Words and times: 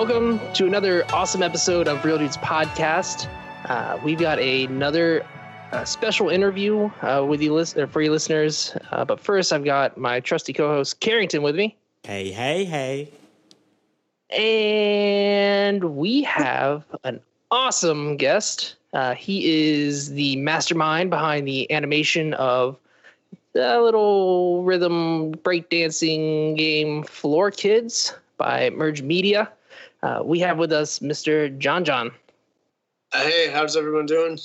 Welcome 0.00 0.40
to 0.54 0.64
another 0.66 1.04
awesome 1.12 1.42
episode 1.42 1.86
of 1.86 2.02
Real 2.06 2.16
Dudes 2.16 2.38
Podcast. 2.38 3.28
Uh, 3.66 3.98
we've 4.02 4.18
got 4.18 4.38
another 4.38 5.26
uh, 5.72 5.84
special 5.84 6.30
interview 6.30 6.90
uh, 7.02 7.22
with 7.28 7.42
you, 7.42 7.52
listener, 7.52 7.86
for 7.86 8.00
you 8.00 8.10
listeners. 8.10 8.74
Uh, 8.92 9.04
but 9.04 9.20
first, 9.20 9.52
I've 9.52 9.62
got 9.62 9.98
my 9.98 10.18
trusty 10.20 10.54
co-host 10.54 11.00
Carrington 11.00 11.42
with 11.42 11.54
me, 11.54 11.76
Hey, 12.04 12.30
hey, 12.32 12.64
hey. 12.64 13.10
and 14.30 15.84
we 15.96 16.22
have 16.22 16.82
an 17.04 17.20
awesome 17.50 18.16
guest. 18.16 18.76
Uh, 18.94 19.14
he 19.14 19.74
is 19.74 20.08
the 20.12 20.34
mastermind 20.36 21.10
behind 21.10 21.46
the 21.46 21.70
animation 21.70 22.32
of 22.32 22.78
the 23.52 23.78
little 23.82 24.62
rhythm 24.62 25.34
breakdancing 25.34 26.56
game 26.56 27.02
Floor 27.02 27.50
Kids 27.50 28.14
by 28.38 28.70
MERJ 28.70 29.02
Media. 29.02 29.52
Uh, 30.02 30.22
we 30.24 30.38
have 30.40 30.58
with 30.58 30.72
us 30.72 31.00
Mr. 31.00 31.56
JonJon. 31.58 32.12
Uh, 33.12 33.22
hey, 33.22 33.50
how's 33.50 33.76
everyone 33.76 34.06
doing? 34.06 34.38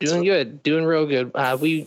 Doing 0.00 0.24
good, 0.24 0.62
doing 0.62 0.84
real 0.84 1.06
good. 1.06 1.30
Uh, 1.34 1.56
we 1.60 1.86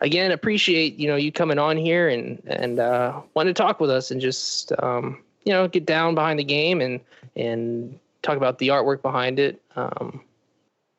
again 0.00 0.32
appreciate 0.32 0.98
you 0.98 1.06
know 1.06 1.16
you 1.16 1.30
coming 1.30 1.58
on 1.58 1.76
here 1.76 2.08
and 2.08 2.42
and 2.46 2.80
uh, 2.80 3.20
want 3.34 3.46
to 3.46 3.54
talk 3.54 3.78
with 3.80 3.90
us 3.90 4.10
and 4.10 4.20
just 4.20 4.72
um, 4.82 5.22
you 5.44 5.52
know 5.52 5.68
get 5.68 5.86
down 5.86 6.14
behind 6.14 6.38
the 6.38 6.44
game 6.44 6.80
and 6.80 7.00
and 7.36 7.98
talk 8.22 8.36
about 8.36 8.58
the 8.58 8.68
artwork 8.68 9.02
behind 9.02 9.38
it. 9.38 9.60
Um, 9.76 10.22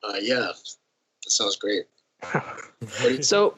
Uh, 0.02 0.16
yeah, 0.20 0.50
that 0.52 1.30
sounds 1.30 1.56
great. 1.56 1.84
so, 3.20 3.56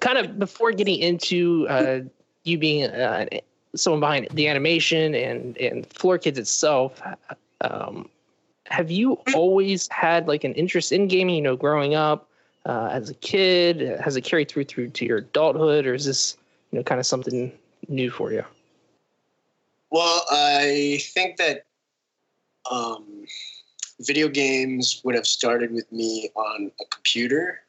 kind 0.00 0.18
of 0.18 0.38
before 0.38 0.72
getting 0.72 0.98
into 0.98 1.66
uh, 1.68 2.00
you 2.44 2.58
being 2.58 2.90
uh, 2.90 3.26
someone 3.74 4.00
behind 4.00 4.28
the 4.32 4.48
animation 4.48 5.14
and 5.14 5.56
and 5.58 5.86
Floor 5.86 6.18
Kids 6.18 6.38
itself, 6.38 7.00
um, 7.60 8.08
have 8.66 8.90
you 8.90 9.18
always 9.34 9.88
had 9.88 10.28
like 10.28 10.44
an 10.44 10.54
interest 10.54 10.92
in 10.92 11.08
gaming? 11.08 11.36
You 11.36 11.42
know, 11.42 11.56
growing 11.56 11.94
up 11.94 12.28
uh, 12.66 12.88
as 12.92 13.10
a 13.10 13.14
kid, 13.14 13.98
has 14.00 14.16
it 14.16 14.22
carried 14.22 14.48
through 14.50 14.64
through 14.64 14.90
to 14.90 15.04
your 15.04 15.18
adulthood, 15.18 15.86
or 15.86 15.94
is 15.94 16.04
this 16.04 16.36
you 16.70 16.78
know 16.78 16.82
kind 16.82 16.98
of 16.98 17.06
something 17.06 17.52
new 17.88 18.10
for 18.10 18.32
you? 18.32 18.44
Well, 19.90 20.24
I 20.30 21.00
think 21.12 21.36
that 21.36 21.66
um, 22.70 23.26
video 24.00 24.28
games 24.28 25.02
would 25.04 25.14
have 25.14 25.26
started 25.26 25.72
with 25.72 25.90
me 25.92 26.30
on 26.34 26.70
a 26.80 26.84
computer. 26.86 27.60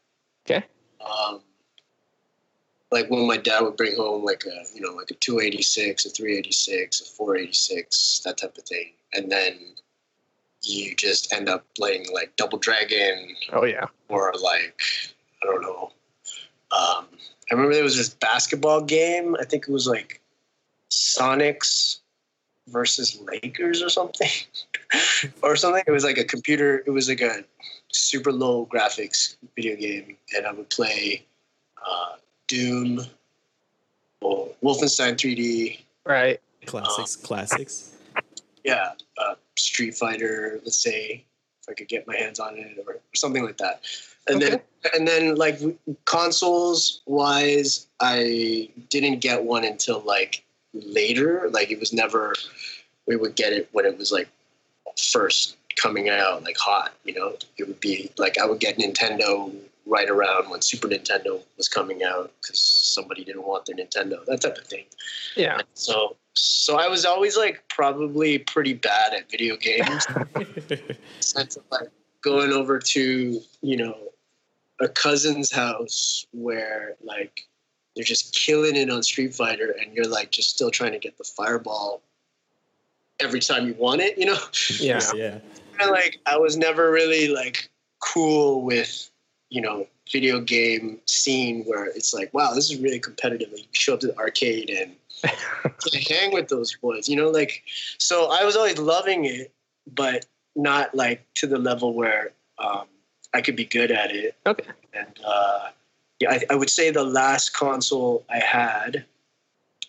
Okay. 0.46 0.64
Um, 1.02 1.42
like 2.94 3.10
when 3.10 3.28
my 3.28 3.38
dad 3.38 3.62
would 3.62 3.76
bring 3.76 3.96
home 3.96 4.24
like 4.24 4.44
a 4.46 4.64
you 4.74 4.80
know 4.82 4.94
like 4.94 5.10
a 5.12 5.16
286, 5.16 6.06
a 6.06 6.10
386, 6.10 7.02
a 7.02 7.06
486, 7.06 8.22
that 8.24 8.38
type 8.38 8.58
of 8.58 8.64
thing, 8.64 8.92
and 9.14 9.32
then 9.32 9.60
you 10.62 10.96
just 10.96 11.34
end 11.34 11.50
up 11.50 11.66
playing 11.76 12.06
like 12.14 12.36
Double 12.38 12.58
Dragon 12.58 13.36
Oh 13.52 13.66
yeah. 13.66 13.88
or 14.08 14.32
like 14.42 14.80
I 15.42 15.46
don't 15.48 15.62
know. 15.62 15.92
Um, 16.72 17.08
I 17.52 17.56
remember 17.56 17.74
there 17.74 17.84
was 17.84 17.98
this 17.98 18.10
basketball 18.10 18.82
game. 18.82 19.36
I 19.40 19.44
think 19.44 19.68
it 19.68 19.72
was 19.72 19.88
like 19.88 20.22
Sonics 20.90 22.00
versus 22.68 23.20
Lakers 23.30 23.82
or 23.82 23.90
something, 23.90 24.30
or 25.42 25.56
something. 25.56 25.84
It 25.86 25.92
was 25.92 26.04
like 26.04 26.18
a 26.18 26.24
computer. 26.24 26.84
It 26.86 26.92
was 26.92 27.10
like 27.10 27.22
a 27.22 27.44
super 27.92 28.32
low 28.32 28.68
graphics 28.74 29.36
video 29.56 29.76
game, 29.76 30.16
and 30.36 30.46
I 30.48 30.54
would 30.54 30.70
play 30.70 31.26
uh, 31.86 32.16
Doom, 32.48 33.02
or 34.22 34.50
Wolfenstein 34.64 35.16
3D. 35.16 35.80
Right. 36.06 36.40
Classics, 36.66 37.16
classics. 37.16 37.94
Yeah, 38.64 38.92
uh, 39.18 39.36
Street 39.58 39.96
Fighter. 39.96 40.60
Let's 40.64 40.78
say 40.78 41.26
if 41.62 41.70
I 41.70 41.74
could 41.74 41.88
get 41.88 42.08
my 42.08 42.16
hands 42.16 42.40
on 42.40 42.58
it, 42.58 42.78
or, 42.86 42.94
or 42.94 43.00
something 43.16 43.44
like 43.44 43.58
that. 43.58 43.82
And 44.28 44.42
then 44.42 44.62
and 44.94 45.08
then 45.08 45.36
like 45.36 45.60
consoles 46.06 47.02
wise, 47.06 47.88
I 48.00 48.70
didn't 48.90 49.20
get 49.20 49.44
one 49.44 49.66
until 49.66 50.00
like 50.02 50.44
later. 50.74 51.50
Like 51.52 51.72
it 51.72 51.80
was 51.80 51.94
never. 51.94 52.34
We 53.06 53.18
would 53.18 53.36
get 53.36 53.52
it 53.52 53.68
when 53.74 53.86
it 53.86 53.98
was 53.98 54.14
like 54.14 54.30
first 54.98 55.58
coming 55.76 56.08
out, 56.08 56.44
like 56.44 56.58
hot. 56.58 56.94
You 57.04 57.16
know, 57.16 57.36
it 57.58 57.68
would 57.68 57.82
be 57.82 58.12
like 58.18 58.38
I 58.38 58.46
would 58.46 58.60
get 58.60 58.78
Nintendo 58.78 59.54
right 59.86 60.10
around 60.10 60.50
when 60.50 60.62
Super 60.62 60.88
Nintendo 60.88 61.42
was 61.58 61.68
coming 61.68 62.04
out 62.04 62.32
because 62.42 62.60
somebody 62.60 63.24
didn't 63.24 63.44
want 63.44 63.66
their 63.66 63.76
Nintendo, 63.76 64.24
that 64.26 64.42
type 64.42 64.58
of 64.58 64.66
thing. 64.66 64.86
Yeah. 65.36 65.62
So 65.74 66.16
so 66.34 66.78
I 66.78 66.88
was 66.88 67.06
always 67.06 67.38
like 67.38 67.64
probably 67.70 68.40
pretty 68.40 68.74
bad 68.74 69.14
at 69.14 69.30
video 69.30 69.56
games. 69.58 70.08
sense 71.20 71.58
of 71.58 71.64
like 71.72 71.90
going 72.22 72.52
over 72.52 72.80
to 72.80 73.42
you 73.62 73.78
know 73.78 73.98
a 74.80 74.88
cousin's 74.88 75.52
house 75.52 76.26
where 76.32 76.96
like 77.04 77.48
they're 77.96 78.04
just 78.04 78.36
killing 78.36 78.76
it 78.76 78.90
on 78.90 79.04
Street 79.04 79.36
Fighter, 79.36 79.76
and 79.80 79.94
you're 79.94 80.08
like 80.08 80.32
just 80.32 80.50
still 80.50 80.72
trying 80.72 80.94
to 80.94 81.00
get 81.00 81.18
the 81.18 81.24
fireball 81.24 82.02
every 83.20 83.40
time 83.40 83.68
you 83.68 83.76
want 83.76 84.02
it. 84.02 84.18
You 84.18 84.26
know, 84.26 84.38
Yeah. 84.80 85.02
yeah. 85.16 85.40
And, 85.80 85.92
like 85.92 86.20
I 86.26 86.38
was 86.38 86.58
never 86.58 86.92
really 86.92 87.28
like 87.28 87.70
cool 88.00 88.64
with 88.64 89.10
you 89.54 89.62
know 89.62 89.86
video 90.12 90.42
game 90.42 91.00
scene 91.06 91.64
where 91.64 91.86
it's 91.86 92.14
like 92.14 92.34
wow 92.34 92.54
this 92.54 92.70
is 92.72 92.78
really 92.80 93.00
competitive. 93.00 93.50
Like, 93.52 93.62
you 93.62 93.68
show 93.72 93.94
up 93.94 94.00
to 94.02 94.08
the 94.08 94.18
arcade 94.18 94.70
and 94.70 94.96
hang 96.10 96.34
with 96.34 96.50
those 96.50 96.76
boys. 96.76 97.08
You 97.08 97.16
know, 97.16 97.30
like 97.30 97.64
so 98.00 98.30
I 98.32 98.44
was 98.44 98.56
always 98.56 98.78
loving 98.80 99.26
it, 99.26 99.52
but 99.96 100.26
not 100.56 100.94
like 100.96 101.26
to 101.36 101.48
the 101.48 101.58
level 101.60 101.94
where 101.94 102.32
um, 102.58 102.86
I 103.34 103.42
could 103.42 103.56
be 103.56 103.66
good 103.66 103.92
at 103.92 104.12
it. 104.12 104.36
Okay. 104.46 104.66
And 104.94 105.20
uh, 105.26 105.70
yeah, 106.20 106.32
I, 106.32 106.42
I 106.50 106.56
would 106.56 106.70
say 106.70 106.92
the 106.92 107.04
last 107.04 107.54
console 107.54 108.26
I 108.30 108.40
had 108.40 109.06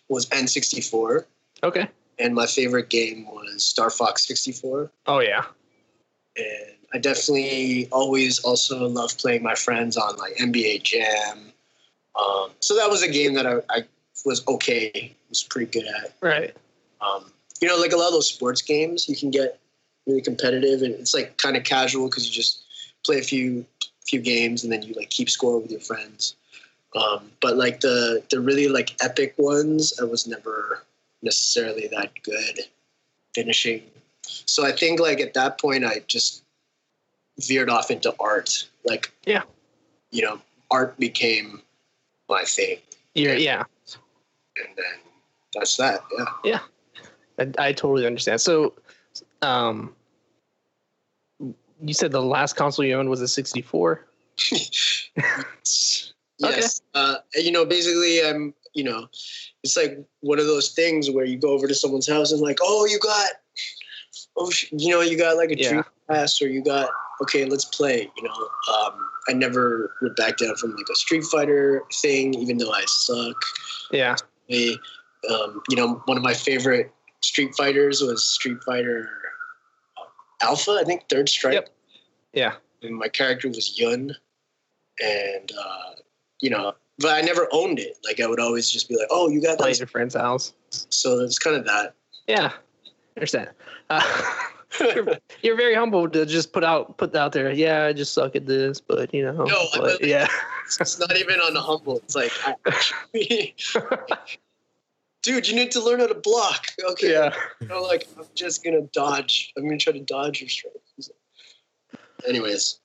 was 0.09 0.27
N64, 0.27 1.25
Okay. 1.63 1.87
and 2.19 2.33
my 2.35 2.45
favorite 2.45 2.89
game 2.89 3.25
was 3.25 3.65
Star 3.65 3.89
Fox 3.89 4.25
64. 4.27 4.91
Oh 5.07 5.19
yeah. 5.19 5.45
And 6.37 6.74
I 6.95 6.97
definitely 6.97 7.89
always 7.91 8.39
also 8.39 8.87
love 8.87 9.17
playing 9.17 9.43
my 9.43 9.53
friends 9.53 9.97
on 9.97 10.15
like 10.15 10.33
NBA 10.37 10.83
Jam. 10.83 11.51
Um, 12.17 12.51
so 12.61 12.73
that 12.77 12.89
was 12.89 13.03
a 13.03 13.11
game 13.11 13.33
that 13.33 13.45
I, 13.45 13.57
I 13.69 13.83
was 14.25 14.47
okay, 14.47 15.13
was 15.27 15.43
pretty 15.43 15.69
good 15.69 15.89
at. 15.89 16.15
Right. 16.21 16.55
Um, 17.01 17.25
you 17.59 17.67
know, 17.67 17.75
like 17.75 17.91
a 17.91 17.97
lot 17.97 18.07
of 18.07 18.13
those 18.13 18.29
sports 18.29 18.61
games, 18.61 19.09
you 19.09 19.15
can 19.17 19.29
get 19.29 19.59
really 20.07 20.21
competitive, 20.21 20.83
and 20.83 20.95
it's 20.95 21.13
like 21.13 21.37
kind 21.37 21.57
of 21.57 21.65
casual 21.65 22.07
because 22.07 22.29
you 22.29 22.33
just 22.33 22.63
play 23.05 23.19
a 23.19 23.23
few 23.23 23.65
few 24.07 24.21
games 24.21 24.63
and 24.63 24.71
then 24.71 24.81
you 24.81 24.93
like 24.93 25.09
keep 25.09 25.29
score 25.29 25.59
with 25.59 25.71
your 25.71 25.81
friends. 25.81 26.37
Um, 26.95 27.29
but 27.41 27.57
like 27.57 27.81
the 27.81 28.23
the 28.29 28.39
really 28.39 28.69
like 28.69 28.95
epic 29.03 29.33
ones, 29.37 29.91
I 29.99 30.05
was 30.05 30.27
never 30.27 30.85
necessarily 31.21 31.87
that 31.89 32.11
good 32.23 32.61
finishing. 33.33 33.83
So 34.21 34.65
I 34.65 34.71
think 34.71 35.01
like 35.01 35.19
at 35.19 35.33
that 35.33 35.59
point, 35.59 35.83
I 35.83 36.01
just 36.07 36.44
veered 37.39 37.69
off 37.69 37.91
into 37.91 38.13
art. 38.19 38.67
Like 38.83 39.11
Yeah. 39.25 39.43
you 40.11 40.21
know, 40.23 40.39
art 40.71 40.97
became 40.99 41.61
my 42.29 42.43
thing, 42.43 42.77
Yeah. 43.13 43.33
Yeah. 43.33 43.63
and 44.57 44.75
then 44.75 44.99
that's 45.53 45.77
that. 45.77 46.01
Yeah. 46.43 46.59
I, 47.39 47.51
I 47.57 47.71
totally 47.73 48.05
understand. 48.05 48.41
So, 48.41 48.73
um, 49.41 49.93
you 51.81 51.93
said 51.93 52.11
the 52.11 52.21
last 52.21 52.55
console 52.55 52.85
you 52.85 52.95
owned 52.97 53.09
was 53.09 53.21
a 53.21 53.27
64. 53.27 54.05
yes. 56.39 56.81
Uh, 56.93 57.15
you 57.35 57.51
know, 57.51 57.65
basically, 57.65 58.23
I'm. 58.23 58.53
You 58.77 58.83
know, 58.83 59.07
it's 59.63 59.77
like 59.77 59.97
one 60.19 60.37
of 60.37 60.47
those 60.47 60.73
things 60.73 61.09
where 61.09 61.23
you 61.23 61.37
go 61.37 61.51
over 61.51 61.65
to 61.65 61.73
someone's 61.73 62.09
house 62.09 62.33
and 62.33 62.41
like, 62.41 62.57
oh, 62.61 62.85
you 62.85 62.99
got, 62.99 63.29
oh, 64.37 64.51
you 64.71 64.89
know, 64.89 65.01
you 65.01 65.17
got 65.17 65.37
like 65.37 65.51
a 65.51 65.57
Yeah. 65.57 65.69
dream 65.69 65.83
pass, 66.09 66.41
or 66.41 66.47
you 66.47 66.63
got, 66.63 66.89
okay, 67.21 67.45
let's 67.45 67.65
play. 67.65 68.09
You 68.17 68.23
know, 68.23 68.49
um, 68.73 69.09
I 69.27 69.33
never 69.33 69.95
would 70.01 70.15
back 70.15 70.37
down 70.37 70.55
from 70.55 70.75
like 70.75 70.85
a 70.91 70.95
Street 70.95 71.23
Fighter 71.23 71.83
thing, 72.01 72.33
even 72.35 72.57
though 72.57 72.71
I 72.71 72.83
suck. 72.87 73.35
Yeah. 73.91 74.15
Um, 75.29 75.61
you 75.69 75.75
know, 75.75 76.01
one 76.05 76.17
of 76.17 76.23
my 76.23 76.33
favorite 76.33 76.91
Street 77.21 77.55
Fighters 77.55 78.01
was 78.01 78.23
Street 78.23 78.57
Fighter 78.65 79.09
Alpha, 80.41 80.77
I 80.79 80.83
think, 80.83 81.09
Third 81.09 81.29
Strike. 81.29 81.53
Yep. 81.53 81.69
Yeah. 82.33 82.53
And 82.83 82.95
my 82.95 83.07
character 83.07 83.47
was 83.47 83.79
Yun, 83.79 84.15
and 85.01 85.51
uh, 85.59 85.91
you 86.41 86.49
know, 86.49 86.75
but 86.99 87.13
I 87.13 87.21
never 87.21 87.47
owned 87.51 87.79
it. 87.79 87.97
Like 88.05 88.19
I 88.19 88.27
would 88.27 88.39
always 88.39 88.69
just 88.69 88.87
be 88.87 88.95
like, 88.95 89.07
"Oh, 89.09 89.29
you 89.29 89.41
got 89.41 89.57
Play 89.57 89.73
your 89.73 89.87
friend's 89.87 90.13
house. 90.13 90.53
So 90.69 91.19
it's 91.21 91.39
kind 91.39 91.55
of 91.55 91.65
that. 91.65 91.95
Yeah. 92.27 92.51
Understand. 93.17 93.49
Uh, 93.89 94.01
you're, 94.79 95.07
you're 95.41 95.57
very 95.57 95.75
humble 95.75 96.09
to 96.09 96.25
just 96.25 96.53
put 96.53 96.63
out 96.63 96.97
put 96.97 97.15
out 97.15 97.31
there. 97.31 97.51
Yeah, 97.51 97.85
I 97.85 97.93
just 97.93 98.13
suck 98.13 98.35
at 98.35 98.45
this, 98.45 98.81
but 98.81 99.13
you 99.13 99.23
know. 99.23 99.45
No, 99.45 99.65
but, 99.75 100.03
yeah. 100.03 100.27
It's 100.79 100.99
not 100.99 101.15
even 101.15 101.39
on 101.41 101.53
the 101.53 101.61
humble. 101.61 101.97
It's 101.97 102.15
like, 102.15 102.31
I 102.43 102.55
dude, 105.21 105.47
you 105.47 105.55
need 105.55 105.69
to 105.71 105.79
learn 105.79 105.99
how 105.99 106.07
to 106.07 106.15
block. 106.15 106.65
Okay. 106.83 107.11
yeah. 107.11 107.35
Like 107.69 108.07
I'm 108.17 108.25
just 108.33 108.63
gonna 108.63 108.81
dodge. 108.91 109.53
I'm 109.55 109.65
gonna 109.65 109.77
try 109.77 109.93
to 109.93 109.99
dodge 109.99 110.41
your 110.41 110.49
strike. 110.49 110.73
Anyways, 112.27 112.79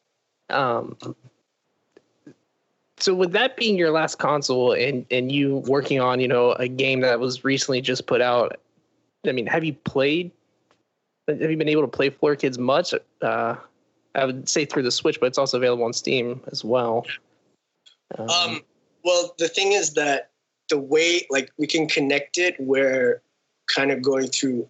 Um, 0.51 0.95
so 2.99 3.15
with 3.15 3.33
that 3.33 3.57
being 3.57 3.79
your 3.79 3.91
last 3.91 4.17
console 4.19 4.73
and 4.73 5.07
and 5.11 5.33
you 5.33 5.59
working 5.67 6.01
on 6.01 6.21
you 6.21 6.29
know 6.29 6.53
a 6.53 6.69
game 6.69 7.01
that 7.01 7.19
was 7.19 7.45
recently 7.45 7.81
just 7.81 8.07
put 8.07 8.21
out, 8.21 8.61
I 9.27 9.33
mean, 9.33 9.47
have 9.47 9.65
you 9.65 9.75
played? 9.75 10.31
Have 11.29 11.51
you 11.51 11.57
been 11.57 11.69
able 11.69 11.83
to 11.83 11.89
play 11.89 12.11
Floor 12.11 12.37
Kids 12.37 12.59
much? 12.59 12.95
Uh, 13.23 13.57
I 14.15 14.25
would 14.25 14.49
say 14.49 14.65
through 14.65 14.83
the 14.83 14.91
Switch, 14.91 15.21
but 15.21 15.27
it's 15.27 15.39
also 15.39 15.59
available 15.59 15.85
on 15.85 15.93
Steam 15.93 16.41
as 16.51 16.65
well. 16.65 17.07
Um, 18.19 18.61
well, 19.05 19.35
the 19.39 19.49
thing 19.49 19.73
is 19.73 19.95
that 19.95 20.31
the 20.69 20.79
way, 20.79 21.27
like, 21.31 21.53
we 21.59 21.67
can 21.67 21.87
connect 21.87 22.39
it 22.39 22.57
where 22.59 23.23
kind 23.73 23.93
of 23.93 24.03
going 24.03 24.29
through 24.29 24.69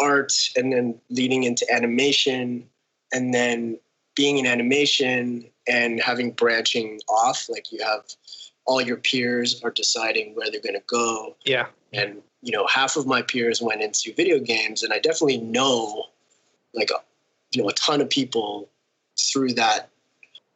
art 0.00 0.32
and 0.56 0.72
then 0.72 0.98
leading 1.10 1.42
into 1.42 1.70
animation 1.72 2.66
and 3.12 3.34
then 3.34 3.78
being 4.14 4.38
in 4.38 4.46
animation 4.46 5.44
and 5.68 6.00
having 6.00 6.30
branching 6.30 7.00
off, 7.08 7.48
like, 7.50 7.70
you 7.70 7.84
have 7.84 8.04
all 8.64 8.80
your 8.80 8.96
peers 8.96 9.62
are 9.62 9.70
deciding 9.70 10.34
where 10.34 10.50
they're 10.50 10.60
going 10.60 10.74
to 10.74 10.82
go. 10.86 11.36
yeah, 11.44 11.66
And, 11.92 12.22
you 12.46 12.52
know, 12.52 12.64
half 12.68 12.96
of 12.96 13.08
my 13.08 13.22
peers 13.22 13.60
went 13.60 13.82
into 13.82 14.14
video 14.14 14.38
games, 14.38 14.84
and 14.84 14.92
I 14.92 15.00
definitely 15.00 15.38
know, 15.38 16.04
like, 16.74 16.90
a, 16.90 17.00
you 17.50 17.60
know, 17.60 17.68
a 17.68 17.72
ton 17.72 18.00
of 18.00 18.08
people 18.08 18.68
through 19.18 19.54
that 19.54 19.90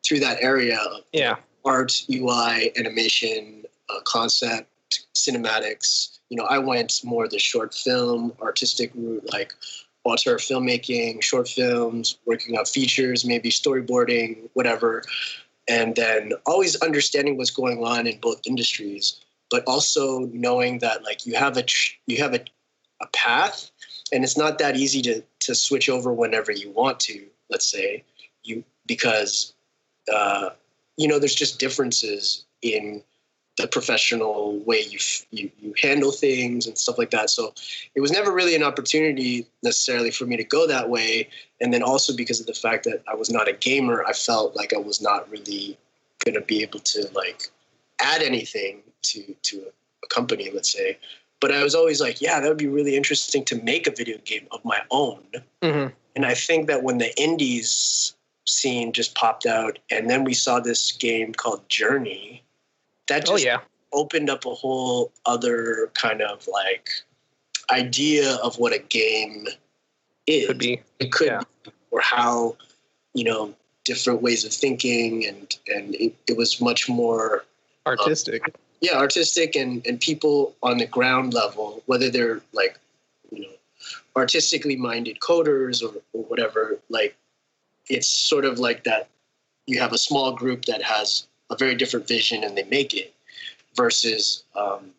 through 0.06 0.20
that 0.20 0.38
area 0.40 0.78
of 0.78 1.02
yeah, 1.12 1.36
art, 1.64 2.04
UI, 2.08 2.72
animation, 2.78 3.64
uh, 3.88 4.00
concept, 4.04 4.68
cinematics. 5.14 6.18
You 6.28 6.36
know, 6.36 6.44
I 6.44 6.58
went 6.58 7.00
more 7.02 7.26
the 7.26 7.40
short 7.40 7.74
film, 7.74 8.32
artistic 8.40 8.92
route, 8.94 9.28
like 9.32 9.52
auteur 10.04 10.36
filmmaking, 10.36 11.22
short 11.22 11.48
films, 11.48 12.18
working 12.24 12.56
on 12.56 12.66
features, 12.66 13.24
maybe 13.24 13.50
storyboarding, 13.50 14.48
whatever. 14.54 15.02
And 15.68 15.96
then 15.96 16.32
always 16.46 16.76
understanding 16.76 17.36
what's 17.36 17.50
going 17.50 17.84
on 17.84 18.06
in 18.06 18.18
both 18.20 18.40
industries, 18.46 19.20
but 19.50 19.64
also 19.66 20.20
knowing 20.32 20.78
that 20.78 21.02
like 21.02 21.26
you 21.26 21.34
have 21.34 21.56
a 21.56 21.64
you 22.06 22.18
have 22.18 22.34
a, 22.34 22.40
a 23.00 23.06
path, 23.08 23.70
and 24.12 24.24
it's 24.24 24.36
not 24.36 24.58
that 24.58 24.76
easy 24.76 25.02
to 25.02 25.22
to 25.40 25.54
switch 25.54 25.88
over 25.88 26.12
whenever 26.12 26.52
you 26.52 26.70
want 26.70 27.00
to. 27.00 27.26
Let's 27.50 27.70
say 27.70 28.04
you 28.42 28.64
because 28.86 29.52
uh, 30.12 30.50
you 30.96 31.08
know 31.08 31.18
there's 31.18 31.34
just 31.34 31.58
differences 31.58 32.44
in 32.62 33.02
the 33.56 33.66
professional 33.66 34.58
way 34.60 34.82
you, 34.88 34.98
you 35.30 35.50
you 35.60 35.74
handle 35.80 36.12
things 36.12 36.66
and 36.66 36.78
stuff 36.78 36.96
like 36.96 37.10
that 37.10 37.28
so 37.28 37.52
it 37.94 38.00
was 38.00 38.10
never 38.10 38.32
really 38.32 38.54
an 38.54 38.62
opportunity 38.62 39.46
necessarily 39.62 40.10
for 40.10 40.24
me 40.24 40.36
to 40.36 40.44
go 40.44 40.66
that 40.66 40.88
way 40.88 41.28
and 41.60 41.74
then 41.74 41.82
also 41.82 42.14
because 42.14 42.40
of 42.40 42.46
the 42.46 42.54
fact 42.54 42.84
that 42.84 43.02
i 43.08 43.14
was 43.14 43.28
not 43.28 43.48
a 43.48 43.52
gamer 43.52 44.04
i 44.06 44.12
felt 44.12 44.56
like 44.56 44.72
i 44.72 44.78
was 44.78 45.02
not 45.02 45.28
really 45.30 45.76
going 46.24 46.34
to 46.34 46.40
be 46.40 46.62
able 46.62 46.78
to 46.78 47.06
like 47.12 47.48
add 48.00 48.22
anything 48.22 48.80
to 49.02 49.34
to 49.42 49.64
a 50.04 50.06
company 50.06 50.50
let's 50.52 50.70
say 50.72 50.98
but 51.40 51.52
i 51.52 51.62
was 51.62 51.74
always 51.74 52.00
like 52.00 52.20
yeah 52.20 52.40
that 52.40 52.48
would 52.48 52.58
be 52.58 52.68
really 52.68 52.96
interesting 52.96 53.44
to 53.44 53.60
make 53.62 53.86
a 53.86 53.90
video 53.90 54.18
game 54.24 54.46
of 54.50 54.64
my 54.64 54.80
own 54.90 55.22
hmm 55.62 55.86
and 56.16 56.26
I 56.26 56.34
think 56.34 56.66
that 56.66 56.82
when 56.82 56.98
the 56.98 57.18
indies 57.20 58.14
scene 58.46 58.92
just 58.92 59.14
popped 59.14 59.46
out, 59.46 59.78
and 59.90 60.10
then 60.10 60.24
we 60.24 60.34
saw 60.34 60.60
this 60.60 60.92
game 60.92 61.32
called 61.32 61.66
Journey, 61.68 62.42
that 63.08 63.28
oh 63.28 63.32
just 63.32 63.44
yeah, 63.44 63.60
opened 63.92 64.28
up 64.28 64.44
a 64.44 64.54
whole 64.54 65.12
other 65.26 65.90
kind 65.94 66.22
of 66.22 66.46
like 66.48 66.90
idea 67.70 68.36
of 68.36 68.58
what 68.58 68.72
a 68.72 68.78
game 68.78 69.46
is. 70.26 70.46
could 70.46 70.58
be. 70.58 70.82
It 70.98 71.12
could, 71.12 71.28
yeah. 71.28 71.42
be, 71.64 71.70
or 71.90 72.00
how 72.00 72.56
you 73.14 73.24
know 73.24 73.54
different 73.84 74.20
ways 74.20 74.44
of 74.44 74.52
thinking, 74.52 75.26
and 75.26 75.56
and 75.68 75.94
it, 75.94 76.14
it 76.26 76.36
was 76.36 76.60
much 76.60 76.88
more 76.88 77.44
artistic. 77.86 78.54
Yeah 78.80 78.96
artistic 78.96 79.56
and 79.56 79.86
and 79.86 80.00
people 80.00 80.54
on 80.62 80.78
the 80.78 80.86
ground 80.86 81.34
level 81.34 81.82
whether 81.86 82.10
they're 82.10 82.40
like 82.52 82.78
you 83.30 83.42
know 83.42 83.48
artistically 84.16 84.76
minded 84.76 85.18
coders 85.20 85.82
or, 85.82 85.94
or 86.12 86.24
whatever 86.24 86.78
like 86.88 87.16
it's 87.88 88.08
sort 88.08 88.44
of 88.44 88.58
like 88.58 88.84
that 88.84 89.08
you 89.66 89.78
have 89.80 89.92
a 89.92 89.98
small 89.98 90.32
group 90.32 90.64
that 90.64 90.82
has 90.82 91.26
a 91.50 91.56
very 91.56 91.74
different 91.74 92.06
vision 92.06 92.44
and 92.44 92.56
they 92.56 92.64
make 92.64 92.94
it 92.94 93.14
versus 93.74 94.44
um, 94.56 94.90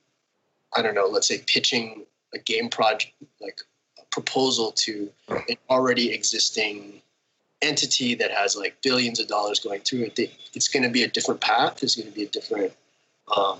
i 0.75 0.81
don't 0.81 0.95
know 0.95 1.07
let's 1.07 1.27
say 1.27 1.39
pitching 1.47 2.03
a 2.33 2.37
game 2.39 2.69
project 2.69 3.13
like 3.41 3.59
a 3.99 4.05
proposal 4.11 4.71
to 4.71 5.09
an 5.29 5.57
already 5.69 6.11
existing 6.11 7.01
entity 7.61 8.15
that 8.15 8.31
has 8.31 8.55
like 8.55 8.75
billions 8.81 9.19
of 9.19 9.27
dollars 9.27 9.59
going 9.59 9.81
through 9.81 10.03
it 10.03 10.15
They- 10.15 10.31
it's 10.53 10.67
going 10.67 10.83
to 10.83 10.89
be 10.89 11.03
a 11.03 11.07
different 11.07 11.41
path 11.41 11.83
It's 11.83 11.95
going 11.95 12.07
to 12.07 12.13
be 12.13 12.23
a 12.23 12.27
different 12.27 12.73
um, 13.35 13.59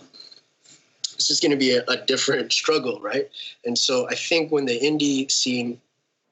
this 1.16 1.30
is 1.30 1.40
going 1.40 1.52
to 1.52 1.58
be 1.58 1.76
a, 1.76 1.84
a 1.88 1.98
different 1.98 2.52
struggle, 2.52 3.00
right? 3.00 3.30
And 3.66 3.78
so 3.78 4.08
I 4.10 4.16
think 4.16 4.52
when 4.52 4.66
the 4.66 4.80
indie 4.80 5.30
scene 5.32 5.80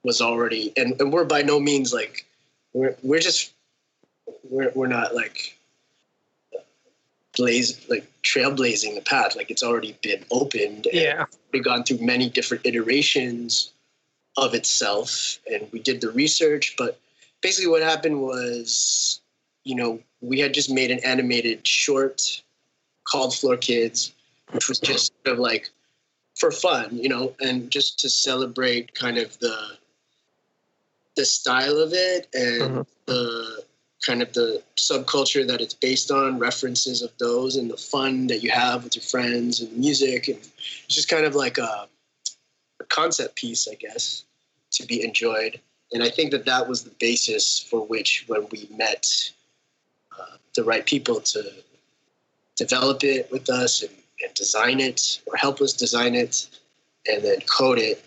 was 0.04 0.22
already, 0.22 0.74
and, 0.78 1.00
and 1.00 1.12
we're 1.12 1.26
by 1.26 1.42
no 1.42 1.60
means 1.60 1.94
like, 1.94 2.26
we're, 2.74 2.96
we're 3.04 3.20
just, 3.20 3.54
we're, 4.50 4.72
we're 4.76 4.88
not 4.88 5.16
like 5.16 5.58
blaze, 7.36 7.88
like 7.90 8.10
trailblazing 8.24 8.96
the 8.96 9.02
path. 9.02 9.36
Like 9.36 9.52
it's 9.52 9.64
already 9.64 9.98
been 10.02 10.26
opened. 10.32 10.88
and 10.88 10.94
Yeah, 10.94 11.26
already 11.54 11.64
gone 11.64 11.84
through 11.84 12.00
many 12.00 12.30
different 12.30 12.66
iterations 12.66 13.72
of 14.38 14.54
itself 14.54 15.40
and 15.52 15.68
we 15.72 15.80
did 15.80 16.02
the 16.02 16.10
research 16.12 16.76
but 16.78 17.00
basically 17.42 17.70
what 17.70 17.82
happened 17.82 18.22
was 18.22 19.22
you 19.64 19.76
know 19.76 20.00
we 20.22 20.40
had 20.40 20.54
just 20.54 20.72
made 20.72 20.92
an 20.92 21.00
animated 21.00 21.66
short 21.68 22.42
called 23.10 23.36
floor 23.36 23.58
kids 23.58 24.14
which 24.52 24.68
was 24.70 24.80
just 24.80 25.14
sort 25.24 25.34
of 25.36 25.40
like 25.40 25.70
for 26.38 26.52
fun 26.52 26.88
you 26.96 27.10
know 27.10 27.34
and 27.42 27.70
just 27.72 28.00
to 28.00 28.10
celebrate 28.10 28.94
kind 28.96 29.18
of 29.18 29.38
the 29.40 29.56
the 31.16 31.26
style 31.26 31.78
of 31.78 31.92
it 31.94 32.28
and 32.34 32.62
Mhm. 32.78 32.86
the 33.06 33.64
kind 34.06 34.22
of 34.22 34.32
the 34.34 34.64
subculture 34.78 35.46
that 35.46 35.60
it's 35.60 35.74
based 35.74 36.10
on 36.10 36.40
references 36.40 37.02
of 37.02 37.12
those 37.18 37.58
and 37.58 37.70
the 37.70 37.76
fun 37.76 38.28
that 38.28 38.42
you 38.42 38.50
have 38.50 38.84
with 38.86 38.96
your 38.96 39.04
friends 39.04 39.60
and 39.60 39.76
music 39.78 40.30
and 40.30 40.38
it's 40.38 40.96
just 40.96 41.10
kind 41.10 41.26
of 41.26 41.36
like 41.36 41.58
a, 41.58 41.88
a 42.80 42.84
concept 42.86 43.36
piece 43.36 43.68
i 43.68 43.76
guess 43.76 44.24
to 44.72 44.86
be 44.86 45.04
enjoyed 45.04 45.60
and 45.92 46.02
i 46.02 46.10
think 46.10 46.32
that 46.32 46.46
that 46.46 46.68
was 46.70 46.84
the 46.84 46.96
basis 47.00 47.60
for 47.60 47.86
which 47.86 48.24
when 48.28 48.48
we 48.52 48.70
met 48.78 49.32
uh, 50.18 50.38
the 50.56 50.64
right 50.64 50.86
people 50.86 51.20
to 51.20 51.44
develop 52.60 53.04
it 53.04 53.30
with 53.32 53.50
us 53.50 53.82
and, 53.82 53.92
and 54.24 54.34
design 54.34 54.80
it 54.80 55.22
or 55.26 55.36
help 55.36 55.62
us 55.62 55.74
design 55.74 56.14
it 56.14 56.48
and 57.08 57.24
then 57.24 57.40
code 57.42 57.80
it 57.80 58.06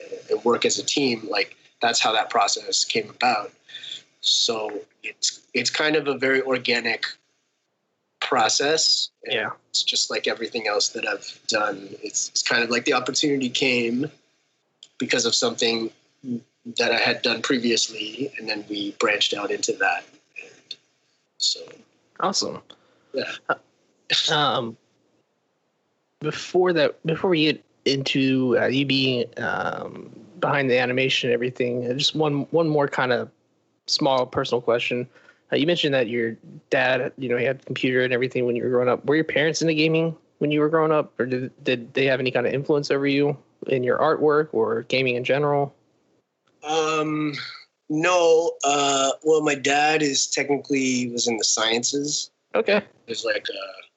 and, 0.00 0.10
and 0.30 0.44
work 0.44 0.64
as 0.64 0.78
a 0.78 0.84
team 0.84 1.26
like 1.30 1.56
that's 1.80 2.00
how 2.00 2.12
that 2.12 2.30
process 2.30 2.84
came 2.84 3.08
about 3.10 3.52
so 4.20 4.80
it's 5.02 5.40
it's 5.54 5.70
kind 5.70 5.94
of 5.94 6.08
a 6.08 6.16
very 6.18 6.42
organic 6.42 7.04
process 8.20 9.10
yeah, 9.26 9.50
it's 9.70 9.82
just 9.82 10.10
like 10.10 10.26
everything 10.26 10.66
else 10.66 10.88
that 10.90 11.06
I've 11.06 11.38
done. 11.46 11.88
It's, 12.02 12.28
it's 12.30 12.42
kind 12.42 12.62
of 12.62 12.70
like 12.70 12.84
the 12.84 12.94
opportunity 12.94 13.48
came 13.48 14.10
because 14.98 15.26
of 15.26 15.34
something 15.34 15.90
that 16.78 16.92
I 16.92 16.98
had 16.98 17.22
done 17.22 17.42
previously, 17.42 18.32
and 18.38 18.48
then 18.48 18.64
we 18.68 18.92
branched 18.98 19.34
out 19.34 19.50
into 19.50 19.72
that. 19.74 20.04
And 20.42 20.76
so 21.38 21.60
Awesome. 22.20 22.62
Yeah. 23.12 23.32
Um, 24.30 24.76
before 26.20 26.72
that, 26.72 27.04
before 27.04 27.30
we 27.30 27.44
get 27.46 27.64
into 27.84 28.56
uh, 28.58 28.66
you 28.66 28.86
being 28.86 29.26
um, 29.38 30.10
behind 30.40 30.70
the 30.70 30.78
animation 30.78 31.30
and 31.30 31.34
everything, 31.34 31.90
uh, 31.90 31.94
just 31.94 32.14
one 32.14 32.42
one 32.50 32.68
more 32.68 32.88
kind 32.88 33.12
of 33.12 33.30
small 33.86 34.26
personal 34.26 34.60
question. 34.60 35.08
Uh, 35.52 35.56
you 35.56 35.66
mentioned 35.66 35.92
that 35.94 36.08
your 36.08 36.36
dad, 36.70 37.12
you 37.18 37.28
know, 37.28 37.36
he 37.36 37.44
had 37.44 37.56
a 37.56 37.64
computer 37.64 38.02
and 38.02 38.12
everything 38.12 38.46
when 38.46 38.56
you 38.56 38.62
were 38.62 38.70
growing 38.70 38.88
up. 38.88 39.04
Were 39.04 39.16
your 39.16 39.24
parents 39.24 39.60
into 39.60 39.74
gaming 39.74 40.16
when 40.38 40.50
you 40.50 40.60
were 40.60 40.68
growing 40.68 40.92
up, 40.92 41.12
or 41.18 41.26
did 41.26 41.64
did 41.64 41.92
they 41.94 42.06
have 42.06 42.20
any 42.20 42.30
kind 42.30 42.46
of 42.46 42.54
influence 42.54 42.90
over 42.90 43.06
you 43.06 43.36
in 43.66 43.82
your 43.82 43.98
artwork 43.98 44.48
or 44.52 44.82
gaming 44.82 45.16
in 45.16 45.24
general? 45.24 45.74
Um, 46.64 47.34
no. 47.88 48.52
Uh, 48.64 49.10
well, 49.22 49.42
my 49.42 49.54
dad 49.54 50.02
is 50.02 50.26
technically 50.26 51.10
was 51.10 51.26
in 51.26 51.36
the 51.36 51.44
sciences. 51.44 52.30
Okay. 52.54 52.82
He 53.06 53.10
was 53.10 53.24
like 53.24 53.46
a, 53.48 53.91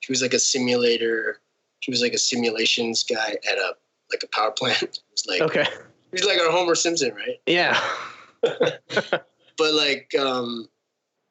he 0.00 0.12
was 0.12 0.22
like 0.22 0.34
a 0.34 0.38
simulator. 0.38 1.40
He 1.80 1.90
was 1.90 2.02
like 2.02 2.12
a 2.12 2.18
simulations 2.18 3.02
guy 3.04 3.30
at 3.50 3.58
a 3.58 3.74
like 4.10 4.22
a 4.22 4.28
power 4.28 4.50
plant. 4.52 4.82
It 4.82 5.02
was 5.10 5.26
like 5.26 5.42
Okay. 5.42 5.64
he's 6.12 6.24
like 6.24 6.38
our 6.38 6.50
Homer 6.50 6.74
Simpson, 6.74 7.14
right? 7.14 7.40
Yeah. 7.46 7.80
But 9.58 9.72
like, 9.74 10.14
um, 10.18 10.68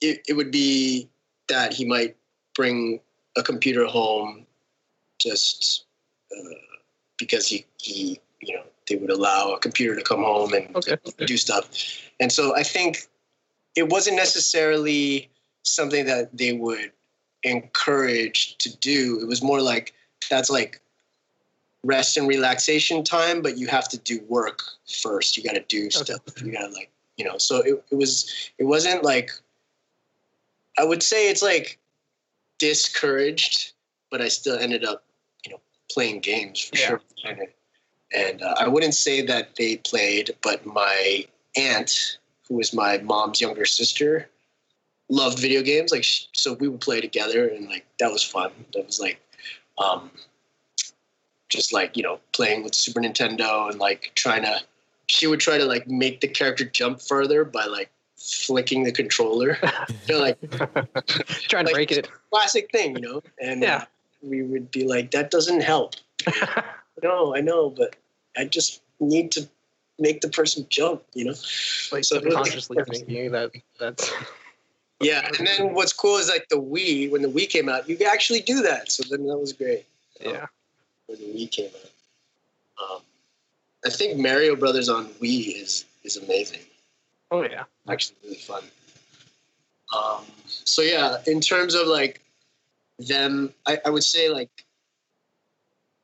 it 0.01 0.21
it 0.27 0.33
would 0.33 0.51
be 0.51 1.09
that 1.47 1.73
he 1.73 1.85
might 1.85 2.15
bring 2.55 2.99
a 3.37 3.43
computer 3.43 3.85
home, 3.85 4.45
just 5.19 5.85
uh, 6.35 6.55
because 7.17 7.47
he 7.47 7.65
he 7.77 8.19
you 8.41 8.55
know 8.55 8.63
they 8.87 8.95
would 8.95 9.11
allow 9.11 9.51
a 9.53 9.59
computer 9.59 9.95
to 9.95 10.03
come 10.03 10.23
home 10.23 10.53
and 10.53 10.75
Okay. 10.75 10.97
do 11.25 11.37
stuff. 11.37 11.69
And 12.19 12.31
so 12.31 12.55
I 12.55 12.63
think 12.63 13.07
it 13.75 13.89
wasn't 13.89 14.15
necessarily 14.17 15.29
something 15.63 16.05
that 16.05 16.35
they 16.35 16.53
would 16.53 16.91
encourage 17.45 18.57
to 18.57 18.75
do. 18.77 19.19
It 19.21 19.27
was 19.27 19.41
more 19.41 19.61
like 19.61 19.93
that's 20.29 20.49
like 20.49 20.81
rest 21.83 22.17
and 22.17 22.27
relaxation 22.27 23.03
time, 23.03 23.41
but 23.41 23.57
you 23.57 23.67
have 23.67 23.87
to 23.89 23.97
do 23.99 24.19
work 24.27 24.61
first. 24.87 25.37
You 25.37 25.43
got 25.43 25.53
to 25.53 25.63
do 25.67 25.89
stuff. 25.91 26.19
You 26.43 26.51
got 26.51 26.67
to 26.67 26.73
like, 26.73 26.91
you 27.15 27.23
know, 27.23 27.37
so 27.37 27.57
it, 27.57 27.85
it 27.91 27.95
was, 27.95 28.51
it 28.57 28.63
wasn't 28.63 29.03
like, 29.03 29.29
I 30.77 30.83
would 30.83 31.03
say 31.03 31.29
it's 31.29 31.43
like 31.43 31.77
discouraged, 32.57 33.73
but 34.09 34.21
I 34.21 34.27
still 34.27 34.57
ended 34.57 34.83
up, 34.83 35.03
you 35.45 35.51
know, 35.51 35.61
playing 35.91 36.21
games 36.21 36.59
for 36.59 36.75
Yeah. 36.75 36.87
sure. 36.87 37.01
And, 37.23 37.39
and 38.13 38.41
uh, 38.41 38.55
I 38.59 38.67
wouldn't 38.67 38.95
say 38.95 39.21
that 39.21 39.55
they 39.55 39.77
played, 39.77 40.35
but 40.41 40.65
my 40.65 41.25
aunt, 41.55 42.17
who 42.47 42.55
was 42.55 42.73
my 42.73 42.97
mom's 42.97 43.39
younger 43.39 43.65
sister, 43.65 44.27
loved 45.09 45.39
video 45.39 45.61
games. 45.61 45.91
Like, 45.91 46.05
so 46.33 46.53
we 46.53 46.67
would 46.67 46.81
play 46.81 47.01
together, 47.01 47.47
and 47.47 47.67
like 47.67 47.85
that 47.99 48.11
was 48.11 48.23
fun. 48.23 48.51
That 48.73 48.85
was 48.85 48.99
like, 48.99 49.19
um, 49.77 50.11
just 51.49 51.73
like 51.73 51.95
you 51.97 52.03
know, 52.03 52.19
playing 52.33 52.63
with 52.63 52.75
Super 52.75 52.99
Nintendo 53.01 53.69
and 53.69 53.79
like 53.79 54.11
trying 54.15 54.43
to. 54.43 54.59
She 55.07 55.27
would 55.27 55.39
try 55.39 55.59
to 55.59 55.65
like 55.65 55.87
make 55.87 56.21
the 56.21 56.27
character 56.27 56.65
jump 56.65 56.99
further 56.99 57.43
by 57.45 57.65
like 57.65 57.91
flicking 58.17 58.83
the 58.83 58.91
controller. 58.91 59.57
you 60.07 60.15
know, 60.15 60.19
like 60.19 60.39
Trying 61.47 61.65
to 61.65 61.71
Like- 61.71 61.73
break 61.73 61.91
it. 61.91 62.09
classic 62.31 62.71
thing, 62.71 62.95
you 62.95 63.01
know. 63.01 63.21
And 63.39 63.61
Yeah. 63.61 63.75
uh, 63.77 63.85
we 64.23 64.41
would 64.41 64.71
be 64.71 64.83
like, 64.83 65.11
that 65.11 65.29
doesn't 65.29 65.61
help. 65.61 65.93
no, 67.03 67.35
I 67.35 67.41
know, 67.41 67.69
but 67.69 67.95
I 68.35 68.45
just 68.45 68.81
need 68.99 69.31
to 69.33 69.47
make 69.99 70.21
the 70.21 70.29
person 70.29 70.65
jump, 70.69 71.03
you 71.13 71.25
know. 71.25 71.31
like 71.91 72.03
So 72.03 72.19
subconsciously 72.19 72.77
thinking 72.89 73.31
that 73.31 73.51
that's 73.79 74.11
Yeah, 75.01 75.29
and 75.37 75.45
then 75.45 75.73
what's 75.73 75.91
cool 75.91 76.17
is 76.17 76.29
like 76.29 76.47
the 76.49 76.55
Wii. 76.55 77.11
When 77.11 77.21
the 77.21 77.27
Wii 77.27 77.49
came 77.49 77.67
out, 77.67 77.87
you 77.89 77.97
could 77.97 78.07
actually 78.07 78.41
do 78.41 78.61
that. 78.61 78.91
So 78.91 79.03
then 79.09 79.27
that 79.27 79.37
was 79.37 79.51
great. 79.51 79.85
yeah. 80.21 80.45
When 81.07 81.19
the 81.19 81.25
Wii 81.25 81.51
came 81.51 81.69
out, 81.69 82.91
um, 82.95 83.01
I 83.85 83.89
think 83.89 84.17
Mario 84.17 84.55
Brothers 84.55 84.89
on 84.89 85.07
Wii 85.21 85.61
is 85.61 85.85
is 86.03 86.17
amazing. 86.17 86.61
Oh 87.31 87.43
yeah. 87.43 87.63
Actually, 87.89 88.17
really 88.23 88.37
fun. 88.37 88.63
Um, 89.95 90.25
so 90.47 90.81
yeah, 90.81 91.17
in 91.27 91.41
terms 91.41 91.75
of 91.75 91.87
like 91.87 92.21
them, 92.97 93.53
I, 93.67 93.79
I 93.85 93.89
would 93.89 94.03
say 94.03 94.29
like 94.29 94.49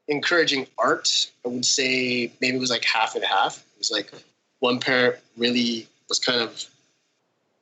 encouraging 0.08 0.68
art. 0.78 1.32
I 1.46 1.50
would 1.50 1.66
say 1.66 2.32
maybe 2.42 2.58
it 2.58 2.60
was 2.60 2.70
like 2.70 2.84
half 2.84 3.16
and 3.16 3.24
half. 3.24 3.58
It 3.58 3.78
was 3.78 3.92
like 3.92 4.12
one 4.60 4.80
parent 4.80 5.18
really 5.38 5.88
was 6.10 6.20
kind 6.20 6.42
of 6.42 6.66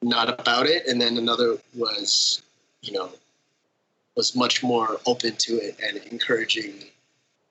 not 0.01 0.39
about 0.39 0.65
it, 0.65 0.87
and 0.87 0.99
then 1.01 1.17
another 1.17 1.57
was, 1.75 2.41
you 2.81 2.93
know, 2.93 3.09
was 4.15 4.35
much 4.35 4.63
more 4.63 4.99
open 5.05 5.35
to 5.37 5.53
it 5.53 5.79
and 5.83 5.97
encouraging 6.11 6.83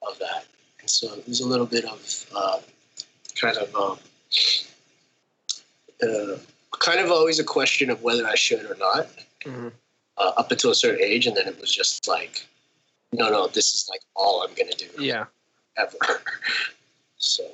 of 0.06 0.18
that. 0.18 0.46
And 0.80 0.88
so 0.88 1.12
it 1.14 1.26
was 1.26 1.40
a 1.40 1.46
little 1.46 1.66
bit 1.66 1.84
of 1.84 2.26
uh, 2.34 2.60
kind 3.40 3.56
of 3.56 3.74
um, 3.74 3.98
uh, 6.02 6.38
kind 6.78 7.00
of 7.00 7.10
always 7.10 7.38
a 7.38 7.44
question 7.44 7.90
of 7.90 8.02
whether 8.02 8.26
I 8.26 8.34
should 8.34 8.64
or 8.70 8.76
not 8.76 9.08
Mhm. 9.44 9.72
uh, 10.16 10.32
up 10.36 10.50
until 10.50 10.70
a 10.70 10.74
certain 10.74 11.02
age, 11.02 11.26
and 11.26 11.36
then 11.36 11.46
it 11.46 11.60
was 11.60 11.70
just 11.70 12.08
like, 12.08 12.46
no, 13.12 13.28
no, 13.30 13.46
this 13.48 13.74
is 13.74 13.88
like 13.88 14.00
all 14.14 14.42
I'm 14.42 14.54
gonna 14.54 14.72
do 14.72 14.88
Yeah. 14.98 15.26
ever. 15.76 15.96
so 17.18 17.44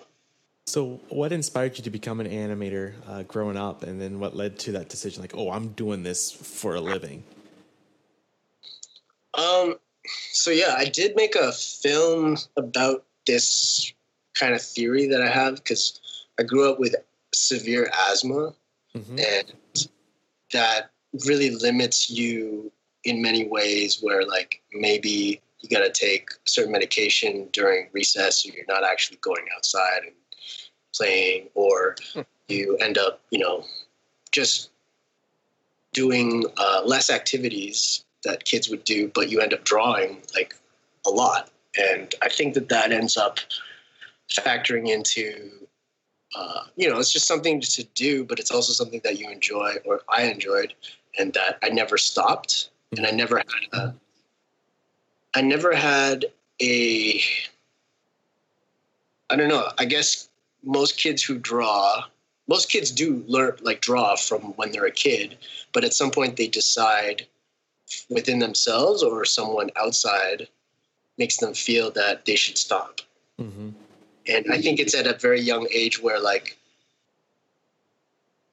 So, 0.66 1.00
what 1.10 1.30
inspired 1.30 1.76
you 1.76 1.84
to 1.84 1.90
become 1.90 2.20
an 2.20 2.28
animator 2.28 2.94
uh, 3.06 3.22
growing 3.24 3.56
up, 3.56 3.82
and 3.82 4.00
then 4.00 4.18
what 4.18 4.34
led 4.34 4.58
to 4.60 4.72
that 4.72 4.88
decision? 4.88 5.20
Like, 5.20 5.36
oh, 5.36 5.50
I'm 5.50 5.68
doing 5.68 6.02
this 6.02 6.30
for 6.30 6.74
a 6.74 6.80
living. 6.80 7.22
Um, 9.34 9.76
so 10.32 10.50
yeah, 10.50 10.74
I 10.76 10.86
did 10.86 11.16
make 11.16 11.34
a 11.34 11.52
film 11.52 12.36
about 12.56 13.04
this 13.26 13.92
kind 14.34 14.54
of 14.54 14.62
theory 14.62 15.06
that 15.08 15.22
I 15.22 15.28
have 15.28 15.56
because 15.56 16.00
I 16.38 16.44
grew 16.44 16.70
up 16.70 16.78
with 16.78 16.94
severe 17.34 17.90
asthma, 18.08 18.54
hmm 18.94 19.18
and 19.18 19.88
that 20.52 20.90
really 21.26 21.50
limits 21.50 22.08
you 22.08 22.72
in 23.04 23.20
many 23.20 23.46
ways. 23.46 23.98
Where 24.00 24.24
like 24.24 24.62
maybe 24.72 25.40
you 25.60 25.68
got 25.68 25.84
to 25.84 25.92
take 25.92 26.30
certain 26.46 26.72
medication 26.72 27.48
during 27.52 27.88
recess, 27.92 28.46
or 28.46 28.52
you're 28.54 28.66
not 28.68 28.84
actually 28.84 29.18
going 29.20 29.46
outside 29.56 30.02
and 30.04 30.14
playing, 30.96 31.48
or 31.54 31.96
you 32.48 32.76
end 32.78 32.98
up, 32.98 33.20
you 33.30 33.38
know, 33.38 33.64
just 34.32 34.70
doing 35.92 36.44
uh, 36.56 36.82
less 36.84 37.10
activities 37.10 38.04
that 38.24 38.44
kids 38.44 38.68
would 38.68 38.84
do, 38.84 39.10
but 39.14 39.30
you 39.30 39.40
end 39.40 39.54
up 39.54 39.64
drawing 39.64 40.22
like 40.34 40.54
a 41.06 41.10
lot. 41.10 41.50
And 41.78 42.14
I 42.22 42.28
think 42.28 42.54
that 42.54 42.68
that 42.68 42.92
ends 42.92 43.16
up 43.16 43.38
factoring 44.30 44.88
into, 44.88 45.50
uh, 46.36 46.64
you 46.76 46.88
know, 46.88 46.98
it's 46.98 47.12
just 47.12 47.26
something 47.26 47.60
to 47.60 47.84
do, 47.94 48.24
but 48.24 48.38
it's 48.38 48.50
also 48.50 48.72
something 48.72 49.00
that 49.04 49.18
you 49.18 49.30
enjoy 49.30 49.74
or 49.84 50.02
I 50.08 50.22
enjoyed 50.22 50.74
and 51.18 51.32
that 51.34 51.58
I 51.62 51.68
never 51.68 51.96
stopped. 51.98 52.70
And 52.96 53.06
I 53.06 53.10
never 53.10 53.38
had 53.38 53.80
a, 53.80 53.94
I 55.34 55.42
never 55.42 55.74
had 55.74 56.26
a, 56.62 57.20
I 59.30 59.36
don't 59.36 59.48
know, 59.48 59.68
I 59.78 59.84
guess 59.84 60.28
most 60.64 60.98
kids 60.98 61.22
who 61.22 61.38
draw, 61.38 62.04
most 62.48 62.68
kids 62.68 62.90
do 62.90 63.24
learn, 63.26 63.56
like 63.62 63.80
draw 63.80 64.16
from 64.16 64.40
when 64.56 64.72
they're 64.72 64.86
a 64.86 64.90
kid, 64.90 65.36
but 65.72 65.84
at 65.84 65.94
some 65.94 66.10
point 66.10 66.36
they 66.36 66.48
decide 66.48 67.26
within 68.08 68.38
themselves 68.38 69.02
or 69.02 69.24
someone 69.24 69.70
outside 69.76 70.48
makes 71.18 71.36
them 71.36 71.54
feel 71.54 71.90
that 71.92 72.24
they 72.24 72.36
should 72.36 72.58
stop. 72.58 73.00
hmm 73.38 73.70
And 74.26 74.46
I 74.50 74.60
think 74.60 74.80
it's 74.80 74.94
at 74.94 75.06
a 75.06 75.18
very 75.18 75.40
young 75.40 75.68
age 75.72 76.02
where 76.02 76.18
like 76.18 76.56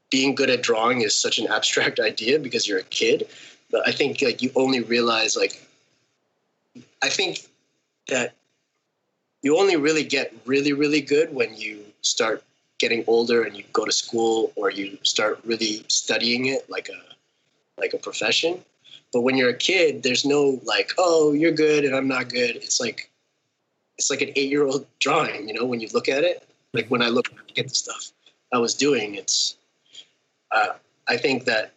being 0.09 0.35
good 0.35 0.49
at 0.49 0.61
drawing 0.61 1.01
is 1.01 1.15
such 1.15 1.39
an 1.39 1.47
abstract 1.47 1.99
idea 2.11 2.37
because 2.39 2.67
you're 2.67 2.79
a 2.79 2.83
kid. 2.83 3.27
But 3.71 3.87
I 3.87 3.91
think 3.91 4.21
like 4.21 4.41
you 4.41 4.51
only 4.55 4.81
realize 4.81 5.35
like 5.35 5.65
I 7.01 7.09
think 7.09 7.39
that 8.09 8.35
you 9.41 9.57
only 9.57 9.75
really 9.75 10.03
get 10.03 10.33
really, 10.45 10.73
really 10.73 11.01
good 11.01 11.33
when 11.33 11.55
you 11.55 11.80
start 12.01 12.43
getting 12.81 13.03
older 13.07 13.43
and 13.43 13.55
you 13.55 13.63
go 13.73 13.85
to 13.85 13.91
school 13.91 14.51
or 14.55 14.71
you 14.71 14.97
start 15.03 15.39
really 15.45 15.85
studying 15.87 16.47
it 16.47 16.69
like 16.69 16.89
a 16.89 17.79
like 17.79 17.93
a 17.93 17.97
profession. 17.97 18.59
But 19.13 19.21
when 19.21 19.37
you're 19.37 19.49
a 19.49 19.57
kid, 19.71 20.03
there's 20.03 20.25
no 20.25 20.59
like, 20.63 20.91
oh, 20.97 21.33
you're 21.33 21.51
good 21.51 21.85
and 21.85 21.95
I'm 21.95 22.07
not 22.07 22.29
good. 22.29 22.55
It's 22.55 22.79
like 22.79 23.09
it's 23.97 24.09
like 24.09 24.21
an 24.21 24.31
eight 24.35 24.49
year 24.49 24.65
old 24.65 24.85
drawing, 24.99 25.47
you 25.47 25.53
know, 25.53 25.65
when 25.65 25.79
you 25.79 25.89
look 25.93 26.09
at 26.09 26.23
it. 26.23 26.47
Like 26.73 26.87
when 26.87 27.01
I 27.01 27.09
look 27.09 27.27
at 27.57 27.67
the 27.67 27.73
stuff 27.73 28.11
I 28.53 28.57
was 28.57 28.73
doing, 28.73 29.15
it's 29.15 29.55
uh, 30.51 30.73
I 31.07 31.17
think 31.17 31.45
that 31.45 31.73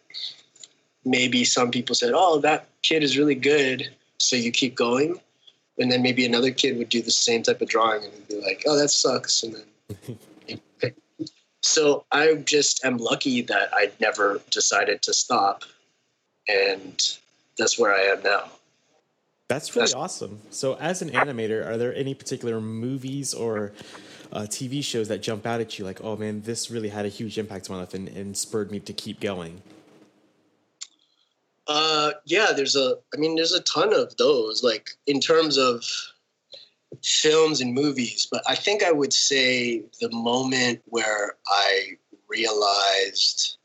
maybe 1.03 1.43
some 1.43 1.69
people 1.69 1.95
said, 1.95 2.13
Oh, 2.15 2.39
that 2.39 2.67
kid 2.81 3.03
is 3.03 3.17
really 3.17 3.35
good, 3.35 3.89
so 4.17 4.35
you 4.35 4.51
keep 4.51 4.73
going. 4.75 5.19
And 5.77 5.91
then 5.91 6.01
maybe 6.01 6.25
another 6.25 6.51
kid 6.51 6.77
would 6.77 6.87
do 6.87 7.01
the 7.01 7.11
same 7.11 7.43
type 7.43 7.61
of 7.61 7.67
drawing 7.67 8.05
and 8.05 8.27
be 8.27 8.39
like, 8.41 8.63
Oh, 8.65 8.77
that 8.77 8.89
sucks 8.89 9.43
and 9.43 9.53
then 9.53 9.63
so 11.61 12.05
I 12.11 12.35
just 12.35 12.85
am 12.85 12.97
lucky 12.97 13.41
that 13.43 13.69
I 13.73 13.91
never 13.99 14.41
decided 14.51 15.01
to 15.03 15.13
stop, 15.13 15.63
and 16.47 17.17
that's 17.57 17.77
where 17.77 17.93
I 17.93 18.01
am 18.01 18.23
now. 18.23 18.51
That's 19.47 19.75
really 19.75 19.93
awesome. 19.93 20.39
So, 20.49 20.75
as 20.77 21.01
an 21.01 21.11
animator, 21.11 21.65
are 21.65 21.77
there 21.77 21.93
any 21.95 22.15
particular 22.15 22.59
movies 22.59 23.33
or 23.33 23.73
uh, 24.31 24.41
TV 24.41 24.83
shows 24.83 25.07
that 25.07 25.21
jump 25.21 25.45
out 25.45 25.61
at 25.61 25.77
you 25.77 25.85
like, 25.85 26.03
oh 26.03 26.15
man, 26.15 26.41
this 26.41 26.71
really 26.71 26.89
had 26.89 27.05
a 27.05 27.09
huge 27.09 27.37
impact 27.37 27.69
on 27.69 27.75
my 27.75 27.81
life 27.81 27.93
and, 27.93 28.07
and 28.09 28.35
spurred 28.35 28.71
me 28.71 28.79
to 28.79 28.93
keep 28.93 29.19
going? 29.19 29.61
Uh, 31.67 32.11
yeah, 32.25 32.47
there's 32.55 32.75
a, 32.75 32.97
I 33.13 33.17
mean, 33.17 33.35
there's 33.35 33.53
a 33.53 33.61
ton 33.61 33.93
of 33.93 34.15
those, 34.17 34.63
like 34.63 34.91
in 35.07 35.19
terms 35.19 35.57
of 35.57 35.83
films 37.03 37.61
and 37.61 37.73
movies, 37.73 38.27
but 38.31 38.43
I 38.47 38.55
think 38.55 38.83
I 38.83 38.91
would 38.91 39.13
say 39.13 39.83
the 39.99 40.09
moment 40.11 40.81
where 40.85 41.35
I 41.47 41.97
realized 42.27 43.57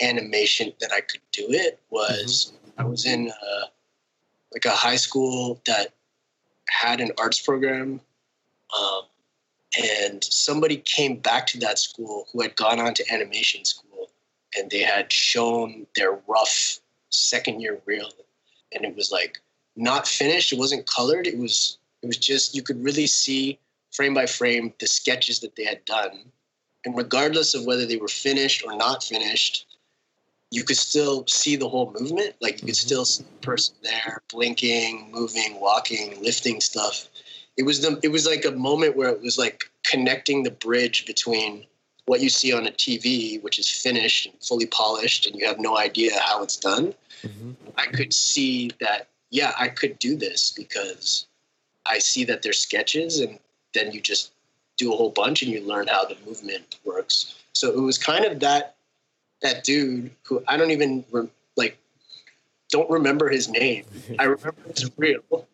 animation 0.00 0.72
that 0.80 0.92
I 0.92 1.00
could 1.00 1.20
do 1.32 1.46
it 1.48 1.78
was 1.90 2.52
mm-hmm. 2.52 2.80
I 2.80 2.84
was 2.84 3.06
in 3.06 3.28
a, 3.28 3.60
like 4.52 4.64
a 4.64 4.70
high 4.70 4.96
school 4.96 5.60
that 5.66 5.94
had 6.68 7.00
an 7.00 7.12
arts 7.18 7.40
program. 7.40 8.00
Um, 8.76 9.02
and 9.76 10.22
somebody 10.24 10.76
came 10.76 11.16
back 11.16 11.46
to 11.48 11.58
that 11.58 11.78
school 11.78 12.26
who 12.32 12.42
had 12.42 12.56
gone 12.56 12.80
on 12.80 12.94
to 12.94 13.12
animation 13.12 13.64
school 13.64 14.10
and 14.56 14.70
they 14.70 14.82
had 14.82 15.12
shown 15.12 15.86
their 15.96 16.20
rough 16.28 16.78
second 17.10 17.60
year 17.60 17.80
reel 17.84 18.10
and 18.72 18.84
it 18.84 18.94
was 18.96 19.10
like 19.10 19.40
not 19.76 20.06
finished 20.06 20.52
it 20.52 20.58
wasn't 20.58 20.86
colored 20.86 21.26
it 21.26 21.38
was 21.38 21.78
it 22.04 22.06
was 22.06 22.18
just 22.18 22.54
you 22.54 22.62
could 22.62 22.82
really 22.84 23.06
see 23.06 23.58
frame 23.92 24.14
by 24.14 24.26
frame 24.26 24.72
the 24.78 24.86
sketches 24.86 25.40
that 25.40 25.56
they 25.56 25.64
had 25.64 25.84
done 25.86 26.20
and 26.84 26.96
regardless 26.96 27.54
of 27.54 27.64
whether 27.64 27.86
they 27.86 27.96
were 27.96 28.08
finished 28.08 28.62
or 28.64 28.76
not 28.76 29.02
finished 29.02 29.66
you 30.50 30.62
could 30.62 30.76
still 30.76 31.26
see 31.26 31.56
the 31.56 31.68
whole 31.68 31.92
movement 31.98 32.34
like 32.40 32.60
you 32.60 32.66
could 32.66 32.74
mm-hmm. 32.74 32.86
still 32.86 33.04
see 33.06 33.24
the 33.24 33.46
person 33.46 33.74
there 33.82 34.22
blinking 34.30 35.10
moving 35.10 35.58
walking 35.60 36.22
lifting 36.22 36.60
stuff 36.60 37.08
it 37.56 37.62
was 37.62 37.80
the 37.80 37.98
it 38.02 38.08
was 38.08 38.26
like 38.26 38.44
a 38.44 38.50
moment 38.50 38.96
where 38.96 39.08
it 39.08 39.22
was 39.22 39.38
like 39.38 39.64
connecting 39.82 40.42
the 40.42 40.50
bridge 40.50 41.06
between 41.06 41.64
what 42.06 42.20
you 42.20 42.28
see 42.28 42.52
on 42.52 42.66
a 42.66 42.70
TV, 42.70 43.42
which 43.42 43.58
is 43.58 43.66
finished 43.66 44.26
and 44.26 44.34
fully 44.42 44.66
polished, 44.66 45.26
and 45.26 45.34
you 45.36 45.46
have 45.46 45.58
no 45.58 45.78
idea 45.78 46.10
how 46.20 46.42
it's 46.42 46.58
done. 46.58 46.94
Mm-hmm. 47.22 47.52
I 47.78 47.86
could 47.86 48.12
see 48.12 48.72
that, 48.80 49.08
yeah, 49.30 49.54
I 49.58 49.68
could 49.68 49.98
do 49.98 50.14
this 50.14 50.52
because 50.52 51.24
I 51.86 51.98
see 51.98 52.24
that 52.24 52.42
they're 52.42 52.52
sketches, 52.52 53.20
and 53.20 53.38
then 53.74 53.92
you 53.92 54.00
just 54.00 54.32
do 54.76 54.92
a 54.92 54.96
whole 54.96 55.10
bunch 55.10 55.42
and 55.42 55.50
you 55.50 55.60
learn 55.60 55.86
how 55.86 56.04
the 56.04 56.16
movement 56.26 56.78
works. 56.84 57.36
So 57.52 57.70
it 57.70 57.80
was 57.80 57.98
kind 57.98 58.24
of 58.24 58.40
that 58.40 58.76
that 59.42 59.64
dude 59.64 60.10
who 60.22 60.42
I 60.48 60.56
don't 60.56 60.70
even 60.70 61.04
re- 61.10 61.28
like 61.56 61.78
don't 62.70 62.90
remember 62.90 63.28
his 63.28 63.48
name. 63.48 63.84
I 64.18 64.24
remember 64.24 64.56
it's 64.66 64.90
real 64.96 65.46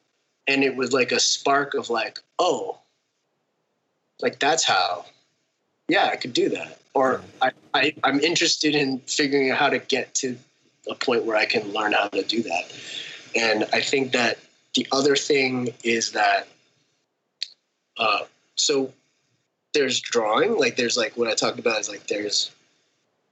and 0.51 0.65
it 0.65 0.75
was 0.75 0.93
like 0.93 1.13
a 1.13 1.21
spark 1.21 1.75
of 1.75 1.91
like 1.91 2.19
oh 2.39 2.79
like 4.21 4.39
that's 4.39 4.65
how 4.65 5.05
yeah 5.89 6.11
i 6.13 6.17
could 6.17 6.33
do 6.33 6.49
that 6.49 6.79
or 6.95 7.23
I, 7.41 7.53
I 7.73 7.95
i'm 8.05 8.21
interested 8.21 8.75
in 8.75 8.99
figuring 9.01 9.51
out 9.51 9.59
how 9.59 9.71
to 9.71 9.79
get 9.79 10.15
to 10.17 10.37
a 10.89 10.95
point 10.95 11.25
where 11.25 11.37
i 11.37 11.45
can 11.45 11.73
learn 11.73 11.93
how 11.93 12.09
to 12.09 12.23
do 12.23 12.43
that 12.43 12.73
and 13.37 13.65
i 13.73 13.81
think 13.81 14.13
that 14.13 14.39
the 14.75 14.87
other 14.93 15.17
thing 15.17 15.73
is 15.83 16.13
that 16.13 16.49
uh, 17.99 18.21
so 18.55 18.93
there's 19.75 20.01
drawing 20.01 20.57
like 20.59 20.77
there's 20.77 20.97
like 20.97 21.17
what 21.17 21.29
i 21.29 21.35
talked 21.35 21.59
about 21.59 21.81
is 21.81 21.89
like 21.89 22.07
there's 22.09 22.51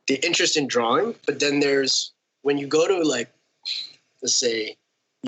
the 0.07 0.15
interest 0.25 0.57
in 0.57 0.67
drawing 0.67 1.15
but 1.27 1.41
then 1.41 1.61
there's 1.61 2.13
when 2.43 2.59
you 2.59 2.67
go 2.67 2.87
to 2.87 3.03
like 3.03 3.29
let's 4.23 4.37
say 4.37 4.77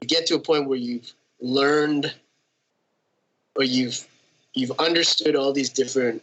you 0.00 0.06
get 0.06 0.26
to 0.26 0.34
a 0.37 0.38
point 0.38 0.68
where 0.68 0.78
you've 0.78 1.12
learned 1.40 2.14
or 3.56 3.64
you've 3.64 4.06
you've 4.54 4.72
understood 4.78 5.34
all 5.34 5.52
these 5.52 5.70
different 5.70 6.22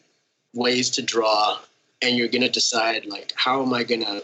ways 0.53 0.89
to 0.89 1.01
draw 1.01 1.59
and 2.01 2.15
you're 2.15 2.29
going 2.29 2.41
to 2.41 2.49
decide 2.49 3.05
like 3.05 3.33
how 3.35 3.61
am 3.61 3.73
i 3.73 3.83
going 3.83 4.03
to 4.03 4.23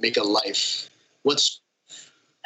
make 0.00 0.16
a 0.16 0.22
life? 0.22 0.88
What's 1.22 1.60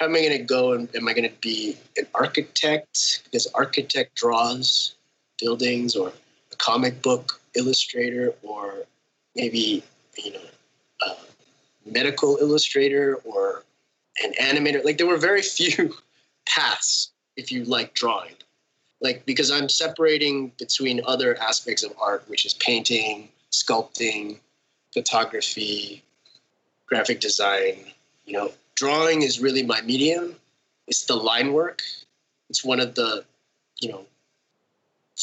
how 0.01 0.07
am 0.07 0.17
i 0.17 0.21
going 0.21 0.39
to 0.39 0.43
go 0.43 0.73
and 0.73 0.89
am 0.97 1.07
i 1.07 1.13
going 1.13 1.29
to 1.29 1.37
be 1.41 1.77
an 1.99 2.07
architect? 2.15 3.21
Because 3.25 3.47
architect 3.49 4.17
draws 4.17 4.95
buildings 5.39 5.95
or 5.95 6.13
a 6.53 6.57
comic 6.57 7.03
book 7.03 7.41
illustrator 7.55 8.33
or 8.43 8.75
maybe 9.37 9.85
you 10.17 10.33
know 10.33 10.41
a 11.03 11.17
medical 11.85 12.39
illustrator 12.41 13.17
or 13.25 13.63
an 14.25 14.33
animator. 14.41 14.83
Like 14.85 14.97
there 14.97 15.07
were 15.07 15.19
very 15.19 15.43
few 15.59 15.95
paths 16.47 17.11
if 17.37 17.53
you 17.53 17.65
like 17.65 17.95
drawing. 17.95 18.35
Like 19.03 19.25
because 19.27 19.51
i'm 19.51 19.69
separating 19.69 20.53
between 20.59 21.01
other 21.07 21.39
aspects 21.41 21.83
of 21.83 21.93
art 22.01 22.25
which 22.27 22.45
is 22.45 22.55
painting 22.55 23.29
sculpting 23.51 24.39
photography 24.93 26.03
graphic 26.87 27.19
design 27.21 27.77
you 28.27 28.35
know 28.35 28.53
drawing 28.81 29.19
is 29.29 29.35
really 29.47 29.65
my 29.75 29.81
medium 29.93 30.25
it's 30.91 31.05
the 31.05 31.19
line 31.31 31.53
work 31.53 31.79
it's 32.51 32.63
one 32.73 32.81
of 32.81 32.95
the 32.95 33.11
you 33.81 33.89
know 33.91 34.03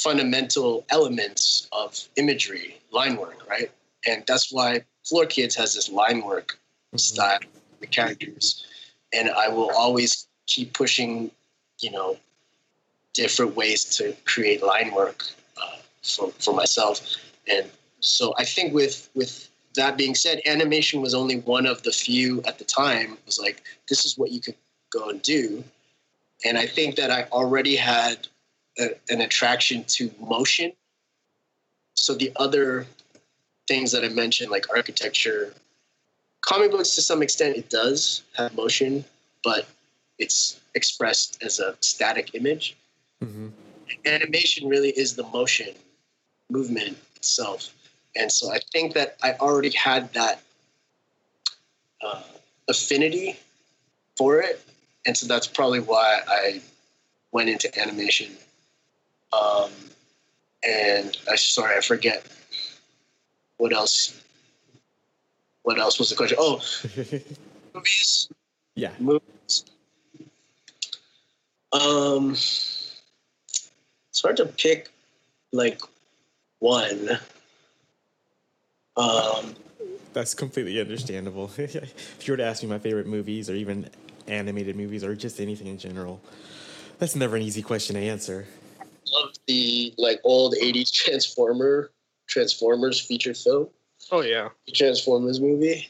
fundamental 0.05 0.85
elements 0.97 1.43
of 1.71 1.89
imagery 2.23 2.69
line 2.91 3.15
work 3.23 3.39
right 3.49 3.69
and 4.07 4.23
that's 4.27 4.47
why 4.51 4.69
floor 5.07 5.25
kids 5.25 5.55
has 5.61 5.69
this 5.75 5.89
line 6.01 6.21
work 6.31 6.49
mm-hmm. 6.53 6.97
style 6.97 7.39
the 7.79 7.87
characters 7.87 8.65
and 9.17 9.25
i 9.45 9.47
will 9.47 9.71
always 9.83 10.27
keep 10.45 10.73
pushing 10.73 11.31
you 11.79 11.91
know, 11.91 12.17
different 13.13 13.55
ways 13.55 13.83
to 13.97 14.15
create 14.25 14.63
line 14.63 14.93
work 14.93 15.25
uh, 15.61 15.77
for, 16.03 16.31
for 16.39 16.53
myself. 16.53 17.01
And 17.51 17.69
so 17.99 18.33
I 18.37 18.45
think 18.45 18.73
with, 18.73 19.09
with 19.15 19.49
that 19.77 19.97
being 19.97 20.13
said, 20.13 20.41
animation 20.45 21.01
was 21.01 21.13
only 21.13 21.39
one 21.39 21.65
of 21.65 21.81
the 21.83 21.91
few 21.91 22.43
at 22.43 22.57
the 22.59 22.65
time 22.65 23.13
it 23.13 23.25
was 23.25 23.39
like, 23.39 23.63
this 23.87 24.05
is 24.05 24.17
what 24.17 24.31
you 24.31 24.41
could 24.41 24.55
go 24.91 25.09
and 25.09 25.21
do. 25.21 25.63
And 26.45 26.57
I 26.57 26.67
think 26.67 26.95
that 26.97 27.09
I 27.09 27.23
already 27.31 27.75
had 27.75 28.27
a, 28.77 28.89
an 29.09 29.21
attraction 29.21 29.83
to 29.85 30.11
motion. 30.19 30.73
So 31.93 32.13
the 32.13 32.31
other 32.35 32.85
things 33.67 33.91
that 33.91 34.03
I 34.03 34.09
mentioned, 34.09 34.51
like 34.51 34.69
architecture, 34.69 35.53
comic 36.41 36.71
books 36.71 36.95
to 36.95 37.01
some 37.01 37.21
extent, 37.21 37.57
it 37.57 37.69
does 37.69 38.23
have 38.33 38.55
motion, 38.55 39.03
but 39.43 39.67
it's 40.19 40.59
expressed 40.75 41.41
as 41.43 41.59
a 41.59 41.75
static 41.81 42.35
image. 42.35 42.75
Mm-hmm. 43.23 43.47
Animation 44.05 44.67
really 44.67 44.89
is 44.89 45.15
the 45.15 45.23
motion 45.23 45.73
movement 46.49 46.97
itself. 47.15 47.73
And 48.17 48.31
so 48.31 48.51
I 48.51 48.59
think 48.71 48.93
that 48.93 49.17
I 49.23 49.33
already 49.33 49.69
had 49.71 50.11
that 50.13 50.41
uh, 52.01 52.23
affinity 52.67 53.37
for 54.15 54.41
it. 54.41 54.61
And 55.05 55.15
so 55.15 55.27
that's 55.27 55.47
probably 55.47 55.79
why 55.79 56.21
I 56.27 56.61
went 57.31 57.49
into 57.49 57.79
animation. 57.79 58.31
Um, 59.31 59.71
and 60.63 61.17
I 61.29 61.35
sorry, 61.35 61.77
I 61.77 61.81
forget 61.81 62.25
what 63.57 63.73
else. 63.73 64.19
What 65.63 65.79
else 65.79 65.99
was 65.99 66.09
the 66.09 66.15
question? 66.15 66.37
Oh, 66.39 66.61
movies. 67.73 68.29
Yeah. 68.75 68.91
Movies. 68.99 69.65
Um, 71.73 72.31
it's 72.31 74.21
hard 74.21 74.37
to 74.37 74.45
pick 74.45 74.89
like 75.51 75.81
one. 76.59 77.19
Um, 78.97 79.55
That's 80.13 80.33
completely 80.33 80.79
understandable. 80.79 81.51
if 81.57 82.27
you 82.27 82.33
were 82.33 82.37
to 82.37 82.45
ask 82.45 82.63
me 82.63 82.69
my 82.69 82.79
favorite 82.79 83.07
movies, 83.07 83.49
or 83.49 83.53
even 83.53 83.89
animated 84.27 84.75
movies, 84.75 85.03
or 85.03 85.15
just 85.15 85.39
anything 85.39 85.67
in 85.67 85.77
general, 85.77 86.19
that's 86.99 87.15
never 87.15 87.35
an 87.35 87.43
easy 87.43 87.61
question 87.61 87.95
to 87.95 88.01
answer. 88.01 88.45
Love 89.13 89.33
the 89.47 89.93
like 89.97 90.19
old 90.23 90.55
'80s 90.55 90.91
Transformer 90.91 91.91
Transformers 92.27 92.99
feature 92.99 93.33
film. 93.33 93.69
Oh 94.11 94.21
yeah, 94.21 94.49
the 94.65 94.71
Transformers 94.73 95.39
movie. 95.39 95.87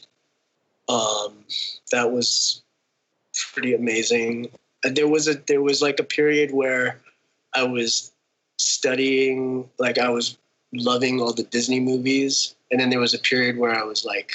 Um, 0.88 1.44
that 1.90 2.10
was 2.10 2.62
pretty 3.52 3.74
amazing 3.74 4.50
there 4.82 5.08
was 5.08 5.28
a 5.28 5.34
there 5.46 5.62
was 5.62 5.82
like 5.82 5.98
a 6.00 6.04
period 6.04 6.52
where 6.52 7.00
I 7.54 7.64
was 7.64 8.12
studying 8.58 9.68
like 9.78 9.98
I 9.98 10.10
was 10.10 10.38
loving 10.72 11.20
all 11.20 11.32
the 11.32 11.44
Disney 11.44 11.80
movies 11.80 12.54
and 12.70 12.80
then 12.80 12.90
there 12.90 13.00
was 13.00 13.14
a 13.14 13.18
period 13.18 13.56
where 13.56 13.74
I 13.74 13.82
was 13.82 14.04
like 14.04 14.32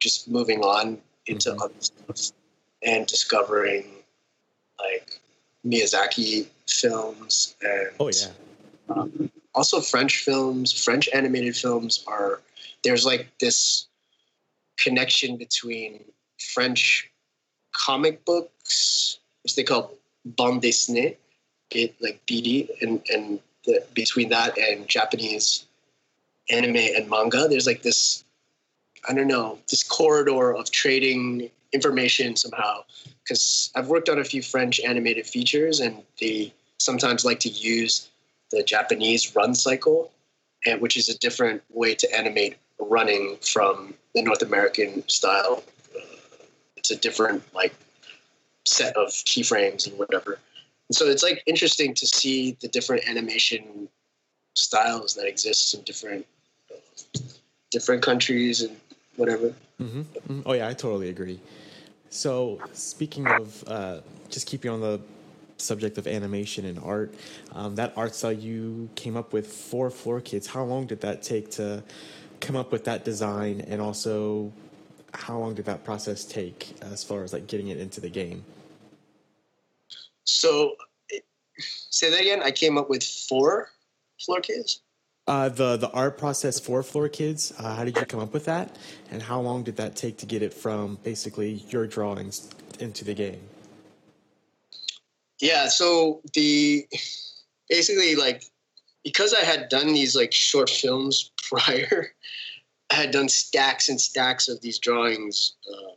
just 0.00 0.28
moving 0.28 0.60
on 0.60 0.98
into 1.26 1.50
mm-hmm. 1.50 1.62
other 1.62 1.74
stuff 1.80 2.36
and 2.82 3.06
discovering 3.06 3.86
like 4.78 5.20
Miyazaki 5.66 6.46
films 6.68 7.56
and 7.62 7.90
oh 8.00 8.10
yeah 8.10 8.94
um, 8.94 9.30
also 9.54 9.80
French 9.80 10.24
films 10.24 10.72
French 10.72 11.08
animated 11.14 11.56
films 11.56 12.04
are 12.06 12.40
there's 12.82 13.06
like 13.06 13.28
this 13.40 13.86
connection 14.76 15.36
between 15.36 16.04
French 16.38 17.10
comic 17.72 18.24
books, 18.24 19.18
which 19.42 19.56
they 19.56 19.64
call 19.64 19.94
bande 20.24 20.62
dessinée, 20.62 21.16
it 21.70 21.94
like 22.00 22.24
BD, 22.26 22.68
and 22.80 23.02
and 23.12 23.40
the, 23.64 23.82
between 23.94 24.28
that 24.28 24.56
and 24.58 24.88
Japanese 24.88 25.64
anime 26.50 26.76
and 26.76 27.08
manga, 27.08 27.46
there's 27.48 27.66
like 27.66 27.82
this, 27.82 28.24
I 29.08 29.14
don't 29.14 29.26
know, 29.26 29.58
this 29.70 29.82
corridor 29.82 30.54
of 30.54 30.70
trading 30.70 31.50
information 31.72 32.36
somehow. 32.36 32.84
Because 33.22 33.70
I've 33.74 33.88
worked 33.88 34.08
on 34.08 34.18
a 34.18 34.24
few 34.24 34.42
French 34.42 34.80
animated 34.80 35.26
features, 35.26 35.80
and 35.80 36.02
they 36.20 36.52
sometimes 36.78 37.24
like 37.24 37.40
to 37.40 37.48
use 37.48 38.10
the 38.50 38.62
Japanese 38.62 39.34
run 39.34 39.54
cycle, 39.54 40.12
and 40.66 40.80
which 40.80 40.96
is 40.96 41.08
a 41.08 41.18
different 41.18 41.62
way 41.70 41.94
to 41.94 42.16
animate 42.16 42.56
running 42.78 43.36
from 43.40 43.94
the 44.14 44.22
North 44.22 44.42
American 44.42 45.06
style. 45.08 45.62
It's 46.76 46.90
a 46.90 46.96
different 46.96 47.42
like 47.54 47.74
set 48.66 48.96
of 48.96 49.08
keyframes 49.08 49.86
and 49.88 49.98
whatever. 49.98 50.38
And 50.88 50.96
so 50.96 51.06
it's 51.06 51.22
like 51.22 51.42
interesting 51.46 51.94
to 51.94 52.06
see 52.06 52.56
the 52.60 52.68
different 52.68 53.08
animation 53.08 53.88
styles 54.54 55.14
that 55.14 55.26
exist 55.26 55.74
in 55.74 55.82
different 55.82 56.26
different 57.70 58.02
countries 58.02 58.62
and 58.62 58.76
whatever. 59.16 59.54
Mm-hmm. 59.80 60.00
Mm-hmm. 60.00 60.40
Oh 60.46 60.52
yeah, 60.52 60.68
I 60.68 60.74
totally 60.74 61.08
agree. 61.08 61.40
So 62.10 62.60
speaking 62.72 63.30
of 63.30 63.64
uh, 63.66 64.00
just 64.28 64.46
keeping 64.46 64.70
on 64.70 64.80
the 64.80 65.00
subject 65.56 65.98
of 65.98 66.06
animation 66.06 66.64
and 66.64 66.78
art, 66.78 67.14
um, 67.52 67.74
that 67.74 67.92
art 67.96 68.14
style 68.14 68.32
you 68.32 68.88
came 68.94 69.16
up 69.16 69.32
with 69.32 69.46
for 69.46 69.90
Floor 69.90 70.20
Kids. 70.20 70.46
How 70.46 70.62
long 70.62 70.86
did 70.86 71.00
that 71.00 71.22
take 71.22 71.50
to 71.52 71.82
come 72.40 72.54
up 72.54 72.70
with 72.70 72.84
that 72.84 73.04
design, 73.04 73.64
and 73.66 73.80
also 73.80 74.52
how 75.12 75.38
long 75.38 75.54
did 75.54 75.64
that 75.64 75.84
process 75.84 76.24
take 76.24 76.74
as 76.82 77.02
far 77.02 77.24
as 77.24 77.32
like 77.32 77.46
getting 77.46 77.68
it 77.68 77.78
into 77.78 78.00
the 78.00 78.08
game? 78.08 78.44
So, 80.24 80.76
say 81.58 82.10
that 82.10 82.20
again. 82.20 82.42
I 82.42 82.50
came 82.50 82.78
up 82.78 82.88
with 82.88 83.02
four 83.02 83.70
floor 84.20 84.40
kids. 84.40 84.83
Uh, 85.26 85.48
the 85.48 85.78
the 85.78 85.90
art 85.92 86.18
process 86.18 86.60
for 86.60 86.82
Floor 86.82 87.08
Kids. 87.08 87.52
Uh, 87.58 87.74
how 87.76 87.84
did 87.84 87.96
you 87.96 88.04
come 88.04 88.20
up 88.20 88.34
with 88.34 88.44
that, 88.44 88.76
and 89.10 89.22
how 89.22 89.40
long 89.40 89.62
did 89.62 89.76
that 89.76 89.96
take 89.96 90.18
to 90.18 90.26
get 90.26 90.42
it 90.42 90.52
from 90.52 90.98
basically 91.02 91.64
your 91.70 91.86
drawings 91.86 92.50
into 92.78 93.06
the 93.06 93.14
game? 93.14 93.40
Yeah, 95.40 95.68
so 95.68 96.20
the 96.34 96.86
basically 97.70 98.16
like 98.16 98.44
because 99.02 99.32
I 99.32 99.44
had 99.44 99.70
done 99.70 99.94
these 99.94 100.14
like 100.14 100.32
short 100.32 100.68
films 100.68 101.30
prior, 101.48 102.12
I 102.90 102.94
had 102.94 103.10
done 103.10 103.30
stacks 103.30 103.88
and 103.88 103.98
stacks 103.98 104.48
of 104.48 104.60
these 104.60 104.78
drawings 104.78 105.54
um, 105.72 105.96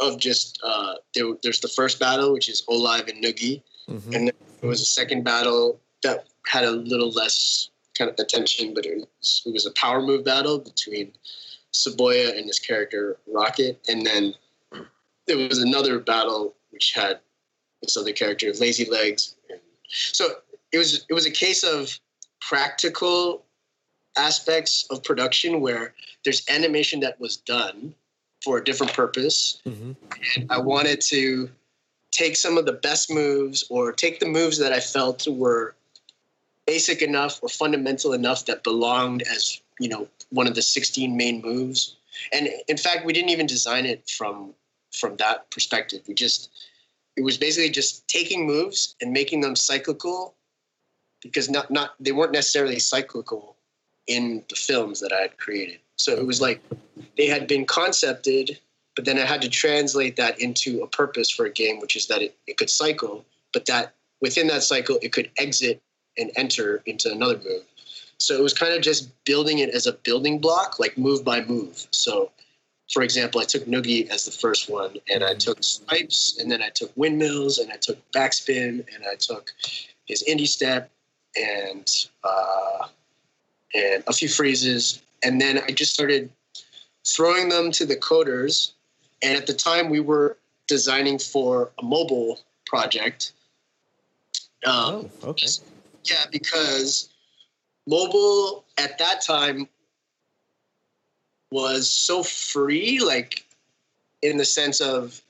of 0.00 0.20
just 0.20 0.60
uh, 0.62 0.94
there, 1.14 1.32
there's 1.42 1.60
the 1.60 1.68
first 1.68 1.98
battle 1.98 2.32
which 2.32 2.50
is 2.50 2.62
Olive 2.68 3.08
and 3.08 3.24
Noogie, 3.24 3.62
mm-hmm. 3.88 4.12
and 4.12 4.28
there 4.28 4.68
was 4.68 4.82
a 4.82 4.86
second 4.86 5.24
battle 5.24 5.80
that 6.02 6.26
had 6.46 6.64
a 6.64 6.70
little 6.70 7.10
less 7.10 7.70
kind 7.96 8.10
of 8.10 8.18
attention, 8.18 8.74
but 8.74 8.86
it 8.86 8.96
was, 8.96 9.42
it 9.46 9.52
was 9.52 9.66
a 9.66 9.70
power 9.72 10.02
move 10.02 10.24
battle 10.24 10.58
between 10.58 11.12
Saboya 11.72 12.36
and 12.36 12.46
his 12.46 12.58
character 12.58 13.18
Rocket, 13.26 13.80
and 13.88 14.04
then 14.04 14.34
there 15.26 15.36
was 15.36 15.58
another 15.58 15.98
battle 15.98 16.54
which 16.70 16.92
had 16.94 17.20
this 17.82 17.96
other 17.96 18.12
character 18.12 18.52
Lazy 18.60 18.88
Legs. 18.90 19.34
And 19.50 19.60
so 19.88 20.28
it 20.72 20.78
was 20.78 21.04
it 21.08 21.14
was 21.14 21.26
a 21.26 21.30
case 21.30 21.62
of 21.62 21.98
practical 22.40 23.44
aspects 24.16 24.86
of 24.90 25.02
production 25.02 25.60
where 25.60 25.94
there's 26.24 26.44
animation 26.48 27.00
that 27.00 27.18
was 27.20 27.36
done 27.36 27.94
for 28.44 28.58
a 28.58 28.64
different 28.64 28.92
purpose. 28.92 29.62
Mm-hmm. 29.66 29.92
And 30.36 30.50
I 30.50 30.58
wanted 30.58 31.00
to 31.02 31.48
take 32.10 32.36
some 32.36 32.58
of 32.58 32.66
the 32.66 32.72
best 32.72 33.10
moves 33.10 33.64
or 33.70 33.92
take 33.92 34.20
the 34.20 34.26
moves 34.26 34.58
that 34.58 34.72
I 34.72 34.80
felt 34.80 35.26
were 35.26 35.74
basic 36.66 37.02
enough 37.02 37.40
or 37.42 37.48
fundamental 37.48 38.12
enough 38.12 38.46
that 38.46 38.62
belonged 38.62 39.22
as, 39.22 39.60
you 39.78 39.88
know, 39.88 40.08
one 40.30 40.46
of 40.46 40.54
the 40.54 40.62
16 40.62 41.16
main 41.16 41.42
moves. 41.42 41.96
And 42.32 42.48
in 42.68 42.76
fact, 42.76 43.04
we 43.04 43.12
didn't 43.12 43.30
even 43.30 43.46
design 43.46 43.86
it 43.86 44.08
from 44.08 44.54
from 44.92 45.16
that 45.16 45.50
perspective. 45.50 46.02
We 46.06 46.14
just 46.14 46.50
it 47.16 47.22
was 47.22 47.38
basically 47.38 47.70
just 47.70 48.06
taking 48.08 48.46
moves 48.46 48.94
and 49.00 49.12
making 49.12 49.40
them 49.40 49.56
cyclical 49.56 50.34
because 51.22 51.48
not 51.48 51.70
not 51.70 51.94
they 52.00 52.12
weren't 52.12 52.32
necessarily 52.32 52.78
cyclical 52.78 53.56
in 54.06 54.44
the 54.48 54.56
films 54.56 55.00
that 55.00 55.12
I 55.12 55.22
had 55.22 55.38
created. 55.38 55.78
So 55.96 56.12
it 56.12 56.26
was 56.26 56.40
like 56.40 56.60
they 57.16 57.26
had 57.26 57.46
been 57.46 57.64
concepted, 57.64 58.58
but 58.96 59.04
then 59.04 59.18
I 59.18 59.24
had 59.24 59.42
to 59.42 59.48
translate 59.48 60.16
that 60.16 60.40
into 60.40 60.82
a 60.82 60.86
purpose 60.86 61.30
for 61.30 61.46
a 61.46 61.50
game, 61.50 61.80
which 61.80 61.96
is 61.96 62.06
that 62.08 62.22
it, 62.22 62.36
it 62.46 62.56
could 62.56 62.70
cycle, 62.70 63.24
but 63.52 63.66
that 63.66 63.94
within 64.20 64.48
that 64.48 64.62
cycle, 64.62 64.98
it 65.02 65.12
could 65.12 65.30
exit 65.38 65.80
and 66.18 66.30
enter 66.36 66.82
into 66.86 67.10
another 67.10 67.38
move. 67.38 67.64
So 68.18 68.36
it 68.36 68.42
was 68.42 68.54
kind 68.54 68.72
of 68.72 68.82
just 68.82 69.10
building 69.24 69.58
it 69.58 69.70
as 69.70 69.86
a 69.86 69.92
building 69.92 70.38
block, 70.38 70.78
like 70.78 70.96
move 70.96 71.24
by 71.24 71.44
move. 71.44 71.86
So, 71.90 72.30
for 72.92 73.02
example, 73.02 73.40
I 73.40 73.44
took 73.44 73.64
Noogie 73.66 74.08
as 74.10 74.24
the 74.24 74.30
first 74.30 74.70
one, 74.70 74.96
and 75.12 75.24
I 75.24 75.34
took 75.34 75.62
swipes, 75.62 76.38
and 76.38 76.50
then 76.50 76.62
I 76.62 76.68
took 76.68 76.92
windmills, 76.96 77.58
and 77.58 77.72
I 77.72 77.76
took 77.76 77.98
backspin, 78.12 78.84
and 78.94 79.04
I 79.10 79.16
took 79.16 79.52
his 80.06 80.22
indie 80.28 80.46
step, 80.46 80.90
and 81.36 81.88
uh, 82.22 82.86
and 83.74 84.04
a 84.06 84.12
few 84.12 84.28
freezes, 84.28 85.02
and 85.24 85.40
then 85.40 85.58
I 85.58 85.72
just 85.72 85.92
started 85.92 86.30
throwing 87.06 87.48
them 87.48 87.72
to 87.72 87.86
the 87.86 87.96
coders. 87.96 88.72
And 89.22 89.36
at 89.36 89.46
the 89.46 89.54
time, 89.54 89.88
we 89.88 90.00
were 90.00 90.36
designing 90.66 91.18
for 91.18 91.70
a 91.78 91.84
mobile 91.84 92.40
project. 92.66 93.32
Um, 94.64 95.10
oh, 95.22 95.30
okay. 95.30 95.46
Yeah, 96.04 96.24
because 96.30 97.10
mobile 97.86 98.64
at 98.78 98.98
that 98.98 99.20
time 99.20 99.68
was 101.50 101.88
so 101.88 102.22
free, 102.22 103.00
like 103.00 103.44
in 104.22 104.36
the 104.36 104.44
sense 104.44 104.80
of 104.80 105.20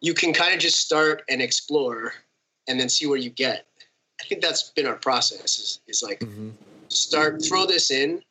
you 0.00 0.14
can 0.14 0.32
kind 0.32 0.54
of 0.54 0.60
just 0.60 0.78
start 0.78 1.22
and 1.28 1.40
explore 1.42 2.12
and 2.68 2.78
then 2.78 2.88
see 2.88 3.06
where 3.06 3.18
you 3.18 3.30
get. 3.30 3.66
I 4.20 4.24
think 4.24 4.40
that's 4.40 4.70
been 4.70 4.86
our 4.86 4.96
process 4.96 5.58
is, 5.58 5.80
is 5.88 6.02
like 6.02 6.20
mm-hmm. 6.20 6.50
start 6.88 7.44
throw 7.44 7.66
this 7.66 7.90
in. 7.90 8.22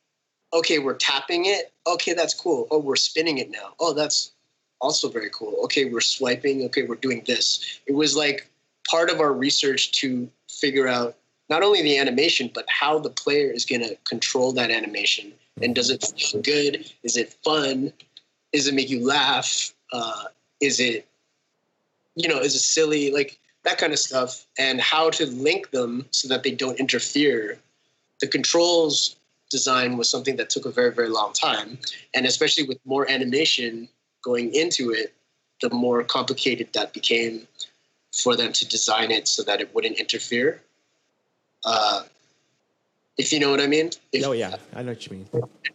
Okay 0.54 0.78
we're 0.78 0.94
tapping 0.94 1.46
it. 1.46 1.72
Okay 1.86 2.14
that's 2.14 2.34
cool. 2.34 2.66
Oh 2.70 2.78
we're 2.78 2.96
spinning 2.96 3.38
it 3.38 3.50
now. 3.50 3.74
Oh 3.80 3.92
that's 3.92 4.32
also 4.80 5.08
very 5.08 5.30
cool. 5.30 5.56
Okay 5.64 5.86
we're 5.86 6.00
swiping. 6.00 6.62
Okay 6.64 6.82
we're 6.82 6.96
doing 6.96 7.22
this. 7.26 7.80
It 7.86 7.94
was 7.94 8.16
like 8.16 8.48
part 8.88 9.10
of 9.10 9.20
our 9.20 9.32
research 9.32 9.92
to 9.92 10.28
figure 10.52 10.88
out 10.88 11.16
not 11.48 11.62
only 11.62 11.82
the 11.82 11.98
animation 11.98 12.50
but 12.52 12.64
how 12.68 12.98
the 12.98 13.10
player 13.10 13.50
is 13.50 13.64
going 13.64 13.82
to 13.82 13.96
control 14.04 14.52
that 14.52 14.70
animation. 14.70 15.32
And 15.60 15.74
does 15.74 15.90
it 15.90 16.04
feel 16.16 16.40
good? 16.42 16.90
Is 17.02 17.16
it 17.16 17.36
fun? 17.44 17.92
Does 18.52 18.66
it 18.66 18.74
make 18.74 18.90
you 18.90 19.06
laugh? 19.06 19.72
Uh, 19.92 20.24
is 20.60 20.80
it 20.80 21.06
you 22.14 22.28
know 22.28 22.38
is 22.38 22.54
it 22.54 22.60
silly? 22.60 23.10
Like 23.10 23.38
that 23.64 23.78
kind 23.78 23.92
of 23.92 23.98
stuff. 23.98 24.46
And 24.58 24.80
how 24.80 25.10
to 25.10 25.26
link 25.26 25.70
them 25.70 26.06
so 26.10 26.28
that 26.28 26.42
they 26.42 26.52
don't 26.52 26.80
interfere. 26.80 27.58
The 28.20 28.28
controls 28.28 29.16
design 29.50 29.96
was 29.98 30.08
something 30.08 30.36
that 30.36 30.50
took 30.50 30.64
a 30.64 30.70
very 30.70 30.92
very 30.92 31.08
long 31.08 31.32
time. 31.32 31.78
And 32.14 32.26
especially 32.26 32.64
with 32.64 32.78
more 32.84 33.10
animation 33.10 33.88
going 34.22 34.54
into 34.54 34.90
it 34.90 35.14
the 35.62 35.70
more 35.70 36.02
complicated 36.02 36.68
that 36.74 36.92
became 36.92 37.46
for 38.12 38.36
them 38.36 38.52
to 38.52 38.68
design 38.68 39.10
it 39.10 39.26
so 39.26 39.42
that 39.42 39.60
it 39.60 39.74
wouldn't 39.74 39.98
interfere. 39.98 40.60
Uh, 41.64 42.02
if 43.18 43.32
you 43.32 43.38
know 43.38 43.50
what 43.50 43.60
i 43.60 43.66
mean. 43.66 43.90
If, 44.12 44.24
oh 44.26 44.32
yeah. 44.32 44.56
I 44.74 44.82
know 44.82 44.92
what 44.92 45.06
you 45.06 45.16
mean. 45.16 45.28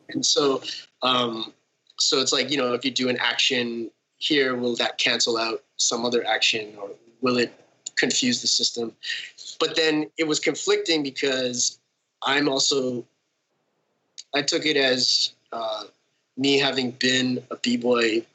And 0.09 0.25
so 0.25 0.61
um, 1.01 1.53
so 1.99 2.19
it's 2.19 2.33
like 2.33 2.49
you 2.49 2.57
know 2.57 2.73
if 2.73 2.83
you 2.85 2.91
do 2.91 3.09
an 3.09 3.17
action 3.19 3.89
here 4.17 4.55
will 4.55 4.75
that 4.75 4.97
cancel 4.97 5.37
out 5.37 5.63
some 5.77 6.05
other 6.05 6.25
action 6.25 6.73
or 6.81 6.89
will 7.21 7.37
it 7.37 7.53
confuse 7.95 8.41
the 8.41 8.47
system? 8.47 8.93
But 9.59 9.75
then 9.75 10.09
it 10.17 10.27
was 10.27 10.39
conflicting 10.39 11.03
because 11.03 11.79
I'm 12.23 12.49
also 12.49 13.05
I 14.35 14.41
took 14.41 14.65
it 14.65 14.77
as 14.77 15.33
uh, 15.51 15.85
me 16.37 16.59
having 16.59 16.91
been 16.91 17.43
a 17.51 17.55
b 17.57 17.77
boy 17.77 18.25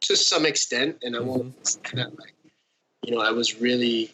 to 0.00 0.16
some 0.16 0.46
extent, 0.46 0.98
and 1.02 1.16
I 1.16 1.20
won't 1.20 1.62
mm-hmm. 1.62 1.96
that 1.96 2.18
like 2.18 2.34
you 3.06 3.14
know 3.14 3.22
I 3.22 3.30
was 3.30 3.60
really 3.60 4.12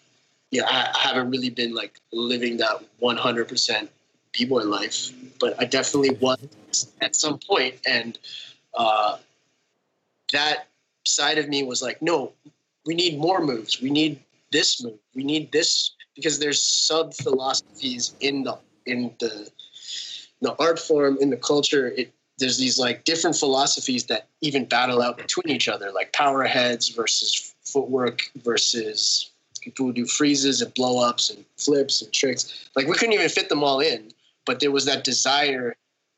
yeah 0.50 0.64
I, 0.66 0.92
I 0.94 1.08
haven't 1.08 1.30
really 1.30 1.50
been 1.50 1.74
like 1.74 1.98
living 2.12 2.58
that 2.58 2.84
100 2.98 3.48
percent 3.48 3.90
b 4.32 4.44
boy 4.44 4.62
life, 4.62 5.10
but 5.40 5.54
I 5.60 5.64
definitely 5.64 6.16
was 6.20 6.38
at 7.00 7.16
some 7.16 7.38
point, 7.38 7.76
and 7.86 8.18
uh, 8.74 9.18
that 10.32 10.68
side 11.04 11.38
of 11.38 11.48
me 11.48 11.62
was 11.62 11.82
like, 11.82 12.00
no, 12.00 12.32
we 12.86 12.94
need 12.94 13.18
more 13.18 13.44
moves. 13.44 13.80
We 13.80 13.90
need 13.90 14.18
this 14.50 14.82
move. 14.82 14.98
We 15.14 15.24
need 15.24 15.52
this 15.52 15.92
because 16.14 16.38
there's 16.38 16.62
sub 16.62 17.14
philosophies 17.14 18.14
in 18.20 18.44
the 18.44 18.58
in 18.86 19.14
the 19.20 19.50
the 20.40 20.54
art 20.58 20.78
form 20.78 21.18
in 21.20 21.30
the 21.30 21.36
culture 21.36 21.88
it 21.88 22.12
there's 22.38 22.58
these 22.58 22.78
like 22.78 23.04
different 23.04 23.36
philosophies 23.36 24.04
that 24.04 24.26
even 24.40 24.64
battle 24.64 25.02
out 25.02 25.16
between 25.18 25.54
each 25.54 25.68
other 25.68 25.90
like 25.92 26.12
power 26.12 26.44
heads 26.44 26.88
versus 26.88 27.54
footwork 27.64 28.30
versus 28.42 29.30
people 29.60 29.86
who 29.86 29.92
do 29.92 30.06
freezes 30.06 30.60
and 30.60 30.74
blow 30.74 30.98
ups 30.98 31.30
and 31.30 31.44
flips 31.56 32.02
and 32.02 32.12
tricks. 32.12 32.68
Like 32.74 32.88
we 32.88 32.96
couldn't 32.96 33.14
even 33.14 33.28
fit 33.28 33.48
them 33.48 33.62
all 33.62 33.80
in 33.80 34.12
but 34.44 34.60
there 34.60 34.70
was 34.70 34.84
that 34.86 35.04
desire 35.04 35.76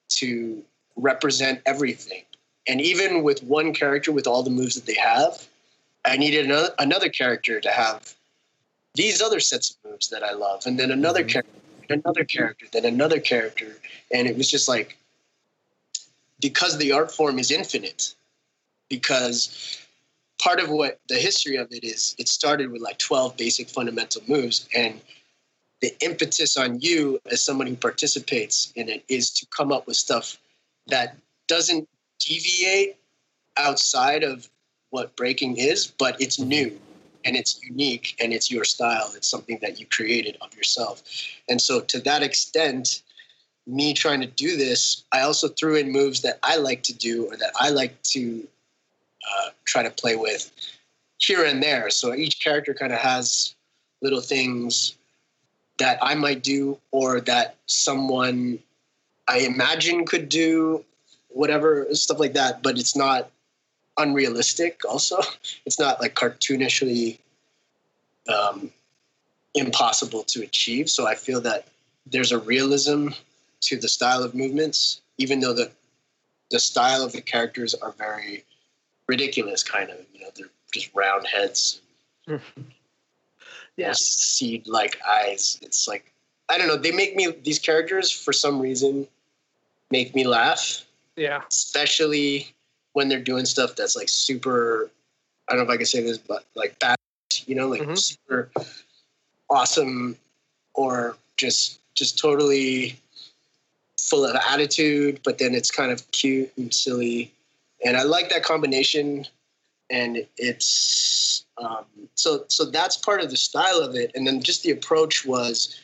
to 0.08 0.62
represent 0.96 1.60
everything. 1.66 2.22
And 2.66 2.80
even 2.80 3.22
with 3.22 3.42
one 3.42 3.74
character 3.74 4.12
with 4.12 4.26
all 4.26 4.42
the 4.42 4.50
moves 4.50 4.74
that 4.74 4.86
they 4.86 4.94
have 4.94 5.46
i 6.06 6.18
needed 6.18 6.44
another, 6.44 6.68
another 6.78 7.08
character 7.08 7.60
to 7.60 7.70
have 7.70 8.14
these 8.94 9.22
other 9.22 9.40
sets 9.40 9.70
of 9.70 9.90
moves 9.90 10.08
that 10.08 10.22
i 10.22 10.32
love 10.32 10.62
and 10.66 10.78
then 10.78 10.90
another 10.90 11.20
mm-hmm. 11.20 11.28
character 11.30 11.60
another 11.90 12.24
character 12.24 12.66
then 12.72 12.84
another 12.84 13.20
character. 13.20 13.76
And 14.12 14.28
it 14.28 14.36
was 14.36 14.50
just 14.50 14.68
like 14.68 14.96
because 16.40 16.78
the 16.78 16.92
art 16.92 17.10
form 17.10 17.38
is 17.38 17.50
infinite 17.50 18.14
because 18.88 19.78
part 20.40 20.60
of 20.60 20.68
what 20.68 21.00
the 21.08 21.16
history 21.16 21.56
of 21.56 21.68
it 21.70 21.84
is 21.84 22.14
it 22.18 22.28
started 22.28 22.70
with 22.70 22.82
like 22.82 22.98
12 22.98 23.36
basic 23.36 23.68
fundamental 23.68 24.22
moves 24.28 24.68
and 24.74 25.00
the 25.80 25.94
impetus 26.00 26.56
on 26.56 26.80
you 26.80 27.20
as 27.30 27.42
someone 27.42 27.66
who 27.66 27.76
participates 27.76 28.72
in 28.76 28.88
it 28.88 29.04
is 29.08 29.30
to 29.30 29.46
come 29.46 29.72
up 29.72 29.86
with 29.86 29.96
stuff 29.96 30.38
that 30.86 31.16
doesn't 31.46 31.88
deviate 32.18 32.96
outside 33.56 34.22
of 34.22 34.48
what 34.90 35.14
breaking 35.16 35.56
is 35.56 35.86
but 35.86 36.20
it's 36.20 36.38
new 36.38 36.78
and 37.24 37.36
it's 37.36 37.62
unique 37.62 38.16
and 38.20 38.32
it's 38.32 38.50
your 38.50 38.64
style. 38.64 39.10
It's 39.16 39.28
something 39.28 39.58
that 39.62 39.80
you 39.80 39.86
created 39.86 40.36
of 40.40 40.54
yourself. 40.54 41.02
And 41.48 41.60
so 41.60 41.80
to 41.80 42.00
that 42.00 42.22
extent 42.22 43.02
me 43.66 43.94
trying 43.94 44.20
to 44.20 44.26
do 44.26 44.56
this, 44.56 45.04
I 45.12 45.20
also 45.20 45.48
threw 45.48 45.76
in 45.76 45.90
moves 45.90 46.20
that 46.22 46.38
I 46.42 46.56
like 46.56 46.82
to 46.84 46.94
do 46.94 47.26
or 47.26 47.36
that 47.36 47.52
I 47.58 47.70
like 47.70 48.00
to 48.02 48.46
uh, 49.22 49.50
try 49.64 49.82
to 49.82 49.90
play 49.90 50.16
with 50.16 50.50
here 51.18 51.44
and 51.44 51.62
there. 51.62 51.90
So 51.90 52.14
each 52.14 52.42
character 52.42 52.74
kind 52.74 52.92
of 52.92 52.98
has 52.98 53.54
little 54.02 54.20
things 54.20 54.94
that 55.78 55.98
I 56.02 56.14
might 56.14 56.42
do 56.42 56.78
or 56.90 57.20
that 57.22 57.56
someone 57.66 58.58
I 59.26 59.38
imagine 59.38 60.04
could 60.04 60.28
do, 60.28 60.84
whatever, 61.28 61.86
stuff 61.92 62.20
like 62.20 62.34
that. 62.34 62.62
But 62.62 62.78
it's 62.78 62.94
not 62.94 63.30
unrealistic, 63.96 64.82
also. 64.88 65.20
It's 65.66 65.78
not 65.78 65.98
like 66.00 66.14
cartoonishly 66.14 67.18
um, 68.28 68.70
impossible 69.54 70.24
to 70.24 70.42
achieve. 70.42 70.90
So 70.90 71.06
I 71.06 71.14
feel 71.14 71.40
that 71.40 71.66
there's 72.06 72.32
a 72.32 72.38
realism 72.38 73.08
to 73.66 73.76
the 73.76 73.88
style 73.88 74.22
of 74.22 74.34
movements, 74.34 75.00
even 75.18 75.40
though 75.40 75.54
the 75.54 75.70
the 76.50 76.60
style 76.60 77.02
of 77.02 77.12
the 77.12 77.20
characters 77.20 77.74
are 77.74 77.92
very 77.92 78.44
ridiculous, 79.08 79.62
kind 79.62 79.90
of. 79.90 79.98
You 80.12 80.20
know, 80.20 80.30
they're 80.36 80.50
just 80.72 80.90
round 80.94 81.26
heads, 81.26 81.80
yeah, 83.76 83.92
seed 83.94 84.66
like 84.66 85.00
eyes. 85.08 85.58
It's 85.62 85.88
like 85.88 86.12
I 86.48 86.58
don't 86.58 86.68
know. 86.68 86.76
They 86.76 86.92
make 86.92 87.16
me 87.16 87.32
these 87.42 87.58
characters 87.58 88.10
for 88.10 88.32
some 88.32 88.60
reason 88.60 89.06
make 89.90 90.14
me 90.14 90.26
laugh. 90.26 90.84
Yeah, 91.16 91.42
especially 91.48 92.52
when 92.92 93.08
they're 93.08 93.20
doing 93.20 93.44
stuff 93.44 93.76
that's 93.76 93.96
like 93.96 94.08
super. 94.08 94.90
I 95.48 95.52
don't 95.52 95.66
know 95.66 95.72
if 95.72 95.74
I 95.74 95.76
can 95.76 95.86
say 95.86 96.02
this, 96.02 96.18
but 96.18 96.44
like 96.54 96.78
bad. 96.78 96.96
You 97.46 97.54
know, 97.54 97.68
like 97.68 97.82
mm-hmm. 97.82 97.94
super 97.94 98.50
awesome, 99.50 100.16
or 100.74 101.16
just 101.36 101.80
just 101.94 102.18
totally 102.18 102.98
full 104.04 104.24
of 104.26 104.36
attitude, 104.48 105.20
but 105.24 105.38
then 105.38 105.54
it's 105.54 105.70
kind 105.70 105.90
of 105.90 106.10
cute 106.12 106.52
and 106.56 106.72
silly. 106.72 107.32
And 107.84 107.96
I 107.96 108.02
like 108.02 108.28
that 108.30 108.44
combination. 108.44 109.26
And 109.90 110.26
it's 110.36 111.44
um, 111.58 111.84
so 112.14 112.44
so 112.48 112.64
that's 112.64 112.96
part 112.96 113.22
of 113.22 113.30
the 113.30 113.36
style 113.36 113.80
of 113.80 113.94
it. 113.94 114.12
And 114.14 114.26
then 114.26 114.42
just 114.42 114.62
the 114.62 114.70
approach 114.70 115.24
was 115.24 115.80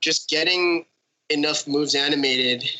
just 0.00 0.28
getting 0.28 0.86
enough 1.30 1.66
moves 1.66 1.94
animated 1.94 2.70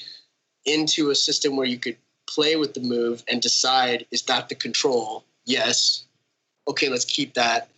into 0.64 1.10
a 1.10 1.14
system 1.14 1.56
where 1.56 1.66
you 1.66 1.78
could 1.78 1.96
play 2.28 2.56
with 2.56 2.74
the 2.74 2.80
move 2.80 3.22
and 3.28 3.40
decide 3.40 4.06
is 4.10 4.22
that 4.22 4.48
the 4.48 4.54
control? 4.54 5.24
Yes. 5.44 6.04
Okay, 6.66 6.88
let's 6.88 7.04
keep 7.04 7.34
that. 7.34 7.68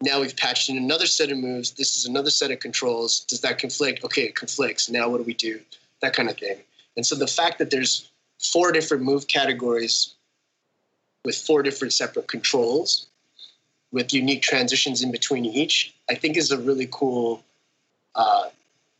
Now 0.00 0.20
we've 0.20 0.36
patched 0.36 0.68
in 0.68 0.76
another 0.76 1.06
set 1.06 1.30
of 1.30 1.38
moves. 1.38 1.72
This 1.72 1.96
is 1.96 2.06
another 2.06 2.30
set 2.30 2.50
of 2.50 2.60
controls. 2.60 3.20
Does 3.20 3.40
that 3.40 3.58
conflict? 3.58 4.04
Okay, 4.04 4.22
it 4.22 4.34
conflicts. 4.34 4.90
Now 4.90 5.08
what 5.08 5.18
do 5.18 5.24
we 5.24 5.34
do? 5.34 5.60
That 6.04 6.14
kind 6.14 6.28
of 6.28 6.36
thing. 6.36 6.58
And 6.96 7.04
so 7.06 7.14
the 7.16 7.26
fact 7.26 7.58
that 7.58 7.70
there's 7.70 8.10
four 8.38 8.72
different 8.72 9.02
move 9.02 9.26
categories 9.26 10.14
with 11.24 11.36
four 11.36 11.62
different 11.62 11.92
separate 11.92 12.28
controls 12.28 13.06
with 13.92 14.12
unique 14.12 14.42
transitions 14.42 15.02
in 15.02 15.10
between 15.10 15.44
each, 15.44 15.94
I 16.10 16.14
think 16.14 16.36
is 16.36 16.50
a 16.50 16.58
really 16.58 16.88
cool 16.90 17.42
uh, 18.14 18.48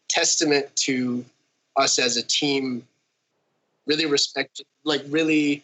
testament 0.08 0.74
to 0.76 1.24
us 1.76 1.98
as 1.98 2.16
a 2.16 2.22
team 2.22 2.86
really 3.86 4.06
respect, 4.06 4.62
like 4.84 5.02
really 5.08 5.62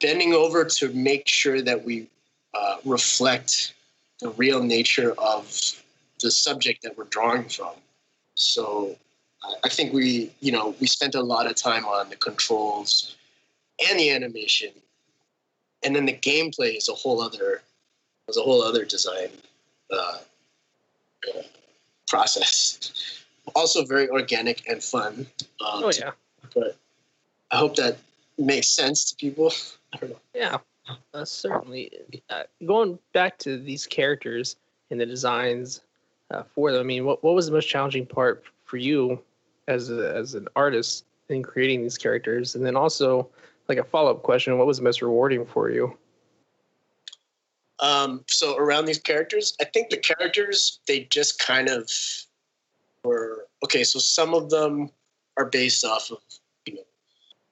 bending 0.00 0.32
over 0.34 0.64
to 0.64 0.90
make 0.90 1.26
sure 1.26 1.60
that 1.62 1.84
we 1.84 2.06
uh, 2.54 2.76
reflect 2.84 3.72
the 4.20 4.28
real 4.30 4.62
nature 4.62 5.12
of 5.18 5.44
the 6.20 6.30
subject 6.30 6.82
that 6.82 6.96
we're 6.96 7.04
drawing 7.04 7.48
from. 7.48 7.74
So 8.34 8.96
I 9.64 9.68
think 9.68 9.92
we, 9.92 10.30
you 10.40 10.52
know, 10.52 10.74
we 10.80 10.86
spent 10.86 11.14
a 11.14 11.22
lot 11.22 11.46
of 11.46 11.54
time 11.54 11.84
on 11.84 12.08
the 12.08 12.16
controls 12.16 13.16
and 13.88 13.98
the 13.98 14.10
animation, 14.10 14.70
and 15.84 15.94
then 15.94 16.06
the 16.06 16.16
gameplay 16.16 16.76
is 16.76 16.88
a 16.88 16.92
whole 16.92 17.20
other, 17.20 17.62
was 18.26 18.36
a 18.36 18.42
whole 18.42 18.62
other 18.62 18.84
design 18.84 19.28
uh, 19.92 20.18
uh, 21.28 21.42
process. 22.06 23.22
Also 23.54 23.84
very 23.84 24.08
organic 24.08 24.68
and 24.68 24.82
fun. 24.82 25.26
Um, 25.60 25.84
oh 25.84 25.92
yeah. 25.96 26.12
But 26.54 26.76
I 27.50 27.56
hope 27.56 27.76
that 27.76 27.98
makes 28.38 28.68
sense 28.68 29.10
to 29.10 29.16
people. 29.16 29.52
I 29.92 29.98
don't 29.98 30.10
know. 30.10 30.20
Yeah, 30.34 30.58
uh, 31.14 31.24
certainly. 31.24 31.90
Uh, 32.30 32.44
going 32.64 32.98
back 33.12 33.38
to 33.38 33.58
these 33.58 33.86
characters 33.86 34.56
and 34.90 35.00
the 35.00 35.06
designs 35.06 35.80
uh, 36.30 36.42
for 36.54 36.72
them, 36.72 36.80
I 36.80 36.84
mean, 36.84 37.04
what 37.04 37.22
what 37.22 37.34
was 37.34 37.46
the 37.46 37.52
most 37.52 37.68
challenging 37.68 38.06
part 38.06 38.42
for 38.64 38.78
you 38.78 39.22
as 39.68 39.90
a, 39.90 40.14
as 40.14 40.34
an 40.34 40.48
artist 40.56 41.04
in 41.28 41.42
creating 41.42 41.82
these 41.82 41.98
characters, 41.98 42.54
and 42.54 42.64
then 42.64 42.76
also 42.76 43.28
like 43.68 43.78
a 43.78 43.84
follow 43.84 44.10
up 44.10 44.22
question: 44.22 44.56
What 44.58 44.66
was 44.66 44.78
the 44.78 44.84
most 44.84 45.02
rewarding 45.02 45.44
for 45.44 45.70
you? 45.70 45.96
Um, 47.80 48.24
so 48.26 48.56
around 48.56 48.86
these 48.86 48.98
characters, 48.98 49.56
I 49.60 49.64
think 49.64 49.90
the 49.90 49.98
characters 49.98 50.80
they 50.86 51.04
just 51.10 51.38
kind 51.38 51.68
of 51.68 51.90
were 53.04 53.46
okay. 53.64 53.84
So 53.84 53.98
some 53.98 54.34
of 54.34 54.50
them 54.50 54.90
are 55.36 55.44
based 55.44 55.84
off 55.84 56.10
of 56.10 56.18
you 56.64 56.76
know 56.76 56.82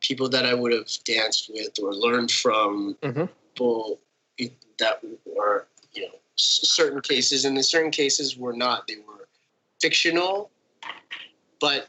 people 0.00 0.28
that 0.30 0.46
I 0.46 0.54
would 0.54 0.72
have 0.72 0.88
danced 1.04 1.50
with 1.52 1.78
or 1.82 1.92
learned 1.92 2.30
from 2.30 2.96
mm-hmm. 3.02 3.24
people 3.54 4.00
that 4.78 5.00
were 5.26 5.66
you 5.92 6.02
know 6.02 6.14
certain 6.36 7.00
cases, 7.00 7.44
and 7.44 7.56
in 7.56 7.62
certain 7.62 7.90
cases 7.90 8.36
were 8.36 8.54
not. 8.54 8.86
They 8.86 8.96
were 9.06 9.28
fictional, 9.80 10.50
but 11.60 11.88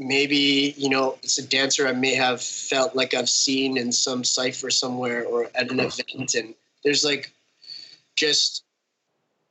maybe 0.00 0.74
you 0.78 0.88
know 0.88 1.18
it's 1.22 1.38
a 1.38 1.46
dancer 1.46 1.86
I 1.86 1.92
may 1.92 2.14
have 2.14 2.40
felt 2.40 2.96
like 2.96 3.12
I've 3.12 3.28
seen 3.28 3.76
in 3.76 3.92
some 3.92 4.24
cipher 4.24 4.70
somewhere 4.70 5.24
or 5.24 5.50
at 5.54 5.70
an 5.70 5.78
event, 5.78 6.34
and 6.34 6.54
there's 6.82 7.04
like 7.04 7.30
just 8.16 8.64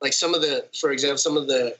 like 0.01 0.13
some 0.13 0.33
of 0.33 0.41
the, 0.41 0.65
for 0.79 0.91
example, 0.91 1.17
some 1.17 1.37
of 1.37 1.47
the 1.47 1.75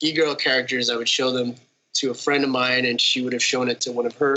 b-girl 0.00 0.34
characters 0.34 0.88
I 0.90 0.96
would 0.96 1.08
show 1.08 1.30
them 1.30 1.54
to 1.94 2.10
a 2.10 2.14
friend 2.14 2.44
of 2.44 2.50
mine, 2.50 2.84
and 2.84 3.00
she 3.00 3.22
would 3.22 3.32
have 3.32 3.42
shown 3.42 3.68
it 3.68 3.80
to 3.82 3.92
one 3.92 4.06
of 4.06 4.14
her 4.16 4.36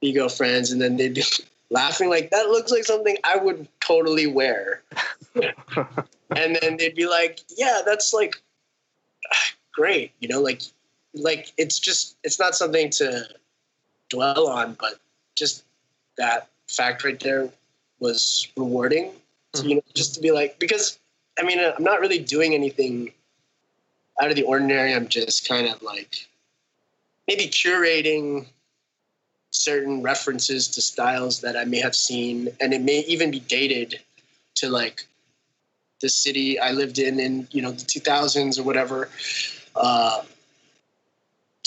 b-girl 0.00 0.28
friends, 0.28 0.72
and 0.72 0.80
then 0.80 0.96
they'd 0.96 1.14
be 1.14 1.22
laughing 1.70 2.08
like 2.10 2.30
that 2.30 2.48
looks 2.48 2.70
like 2.72 2.84
something 2.84 3.16
I 3.22 3.36
would 3.36 3.68
totally 3.80 4.26
wear, 4.26 4.82
and 5.34 6.58
then 6.60 6.76
they'd 6.78 6.96
be 6.96 7.06
like, 7.06 7.40
yeah, 7.56 7.82
that's 7.86 8.12
like 8.12 8.42
great, 9.72 10.12
you 10.18 10.26
know, 10.26 10.40
like 10.40 10.62
like 11.16 11.52
it's 11.56 11.78
just 11.78 12.16
it's 12.22 12.38
not 12.38 12.54
something 12.54 12.90
to 12.90 13.26
dwell 14.08 14.48
on, 14.48 14.76
but 14.78 15.00
just 15.34 15.64
that 16.18 16.48
fact 16.68 17.04
right 17.04 17.18
there 17.18 17.48
was 17.98 18.48
rewarding. 18.56 19.12
Mm-hmm. 19.52 19.68
you 19.68 19.74
know, 19.76 19.82
just 19.94 20.14
to 20.14 20.20
be 20.20 20.30
like 20.30 20.58
because 20.58 20.98
I 21.38 21.42
mean 21.42 21.58
I'm 21.58 21.82
not 21.82 22.00
really 22.00 22.18
doing 22.18 22.54
anything 22.54 23.12
out 24.20 24.30
of 24.30 24.36
the 24.36 24.42
ordinary. 24.42 24.94
I'm 24.94 25.08
just 25.08 25.48
kind 25.48 25.68
of 25.68 25.82
like 25.82 26.26
maybe 27.28 27.44
curating 27.44 28.46
certain 29.50 30.02
references 30.02 30.68
to 30.68 30.82
styles 30.82 31.40
that 31.40 31.56
I 31.56 31.64
may 31.64 31.78
have 31.78 31.96
seen, 31.96 32.48
and 32.60 32.74
it 32.74 32.82
may 32.82 33.00
even 33.00 33.30
be 33.30 33.40
dated 33.40 34.00
to 34.56 34.68
like 34.68 35.06
the 36.00 36.08
city 36.08 36.58
I 36.58 36.72
lived 36.72 36.98
in 36.98 37.18
in 37.18 37.48
you 37.50 37.62
know 37.62 37.70
the 37.70 37.84
2000s 37.84 38.58
or 38.58 38.62
whatever. 38.62 39.08
Uh, 39.74 40.22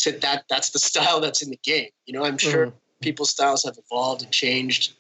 to 0.04 0.12
that 0.20 0.46
that's 0.50 0.70
the 0.72 0.80
style 0.90 1.20
that's 1.20 1.42
in 1.42 1.50
the 1.50 1.60
game. 1.64 1.90
You 2.06 2.14
know, 2.14 2.26
I'm 2.26 2.38
sure 2.38 2.68
Mhm. 2.68 2.74
people's 3.02 3.30
styles 3.30 3.64
have 3.64 3.78
evolved 3.78 4.24
and 4.24 4.32
changed. 4.32 4.94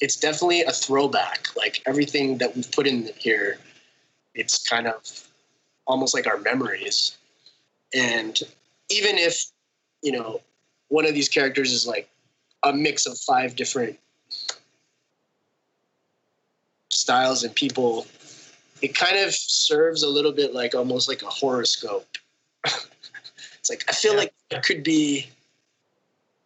It's 0.00 0.16
definitely 0.16 0.62
a 0.62 0.72
throwback. 0.72 1.48
Like 1.56 1.82
everything 1.86 2.38
that 2.38 2.54
we've 2.56 2.70
put 2.70 2.86
in 2.86 3.10
here, 3.18 3.58
it's 4.34 4.58
kind 4.66 4.86
of 4.86 5.28
almost 5.86 6.14
like 6.14 6.26
our 6.26 6.38
memories. 6.38 7.16
And 7.92 8.38
even 8.88 9.18
if, 9.18 9.44
you 10.02 10.12
know, 10.12 10.40
one 10.88 11.06
of 11.06 11.14
these 11.14 11.28
characters 11.28 11.72
is 11.72 11.86
like 11.86 12.08
a 12.62 12.72
mix 12.72 13.06
of 13.06 13.18
five 13.18 13.56
different 13.56 13.98
styles 16.90 17.42
and 17.44 17.54
people, 17.54 18.06
it 18.82 18.94
kind 18.94 19.18
of 19.18 19.34
serves 19.34 20.02
a 20.02 20.08
little 20.08 20.32
bit 20.32 20.54
like 20.54 20.74
almost 20.74 21.08
like 21.08 21.22
a 21.22 21.26
horoscope. 21.26 22.06
like 23.70 23.84
I 23.88 23.92
feel 23.92 24.12
Yeah. 24.12 24.18
like 24.18 24.34
it 24.50 24.62
could 24.62 24.82
be 24.82 25.28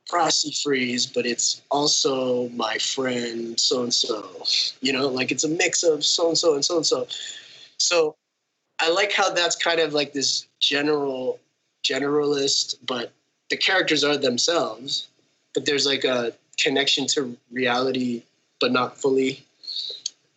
Frosty 0.07 0.53
Freeze, 0.63 1.07
but 1.07 1.25
it's 1.27 1.63
also 1.71 2.49
my 2.51 2.77
friend 2.79 3.59
so 3.59 3.83
and 3.83 3.93
so. 3.95 4.45
You 4.81 4.93
know, 4.93 5.09
like 5.09 5.33
it's 5.33 5.45
a 5.45 5.49
mix 5.49 5.83
of 5.83 6.05
so 6.05 6.29
and 6.29 6.39
so 6.39 6.55
and 6.55 6.65
so 6.65 6.77
and 6.77 6.87
so. 6.87 7.09
So 7.79 8.15
I 8.79 8.91
like 8.91 9.11
how 9.13 9.31
that's 9.31 9.57
kind 9.57 9.81
of 9.81 9.95
like 9.95 10.13
this 10.13 10.47
general 10.61 11.41
generalist, 11.83 12.77
but 12.87 13.13
the 13.51 13.57
characters 13.57 14.05
are 14.05 14.17
themselves, 14.17 15.09
but 15.55 15.65
there's 15.67 15.87
like 15.87 16.05
a 16.05 16.33
connection 16.59 17.07
to 17.09 17.37
reality, 17.51 18.23
but 18.61 18.73
not 18.73 18.99
fully. 18.99 19.43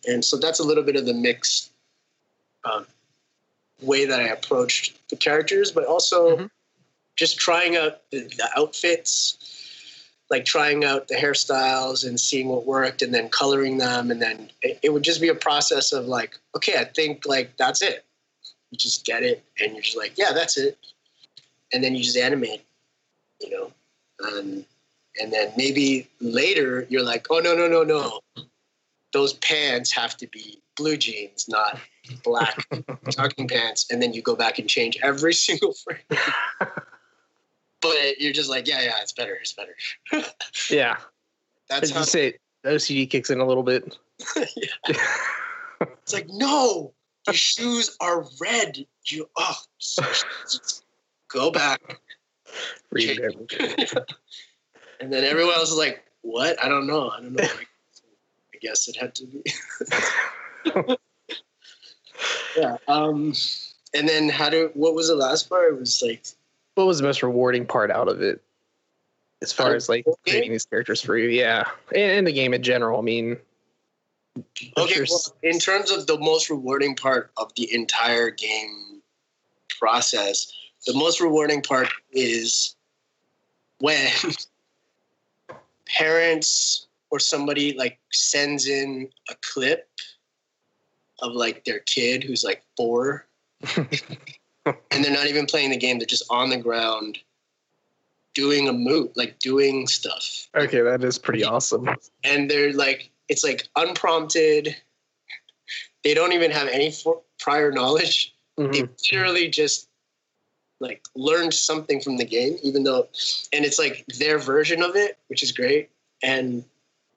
And 0.06 0.24
so 0.24 0.38
that's 0.38 0.60
a 0.60 0.64
little 0.64 0.84
bit 0.84 0.96
of 0.96 1.04
the 1.04 1.14
mix 1.14 1.70
um, 2.64 2.86
way 3.82 4.06
that 4.06 4.20
I 4.20 4.28
approached 4.28 4.98
the 5.08 5.16
characters, 5.16 5.70
but 5.72 5.84
also 5.84 6.36
Mhm. 6.36 6.50
Just 7.18 7.36
trying 7.36 7.76
out 7.76 8.00
the, 8.10 8.20
the 8.20 8.48
outfits, 8.56 9.36
like 10.30 10.44
trying 10.44 10.84
out 10.84 11.08
the 11.08 11.16
hairstyles 11.16 12.06
and 12.06 12.18
seeing 12.18 12.48
what 12.48 12.64
worked, 12.64 13.02
and 13.02 13.12
then 13.12 13.28
coloring 13.28 13.76
them, 13.76 14.10
and 14.10 14.22
then 14.22 14.48
it, 14.62 14.78
it 14.82 14.92
would 14.92 15.02
just 15.02 15.20
be 15.20 15.28
a 15.28 15.34
process 15.34 15.92
of 15.92 16.06
like, 16.06 16.38
okay, 16.56 16.78
I 16.78 16.84
think 16.84 17.24
like 17.26 17.56
that's 17.56 17.82
it. 17.82 18.04
You 18.70 18.78
just 18.78 19.04
get 19.04 19.24
it, 19.24 19.44
and 19.60 19.72
you're 19.72 19.82
just 19.82 19.96
like, 19.96 20.12
yeah, 20.16 20.32
that's 20.32 20.56
it, 20.56 20.78
and 21.72 21.82
then 21.82 21.96
you 21.96 22.04
just 22.04 22.16
animate, 22.16 22.64
you 23.40 23.50
know, 23.50 23.72
um, 24.24 24.64
and 25.20 25.32
then 25.32 25.52
maybe 25.56 26.08
later 26.20 26.86
you're 26.88 27.04
like, 27.04 27.26
oh 27.30 27.40
no 27.40 27.54
no 27.56 27.66
no 27.66 27.82
no, 27.82 28.20
those 29.12 29.32
pants 29.34 29.90
have 29.90 30.16
to 30.18 30.28
be 30.28 30.62
blue 30.76 30.96
jeans, 30.96 31.48
not 31.48 31.80
black 32.22 32.64
jogging 33.10 33.48
pants, 33.48 33.90
and 33.90 34.00
then 34.00 34.12
you 34.12 34.22
go 34.22 34.36
back 34.36 34.60
and 34.60 34.68
change 34.68 34.96
every 35.02 35.34
single 35.48 35.72
frame. 35.72 36.20
but 37.80 38.20
you're 38.20 38.32
just 38.32 38.50
like, 38.50 38.66
yeah, 38.66 38.82
yeah, 38.82 39.00
it's 39.00 39.12
better, 39.12 39.34
it's 39.34 39.52
better. 39.52 39.76
Yeah. 40.70 40.96
That's 41.68 41.84
As 41.84 41.90
how 41.90 42.00
you 42.00 42.06
say, 42.06 42.34
OCD 42.64 43.08
kicks 43.08 43.30
in 43.30 43.40
a 43.40 43.46
little 43.46 43.62
bit. 43.62 43.96
it's 44.36 46.12
like, 46.12 46.28
no, 46.28 46.92
the 47.26 47.32
shoes 47.32 47.96
are 48.00 48.24
red. 48.40 48.84
You 49.06 49.28
oh, 49.36 49.54
go 51.28 51.50
back. 51.50 52.00
Read 52.90 53.20
it. 53.22 53.94
and 55.00 55.12
then 55.12 55.24
everyone 55.24 55.54
else 55.54 55.70
is 55.70 55.76
like, 55.76 56.04
what? 56.22 56.62
I 56.64 56.68
don't 56.68 56.86
know. 56.86 57.10
I 57.10 57.20
don't 57.20 57.34
know. 57.34 57.42
Like, 57.42 57.68
I 58.54 58.58
guess 58.60 58.88
it 58.88 58.96
had 58.96 59.14
to 59.16 59.26
be. 59.26 59.42
yeah. 62.56 62.76
Um. 62.88 63.34
And 63.94 64.08
then 64.08 64.28
how 64.28 64.50
do? 64.50 64.70
What 64.74 64.94
was 64.94 65.08
the 65.08 65.14
last 65.14 65.48
part? 65.48 65.72
It 65.72 65.78
was 65.78 66.02
like 66.02 66.24
What 66.78 66.86
was 66.86 66.98
the 66.98 67.04
most 67.04 67.24
rewarding 67.24 67.66
part 67.66 67.90
out 67.90 68.06
of 68.06 68.22
it? 68.22 68.40
As 69.42 69.52
far 69.52 69.74
as 69.74 69.88
like 69.88 70.06
creating 70.24 70.52
these 70.52 70.64
characters 70.64 71.02
for 71.02 71.18
you, 71.18 71.28
yeah, 71.28 71.64
and, 71.92 72.18
and 72.18 72.26
the 72.28 72.30
game 72.30 72.54
in 72.54 72.62
general. 72.62 73.00
I 73.00 73.02
mean, 73.02 73.36
Okay, 74.76 75.04
sure 75.04 75.06
well, 75.10 75.36
in 75.42 75.58
terms 75.58 75.90
of 75.90 76.06
the 76.06 76.16
most 76.20 76.48
rewarding 76.48 76.94
part 76.94 77.32
of 77.36 77.52
the 77.56 77.68
entire 77.74 78.30
game 78.30 79.02
process, 79.80 80.52
the 80.86 80.94
most 80.94 81.20
rewarding 81.20 81.62
part 81.62 81.88
is 82.12 82.76
when 83.80 84.08
parents 85.86 86.86
or 87.10 87.18
somebody 87.18 87.76
like 87.76 87.98
sends 88.12 88.68
in 88.68 89.08
a 89.28 89.34
clip 89.40 89.88
of 91.18 91.32
like 91.32 91.64
their 91.64 91.80
kid 91.80 92.22
who's 92.22 92.44
like 92.44 92.62
four 92.76 93.26
and 94.90 95.04
they're 95.04 95.12
not 95.12 95.26
even 95.26 95.46
playing 95.46 95.70
the 95.70 95.76
game, 95.76 95.98
they're 95.98 96.06
just 96.06 96.24
on 96.30 96.50
the 96.50 96.56
ground 96.56 97.18
doing 98.34 98.68
a 98.68 98.72
move, 98.72 99.10
like 99.16 99.38
doing 99.40 99.86
stuff. 99.86 100.48
Okay, 100.54 100.80
that 100.80 101.02
is 101.02 101.18
pretty 101.18 101.44
awesome. 101.44 101.88
and 102.24 102.50
they're 102.50 102.72
like 102.72 103.10
it's 103.28 103.44
like 103.44 103.68
unprompted. 103.76 104.76
They 106.04 106.14
don't 106.14 106.32
even 106.32 106.52
have 106.52 106.68
any 106.68 106.92
for, 106.92 107.20
prior 107.40 107.72
knowledge. 107.72 108.32
Mhm. 108.58 108.72
they 108.72 109.16
literally 109.18 109.48
just 109.48 109.88
like 110.80 111.02
learned 111.14 111.52
something 111.54 112.00
from 112.00 112.16
the 112.16 112.24
game 112.24 112.56
even 112.62 112.84
though 112.84 113.08
and 113.52 113.64
it's 113.64 113.78
like 113.78 114.04
their 114.18 114.38
version 114.38 114.82
of 114.82 114.96
it 114.96 115.18
which 115.28 115.42
is 115.42 115.52
great 115.52 115.90
and 116.22 116.64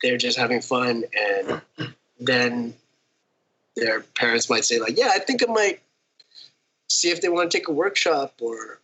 they're 0.01 0.17
just 0.17 0.37
having 0.37 0.61
fun 0.61 1.03
and 1.19 1.61
then 2.19 2.73
their 3.75 4.01
parents 4.01 4.49
might 4.49 4.65
say 4.65 4.79
like 4.79 4.97
yeah 4.97 5.11
i 5.13 5.19
think 5.19 5.47
i 5.47 5.51
might 5.51 5.79
see 6.91 7.09
if 7.09 7.21
they 7.21 7.29
want 7.29 7.49
to 7.49 7.57
take 7.57 7.67
a 7.67 7.73
workshop 7.73 8.33
or 8.41 8.79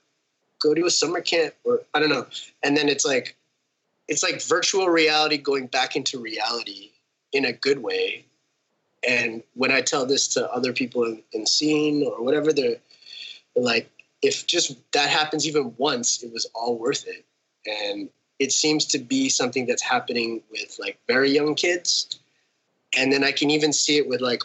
go 0.61 0.73
to 0.73 0.85
a 0.85 0.91
summer 0.91 1.21
camp 1.21 1.53
or 1.63 1.81
i 1.93 1.99
don't 1.99 2.09
know 2.09 2.25
and 2.63 2.75
then 2.75 2.89
it's 2.89 3.05
like 3.05 3.35
it's 4.07 4.23
like 4.23 4.41
virtual 4.41 4.87
reality 4.87 5.37
going 5.37 5.67
back 5.67 5.95
into 5.95 6.19
reality 6.19 6.91
in 7.33 7.45
a 7.45 7.53
good 7.53 7.83
way. 7.83 8.25
And 9.07 9.43
when 9.53 9.71
I 9.71 9.81
tell 9.81 10.05
this 10.05 10.27
to 10.29 10.49
other 10.51 10.73
people 10.73 11.03
in, 11.03 11.21
in 11.33 11.45
scene 11.45 12.05
or 12.05 12.23
whatever, 12.23 12.53
they're, 12.53 12.77
they're 13.55 13.63
like, 13.63 13.89
if 14.21 14.47
just 14.47 14.75
that 14.93 15.09
happens 15.09 15.47
even 15.47 15.73
once, 15.77 16.23
it 16.23 16.33
was 16.33 16.49
all 16.55 16.77
worth 16.77 17.05
it. 17.07 17.25
And 17.65 18.09
it 18.39 18.51
seems 18.51 18.85
to 18.85 18.97
be 18.97 19.29
something 19.29 19.65
that's 19.65 19.81
happening 19.81 20.41
with 20.51 20.77
like 20.79 20.99
very 21.07 21.31
young 21.31 21.55
kids. 21.55 22.19
And 22.97 23.11
then 23.11 23.23
I 23.23 23.31
can 23.31 23.49
even 23.51 23.73
see 23.73 23.97
it 23.97 24.07
with 24.07 24.21
like 24.21 24.41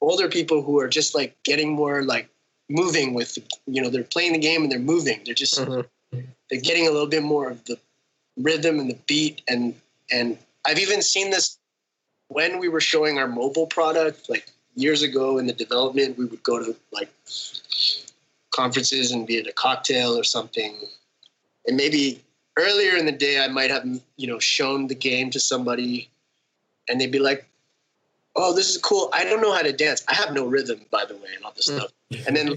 older 0.00 0.28
people 0.28 0.62
who 0.62 0.78
are 0.78 0.88
just 0.88 1.14
like 1.14 1.36
getting 1.42 1.72
more 1.72 2.02
like 2.02 2.30
moving 2.68 3.14
with, 3.14 3.38
you 3.66 3.82
know, 3.82 3.90
they're 3.90 4.04
playing 4.04 4.32
the 4.32 4.38
game 4.38 4.62
and 4.62 4.70
they're 4.70 4.78
moving. 4.78 5.20
They're 5.24 5.34
just, 5.34 5.58
Mhm. 5.58 5.86
they're 6.50 6.60
getting 6.60 6.86
a 6.86 6.90
little 6.90 7.06
bit 7.06 7.22
more 7.22 7.50
of 7.50 7.64
the 7.64 7.78
rhythm 8.38 8.78
and 8.78 8.90
the 8.90 8.98
beat 9.06 9.42
and 9.48 9.74
and 10.10 10.38
I've 10.64 10.78
even 10.78 11.02
seen 11.02 11.30
this 11.30 11.58
when 12.28 12.58
we 12.58 12.68
were 12.68 12.80
showing 12.80 13.18
our 13.18 13.28
mobile 13.28 13.66
product 13.66 14.28
like 14.30 14.48
years 14.74 15.02
ago 15.02 15.38
in 15.38 15.46
the 15.46 15.52
development 15.52 16.16
we 16.16 16.24
would 16.24 16.42
go 16.42 16.58
to 16.62 16.76
like 16.92 17.10
conferences 18.50 19.10
and 19.10 19.26
be 19.26 19.38
at 19.38 19.46
a 19.46 19.52
cocktail 19.52 20.16
or 20.16 20.24
something 20.24 20.76
and 21.66 21.76
maybe 21.76 22.22
earlier 22.56 22.96
in 22.96 23.06
the 23.06 23.12
day 23.12 23.42
I 23.44 23.48
might 23.48 23.70
have 23.70 23.84
you 24.16 24.26
know 24.26 24.38
shown 24.38 24.86
the 24.86 24.94
game 24.94 25.30
to 25.30 25.40
somebody 25.40 26.08
and 26.88 27.00
they'd 27.00 27.12
be 27.12 27.18
like 27.18 27.47
oh 28.38 28.54
this 28.54 28.68
is 28.70 28.78
cool. 28.78 29.10
I 29.12 29.24
don't 29.24 29.40
know 29.42 29.52
how 29.52 29.62
to 29.62 29.72
dance. 29.72 30.04
I 30.08 30.14
have 30.14 30.32
no 30.32 30.46
rhythm 30.46 30.80
by 30.90 31.04
the 31.04 31.14
way 31.16 31.30
and 31.34 31.44
all 31.44 31.52
this 31.54 31.68
Mm. 31.68 31.78
stuff. 31.78 31.92
And 32.26 32.36
then 32.36 32.48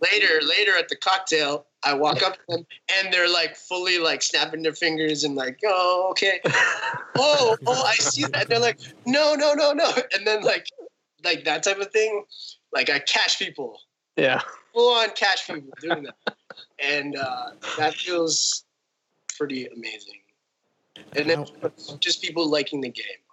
later 0.00 0.40
later 0.46 0.76
at 0.76 0.88
the 0.90 0.96
cocktail 0.96 1.64
i 1.82 1.94
walk 1.94 2.22
up 2.22 2.34
to 2.34 2.40
them 2.48 2.66
and 2.98 3.12
they're 3.12 3.28
like 3.32 3.56
fully 3.56 3.98
like 3.98 4.20
snapping 4.22 4.62
their 4.62 4.74
fingers 4.74 5.24
and 5.24 5.34
like 5.34 5.58
oh 5.64 6.08
okay. 6.10 6.40
Oh 7.16 7.56
oh 7.66 7.84
i 7.84 7.94
see 7.94 8.24
that. 8.26 8.48
They're 8.48 8.58
like 8.58 8.78
no 9.06 9.34
no 9.34 9.54
no 9.54 9.72
no. 9.72 9.90
And 10.14 10.26
then 10.26 10.42
like 10.42 10.66
like 11.24 11.44
that 11.44 11.62
type 11.62 11.78
of 11.78 11.90
thing 11.92 12.24
like 12.72 12.90
i 12.90 12.98
catch 12.98 13.38
people. 13.38 13.78
Yeah, 14.16 14.40
full 14.72 14.94
on 14.94 15.10
catch 15.10 15.46
people 15.46 15.70
doing 15.80 16.02
that. 16.04 16.36
And 16.78 17.16
uh 17.16 17.50
that 17.78 17.94
feels 17.94 18.64
pretty 19.38 19.66
amazing. 19.66 20.20
And 21.16 21.28
then 21.30 21.46
just 22.00 22.22
people 22.22 22.48
liking 22.48 22.80
the 22.80 22.88
game. 22.90 23.04
obviously 23.04 23.23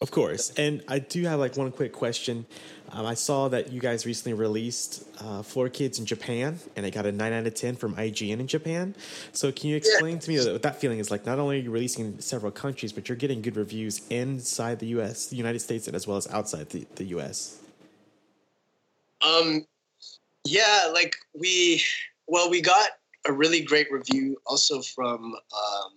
Of 0.00 0.10
course. 0.10 0.50
And 0.56 0.82
I 0.88 0.98
do 0.98 1.24
have 1.24 1.40
like 1.40 1.58
one 1.58 1.70
quick 1.70 1.92
question. 1.92 2.46
Um, 2.92 3.04
I 3.04 3.12
saw 3.12 3.48
that 3.48 3.70
you 3.70 3.80
guys 3.80 4.06
recently 4.06 4.32
released 4.32 5.04
uh, 5.20 5.42
Floor 5.42 5.68
Kids 5.68 5.98
in 5.98 6.06
Japan, 6.06 6.58
and 6.74 6.86
it 6.86 6.92
got 6.92 7.04
a 7.04 7.12
9 7.12 7.32
out 7.32 7.46
of 7.46 7.54
10 7.54 7.76
from 7.76 7.94
IGN 7.94 8.40
in 8.40 8.46
Japan. 8.46 8.96
So, 9.32 9.52
can 9.52 9.68
you 9.68 9.76
explain 9.76 10.18
to 10.18 10.30
me 10.30 10.38
what 10.38 10.62
that 10.62 10.80
feeling 10.80 11.00
is 11.00 11.10
like? 11.10 11.26
Not 11.26 11.38
only 11.38 11.58
are 11.58 11.62
you 11.62 11.70
releasing 11.70 12.06
in 12.06 12.20
several 12.20 12.50
countries, 12.50 12.92
but 12.92 13.08
you're 13.08 13.16
getting 13.16 13.42
good 13.42 13.56
reviews 13.56 14.00
inside 14.08 14.78
the 14.78 14.86
US, 14.86 15.26
the 15.26 15.36
United 15.36 15.60
States, 15.60 15.86
and 15.86 15.94
as 15.94 16.06
well 16.06 16.16
as 16.16 16.26
outside 16.28 16.70
the, 16.70 16.86
the 16.94 17.04
US. 17.16 17.60
Um, 19.20 19.66
yeah, 20.44 20.90
like 20.94 21.14
we, 21.38 21.82
well, 22.26 22.50
we 22.50 22.62
got 22.62 22.88
a 23.28 23.32
really 23.32 23.60
great 23.60 23.92
review 23.92 24.38
also 24.46 24.80
from 24.80 25.34
um, 25.34 25.92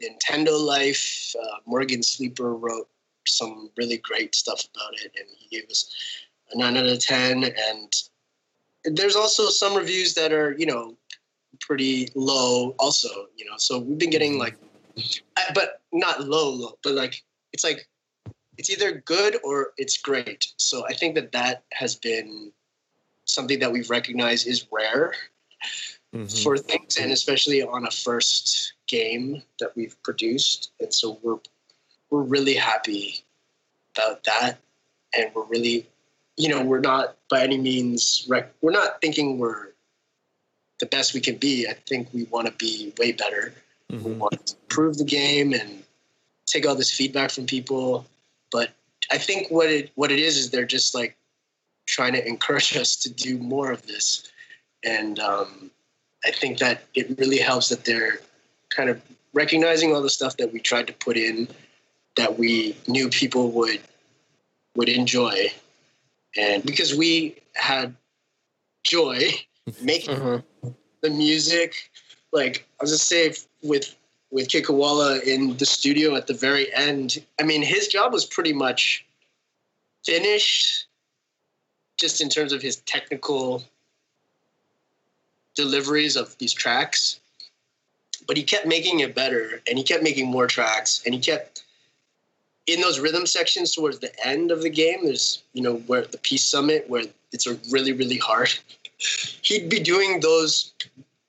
Nintendo 0.00 0.58
Life. 0.64 1.34
Uh, 1.42 1.56
Morgan 1.66 2.04
Sleeper 2.04 2.54
wrote 2.54 2.88
some 3.28 3.70
really 3.76 3.98
great 3.98 4.34
stuff 4.34 4.64
about 4.74 4.94
it, 4.94 5.12
and 5.18 5.28
he 5.36 5.48
gave 5.56 5.68
us 5.70 5.94
a 6.52 6.58
nine 6.58 6.76
out 6.76 6.86
of 6.86 6.98
ten. 7.00 7.44
And 7.44 7.92
there's 8.84 9.16
also 9.16 9.48
some 9.50 9.76
reviews 9.76 10.14
that 10.14 10.32
are, 10.32 10.54
you 10.58 10.66
know, 10.66 10.96
pretty 11.60 12.08
low 12.14 12.74
also, 12.78 13.26
you 13.36 13.44
know. 13.44 13.56
So 13.56 13.78
we've 13.78 13.98
been 13.98 14.10
getting 14.10 14.38
like, 14.38 14.56
but 15.54 15.80
not 15.92 16.24
low, 16.24 16.50
low, 16.50 16.78
but 16.82 16.94
like 16.94 17.22
it's 17.52 17.64
like 17.64 17.86
it's 18.56 18.70
either 18.70 19.02
good 19.04 19.36
or 19.44 19.72
it's 19.76 19.96
great. 19.98 20.52
So 20.56 20.86
I 20.86 20.92
think 20.92 21.14
that 21.14 21.32
that 21.32 21.64
has 21.72 21.94
been 21.96 22.52
something 23.24 23.58
that 23.60 23.70
we've 23.70 23.90
recognized 23.90 24.46
is 24.46 24.66
rare 24.72 25.14
mm-hmm. 26.14 26.26
for 26.42 26.56
things, 26.56 26.96
and 26.96 27.12
especially 27.12 27.62
on 27.62 27.86
a 27.86 27.90
first 27.90 28.74
game 28.86 29.42
that 29.60 29.76
we've 29.76 30.00
produced. 30.02 30.72
And 30.80 30.92
so 30.92 31.18
we're 31.22 31.38
we're 32.10 32.22
really 32.22 32.54
happy 32.54 33.22
about 33.96 34.24
that, 34.24 34.58
and 35.16 35.30
we're 35.34 35.44
really, 35.44 35.86
you 36.36 36.48
know, 36.48 36.62
we're 36.62 36.80
not 36.80 37.16
by 37.28 37.42
any 37.42 37.58
means 37.58 38.26
rec- 38.28 38.52
we're 38.60 38.72
not 38.72 39.00
thinking 39.00 39.38
we're 39.38 39.68
the 40.80 40.86
best 40.86 41.14
we 41.14 41.20
can 41.20 41.36
be. 41.36 41.66
I 41.68 41.74
think 41.74 42.08
we 42.12 42.24
want 42.24 42.46
to 42.46 42.52
be 42.52 42.92
way 42.98 43.12
better. 43.12 43.52
Mm-hmm. 43.90 44.04
We 44.04 44.12
want 44.14 44.46
to 44.46 44.54
improve 44.62 44.98
the 44.98 45.04
game 45.04 45.52
and 45.52 45.82
take 46.46 46.66
all 46.66 46.74
this 46.74 46.90
feedback 46.90 47.30
from 47.30 47.46
people. 47.46 48.06
But 48.50 48.70
I 49.10 49.18
think 49.18 49.48
what 49.50 49.68
it 49.68 49.90
what 49.94 50.10
it 50.10 50.18
is 50.18 50.36
is 50.36 50.50
they're 50.50 50.64
just 50.64 50.94
like 50.94 51.16
trying 51.86 52.12
to 52.12 52.26
encourage 52.26 52.76
us 52.76 52.96
to 52.96 53.10
do 53.10 53.38
more 53.38 53.70
of 53.70 53.86
this, 53.86 54.30
and 54.84 55.18
um, 55.18 55.70
I 56.24 56.30
think 56.30 56.58
that 56.58 56.82
it 56.94 57.18
really 57.18 57.38
helps 57.38 57.68
that 57.68 57.84
they're 57.84 58.20
kind 58.70 58.90
of 58.90 59.00
recognizing 59.32 59.94
all 59.94 60.02
the 60.02 60.10
stuff 60.10 60.36
that 60.38 60.52
we 60.52 60.60
tried 60.60 60.86
to 60.86 60.92
put 60.92 61.16
in 61.16 61.48
that 62.18 62.36
we 62.36 62.76
knew 62.88 63.08
people 63.08 63.50
would 63.52 63.80
would 64.74 64.88
enjoy, 64.88 65.50
and 66.36 66.62
because 66.64 66.94
we 66.94 67.36
had 67.54 67.94
joy 68.82 69.30
making 69.82 70.16
mm-hmm. 70.16 70.68
the 71.00 71.10
music, 71.10 71.90
like 72.32 72.66
I 72.78 72.84
was 72.84 72.90
just 72.90 73.06
say 73.06 73.32
with 73.62 73.94
with 74.30 74.48
Kid 74.48 74.66
Koala 74.66 75.20
in 75.20 75.56
the 75.56 75.64
studio 75.64 76.16
at 76.16 76.26
the 76.26 76.34
very 76.34 76.72
end. 76.74 77.24
I 77.40 77.44
mean, 77.44 77.62
his 77.62 77.86
job 77.86 78.12
was 78.12 78.26
pretty 78.26 78.52
much 78.52 79.06
finished, 80.04 80.86
just 81.98 82.20
in 82.20 82.28
terms 82.28 82.52
of 82.52 82.60
his 82.60 82.76
technical 82.76 83.62
deliveries 85.54 86.16
of 86.16 86.36
these 86.38 86.52
tracks. 86.52 87.20
But 88.26 88.36
he 88.36 88.42
kept 88.42 88.66
making 88.66 89.00
it 89.00 89.14
better, 89.14 89.62
and 89.68 89.78
he 89.78 89.84
kept 89.84 90.02
making 90.02 90.26
more 90.26 90.48
tracks, 90.48 91.00
and 91.06 91.14
he 91.14 91.20
kept 91.20 91.62
in 92.68 92.80
those 92.80 93.00
rhythm 93.00 93.26
sections 93.26 93.72
towards 93.72 93.98
the 93.98 94.12
end 94.26 94.50
of 94.50 94.62
the 94.62 94.70
game. 94.70 95.04
There's 95.04 95.42
you 95.54 95.62
know 95.62 95.76
where 95.86 96.02
the 96.02 96.18
peace 96.18 96.44
summit 96.44 96.88
where 96.88 97.04
it's 97.32 97.46
a 97.46 97.58
really 97.70 97.92
really 97.92 98.18
hard. 98.18 98.50
He'd 99.42 99.68
be 99.68 99.80
doing 99.80 100.20
those 100.20 100.74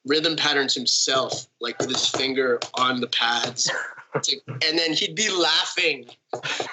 rhythm 0.06 0.36
patterns 0.36 0.74
himself, 0.74 1.48
like 1.62 1.78
with 1.80 1.90
his 1.90 2.08
finger 2.08 2.60
on 2.76 3.00
the 3.00 3.08
pads. 3.08 3.70
and 4.14 4.78
then 4.78 4.94
he'd 4.94 5.14
be 5.14 5.30
laughing. 5.30 6.10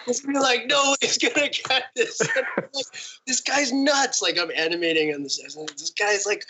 He'd 0.07 0.27
be 0.27 0.39
like, 0.39 0.67
"No, 0.67 0.97
he's 1.01 1.19
gonna 1.19 1.49
get 1.49 1.85
this. 1.95 2.21
Like, 2.57 2.87
this 3.27 3.41
guy's 3.43 3.73
nuts!" 3.73 4.23
Like 4.23 4.39
I'm 4.39 4.51
animating 4.57 5.15
on 5.15 5.23
this. 5.23 5.39
This 5.77 5.91
guy's 5.91 6.25
like, 6.25 6.47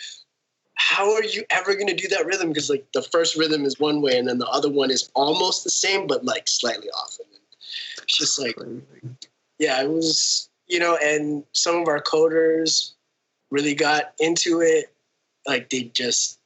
"How 0.76 1.12
are 1.12 1.24
you 1.24 1.44
ever 1.50 1.74
gonna 1.74 1.94
do 1.94 2.08
that 2.08 2.24
rhythm?" 2.24 2.48
Because 2.48 2.70
like 2.70 2.86
the 2.92 3.02
first 3.02 3.36
rhythm 3.36 3.64
is 3.64 3.80
one 3.80 4.00
way, 4.00 4.16
and 4.16 4.28
then 4.28 4.38
the 4.38 4.46
other 4.46 4.70
one 4.70 4.92
is 4.92 5.10
almost 5.14 5.64
the 5.64 5.70
same, 5.70 6.06
but 6.06 6.24
like 6.24 6.46
slightly 6.46 6.88
off. 6.90 7.18
And 7.18 7.40
it's 8.06 8.18
just 8.18 8.40
like, 8.40 8.56
yeah, 9.58 9.82
it 9.82 9.90
was, 9.90 10.48
you 10.68 10.78
know. 10.78 10.96
And 11.02 11.44
some 11.52 11.76
of 11.76 11.88
our 11.88 12.00
coders 12.00 12.92
really 13.50 13.74
got 13.74 14.12
into 14.20 14.60
it. 14.60 14.92
Like 15.46 15.70
they'd 15.70 15.94
just 15.94 16.38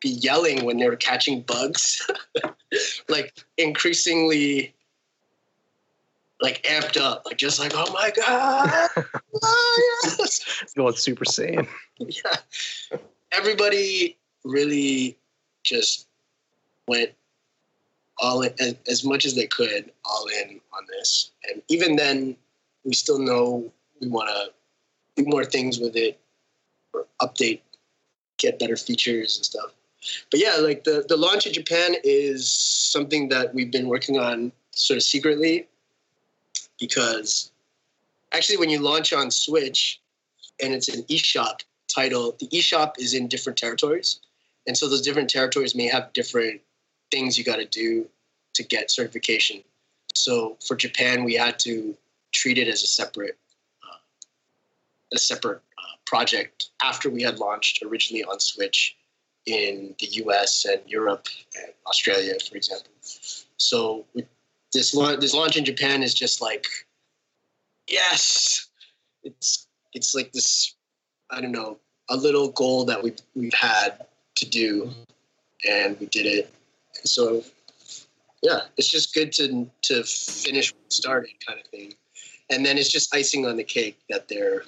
be 0.00 0.10
yelling 0.10 0.64
when 0.64 0.78
they 0.78 0.88
were 0.88 0.96
catching 0.96 1.42
bugs, 1.42 2.08
like 3.08 3.34
increasingly 3.58 4.74
like 6.40 6.62
amped 6.62 7.00
up, 7.00 7.22
like 7.26 7.36
just 7.36 7.60
like, 7.60 7.72
oh 7.74 7.92
my 7.92 8.10
god, 8.16 8.88
oh, 9.42 10.00
yes. 10.18 10.64
going 10.76 10.94
Super 10.94 11.24
Saiyan. 11.24 11.68
Yeah, 11.98 12.36
everybody 13.32 14.16
really 14.44 15.18
just 15.62 16.08
went 16.88 17.10
all 18.20 18.42
in 18.42 18.52
as, 18.60 18.74
as 18.88 19.04
much 19.04 19.24
as 19.24 19.34
they 19.34 19.46
could, 19.46 19.90
all 20.04 20.26
in 20.42 20.60
on 20.72 20.86
this, 20.88 21.30
and 21.48 21.62
even 21.68 21.96
then, 21.96 22.36
we 22.84 22.92
still 22.92 23.18
know 23.18 23.72
we 24.00 24.08
want 24.08 24.28
to 24.28 25.22
do 25.22 25.28
more 25.28 25.44
things 25.44 25.78
with 25.78 25.96
it, 25.96 26.18
or 26.92 27.06
update, 27.20 27.60
get 28.38 28.58
better 28.58 28.76
features 28.76 29.36
and 29.36 29.44
stuff 29.44 29.72
but 30.30 30.40
yeah, 30.40 30.56
like 30.56 30.84
the 30.84 31.04
the 31.08 31.16
launch 31.16 31.46
in 31.46 31.52
Japan 31.52 31.94
is 32.04 32.48
something 32.50 33.28
that 33.28 33.54
we've 33.54 33.70
been 33.70 33.88
working 33.88 34.18
on 34.18 34.52
sort 34.70 34.96
of 34.96 35.02
secretly 35.02 35.66
because 36.78 37.50
actually 38.32 38.56
when 38.56 38.70
you 38.70 38.78
launch 38.78 39.12
on 39.12 39.30
Switch 39.30 40.00
and 40.62 40.72
it's 40.72 40.88
an 40.88 41.02
eShop 41.04 41.60
title, 41.88 42.36
the 42.40 42.48
eShop 42.48 42.94
is 42.98 43.12
in 43.12 43.28
different 43.28 43.58
territories. 43.58 44.20
And 44.66 44.76
so 44.76 44.88
those 44.88 45.02
different 45.02 45.28
territories 45.28 45.74
may 45.74 45.86
have 45.86 46.12
different 46.12 46.60
things 47.10 47.38
you 47.38 47.44
got 47.44 47.56
to 47.56 47.64
do 47.66 48.06
to 48.54 48.62
get 48.62 48.90
certification. 48.90 49.62
So 50.14 50.56
for 50.66 50.76
Japan, 50.76 51.24
we 51.24 51.34
had 51.34 51.58
to 51.60 51.96
treat 52.32 52.58
it 52.58 52.68
as 52.68 52.82
a 52.82 52.86
separate 52.86 53.38
uh, 53.82 53.98
a 55.14 55.18
separate 55.18 55.62
uh, 55.78 55.96
project 56.06 56.70
after 56.82 57.10
we 57.10 57.22
had 57.22 57.38
launched 57.38 57.82
originally 57.82 58.24
on 58.24 58.40
Switch 58.40 58.96
in 59.46 59.94
the 59.98 60.06
US 60.24 60.64
and 60.64 60.80
Europe 60.86 61.26
and 61.56 61.72
Australia, 61.86 62.34
for 62.48 62.56
example. 62.56 62.92
So 63.56 64.04
this 64.72 64.94
launch, 64.94 65.20
this 65.20 65.34
launch 65.34 65.56
in 65.56 65.64
Japan 65.64 66.02
is 66.02 66.14
just 66.14 66.40
like, 66.40 66.66
yes, 67.88 68.68
it's 69.22 69.66
it's 69.92 70.14
like 70.14 70.32
this, 70.32 70.74
I 71.30 71.40
don't 71.40 71.52
know, 71.52 71.78
a 72.08 72.16
little 72.16 72.48
goal 72.50 72.84
that 72.84 73.02
we 73.02 73.14
we've 73.34 73.54
had 73.54 74.06
to 74.36 74.48
do, 74.48 74.90
and 75.68 75.98
we 75.98 76.06
did 76.06 76.26
it. 76.26 76.54
So, 77.04 77.42
yeah, 78.42 78.60
it's 78.76 78.88
just 78.88 79.14
good 79.14 79.32
to 79.32 79.68
to 79.82 80.02
finish 80.04 80.72
what 80.72 80.92
started, 80.92 81.32
kind 81.46 81.60
of 81.60 81.66
thing. 81.66 81.94
And 82.50 82.66
then 82.66 82.78
it's 82.78 82.90
just 82.90 83.14
icing 83.14 83.46
on 83.46 83.56
the 83.56 83.64
cake 83.64 83.98
that 84.08 84.28
they're 84.28 84.64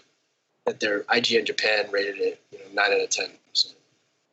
that 0.66 0.80
their 0.80 1.00
IGN 1.04 1.44
Japan 1.44 1.86
rated 1.90 2.18
it, 2.18 2.40
you 2.52 2.58
know, 2.58 2.64
nine 2.74 2.92
out 2.92 3.00
of 3.00 3.10
ten. 3.10 3.30
So. 3.52 3.70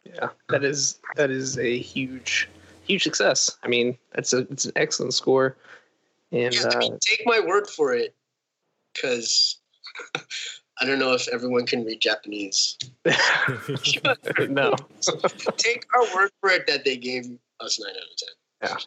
Yeah, 0.06 0.30
that 0.50 0.64
is 0.64 1.00
that 1.16 1.32
is 1.32 1.58
a 1.58 1.78
huge 1.78 2.50
huge 2.86 3.04
success. 3.04 3.50
I 3.64 3.68
mean, 3.68 3.98
it's 4.16 4.34
a 4.34 4.40
it's 4.52 4.66
an 4.66 4.74
excellent 4.76 5.14
score. 5.14 5.56
And 6.32 6.54
yeah, 6.54 6.68
uh, 6.68 6.98
take 7.02 7.24
my 7.26 7.40
word 7.40 7.68
for 7.68 7.94
it, 7.94 8.14
because 8.94 9.58
I 10.82 10.86
don't 10.86 11.00
know 11.00 11.14
if 11.14 11.28
everyone 11.28 11.66
can 11.66 11.86
read 11.86 12.02
Japanese. 12.02 12.78
no. 14.50 14.76
take 15.58 15.86
our 15.96 16.16
word 16.16 16.32
for 16.40 16.50
it 16.52 16.68
that 16.68 16.86
they 16.86 16.98
gave 16.98 17.26
us 17.62 17.80
nine 17.80 17.96
out 17.96 18.04
of 18.04 18.18
ten. 18.18 18.30
Yeah. 18.64 18.78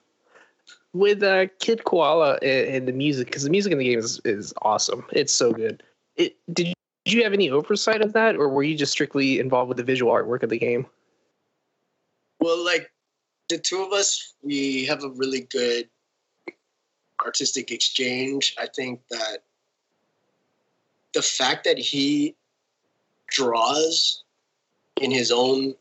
With 0.93 1.23
uh, 1.23 1.47
Kid 1.59 1.85
Koala 1.85 2.35
and, 2.43 2.69
and 2.69 2.89
the 2.89 2.93
music, 2.93 3.27
because 3.29 3.45
the 3.45 3.51
music 3.51 3.73
in 3.73 3.79
the 3.79 3.85
game 3.85 3.99
is, 3.99 4.21
is 4.25 4.53
awesome. 4.63 5.05
It's 5.13 5.33
so 5.33 5.53
good. 5.53 5.83
It 6.17 6.37
did 6.53 6.69
you, 6.69 6.75
did 7.05 7.15
you 7.15 7.25
have 7.25 7.33
any 7.33 7.51
oversight 7.51 8.03
of 8.03 8.13
that, 8.13 8.37
or 8.37 8.49
were 8.49 8.63
you 8.63 8.77
just 8.77 8.93
strictly 8.93 9.39
involved 9.39 9.69
with 9.69 9.79
the 9.79 9.85
visual 9.85 10.13
artwork 10.13 10.43
of 10.43 10.51
the 10.51 10.59
game? 10.59 10.87
Well, 12.41 12.63
like 12.65 12.91
the 13.49 13.59
two 13.59 13.83
of 13.83 13.93
us, 13.93 14.35
we 14.43 14.85
have 14.87 15.03
a 15.03 15.09
really 15.11 15.43
good 15.43 15.89
artistic 17.25 17.71
exchange. 17.71 18.55
I 18.61 18.67
think 18.67 19.01
that 19.11 19.39
the 21.15 21.23
fact 21.23 21.65
that 21.65 21.79
he 21.79 22.35
draws 23.29 24.25
in 25.01 25.11
his 25.11 25.31
own 25.31 25.75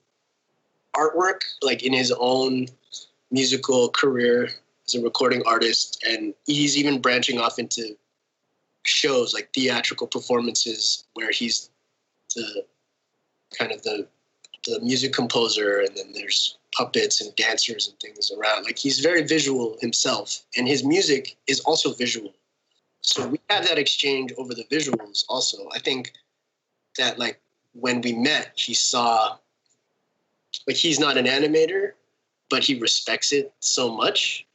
artwork, 0.96 1.42
like 1.62 1.84
in 1.84 1.94
his 1.94 2.14
own 2.18 2.68
musical 3.32 3.90
career 3.90 4.50
as 4.88 4.96
a 4.96 5.02
recording 5.02 5.42
artist, 5.46 6.04
and 6.08 6.34
he's 6.46 6.78
even 6.78 7.02
branching 7.02 7.40
off 7.40 7.60
into 7.60 7.96
shows 8.84 9.34
like 9.34 9.54
theatrical 9.54 10.08
performances 10.08 11.06
where 11.14 11.32
he's 11.32 11.70
the 12.36 12.66
kind 13.58 13.72
of 13.72 13.84
the 13.84 14.08
the 14.66 14.80
music 14.82 15.14
composer, 15.14 15.80
and 15.80 15.96
then 15.98 16.12
there's 16.14 16.58
puppets 16.76 17.20
and 17.20 17.36
dancers 17.36 17.88
and 17.88 18.00
things 18.00 18.32
around. 18.32 18.64
Like 18.64 18.78
he's 18.78 19.00
very 19.00 19.24
visual 19.24 19.78
himself, 19.82 20.44
and 20.56 20.68
his 20.68 20.84
music 20.84 21.36
is 21.48 21.60
also 21.62 21.94
visual. 21.94 22.34
So 23.02 23.28
we 23.28 23.40
have 23.50 23.68
that 23.68 23.80
exchange 23.80 24.32
over 24.38 24.54
the 24.54 24.66
visuals. 24.66 25.26
Also, 25.28 25.68
I 25.74 25.80
think 25.80 26.14
that 26.98 27.18
like 27.18 27.40
when 27.74 28.02
we 28.02 28.14
met, 28.14 28.52
he 28.56 28.74
saw 28.74 29.38
like 30.68 30.76
he's 30.76 31.00
not 31.00 31.18
an 31.18 31.26
animator, 31.26 31.94
but 32.52 32.64
he 32.64 32.78
respects 32.78 33.32
it 33.32 33.52
so 33.62 33.92
much. 33.92 34.46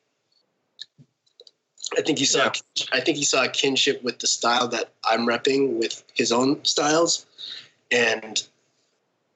I 1.96 2.02
think 2.02 2.18
he 2.18 2.24
saw. 2.26 2.44
Yeah. 2.44 2.84
I 2.92 3.00
think 3.00 3.16
he 3.16 3.24
saw 3.24 3.44
a 3.44 3.48
kinship 3.48 4.02
with 4.04 4.18
the 4.20 4.26
style 4.26 4.68
that 4.68 4.92
I'm 5.08 5.26
repping 5.26 5.78
with 5.78 6.04
his 6.14 6.30
own 6.30 6.64
styles, 6.64 7.26
and 7.90 8.46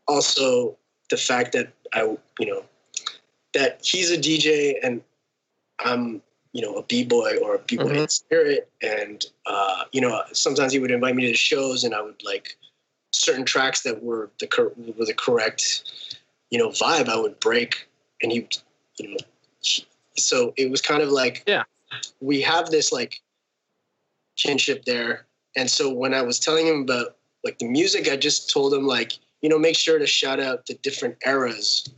also 0.06 0.76
the 1.10 1.16
fact 1.16 1.52
that 1.52 1.72
I 1.94 2.02
you 2.38 2.46
know 2.46 2.64
that 3.54 3.80
he's 3.82 4.10
a 4.10 4.18
DJ 4.18 4.78
and 4.82 5.00
I'm 5.84 6.22
you 6.52 6.62
know 6.62 6.74
a 6.76 6.82
b 6.82 7.04
boy 7.04 7.36
or 7.38 7.54
a 7.54 7.58
b 7.60 7.76
boy 7.76 7.94
Mhm. 7.94 8.10
spirit, 8.10 8.68
and 8.82 9.24
uh, 9.46 9.84
you 9.92 10.00
know 10.00 10.22
sometimes 10.32 10.72
he 10.72 10.78
would 10.78 10.90
invite 10.90 11.14
me 11.16 11.26
to 11.26 11.34
shows, 11.34 11.84
and 11.84 11.94
I 11.94 12.02
would 12.02 12.22
like 12.24 12.56
certain 13.12 13.44
tracks 13.44 13.82
that 13.82 14.02
were 14.02 14.30
the 14.38 14.46
cor- 14.46 14.72
were 14.76 15.06
the 15.06 15.14
correct 15.14 15.84
you 16.50 16.58
know 16.58 16.68
vibe. 16.70 17.08
I 17.08 17.16
would 17.16 17.38
break, 17.40 17.88
and 18.22 18.32
he 18.32 18.46
you 18.98 19.08
know 19.10 19.16
he- 19.60 19.86
so 20.16 20.52
it 20.56 20.70
was 20.70 20.82
kind 20.82 21.02
of 21.02 21.10
like 21.10 21.42
Yeah. 21.46 21.62
we 22.20 22.40
have 22.42 22.70
this 22.70 22.92
like 22.92 23.20
kinship 24.36 24.84
there, 24.84 25.26
and 25.56 25.70
so 25.70 25.92
when 25.92 26.14
I 26.14 26.22
was 26.22 26.38
telling 26.38 26.66
him 26.66 26.82
about 26.82 27.16
like 27.44 27.58
the 27.58 27.66
music, 27.68 28.08
I 28.08 28.16
just 28.16 28.50
told 28.50 28.74
him 28.74 28.86
like 28.86 29.12
you 29.42 29.48
know 29.48 29.58
make 29.58 29.76
sure 29.76 29.98
to 29.98 30.06
shout 30.06 30.40
out 30.40 30.66
the 30.66 30.74
different 30.74 31.16
eras 31.26 31.88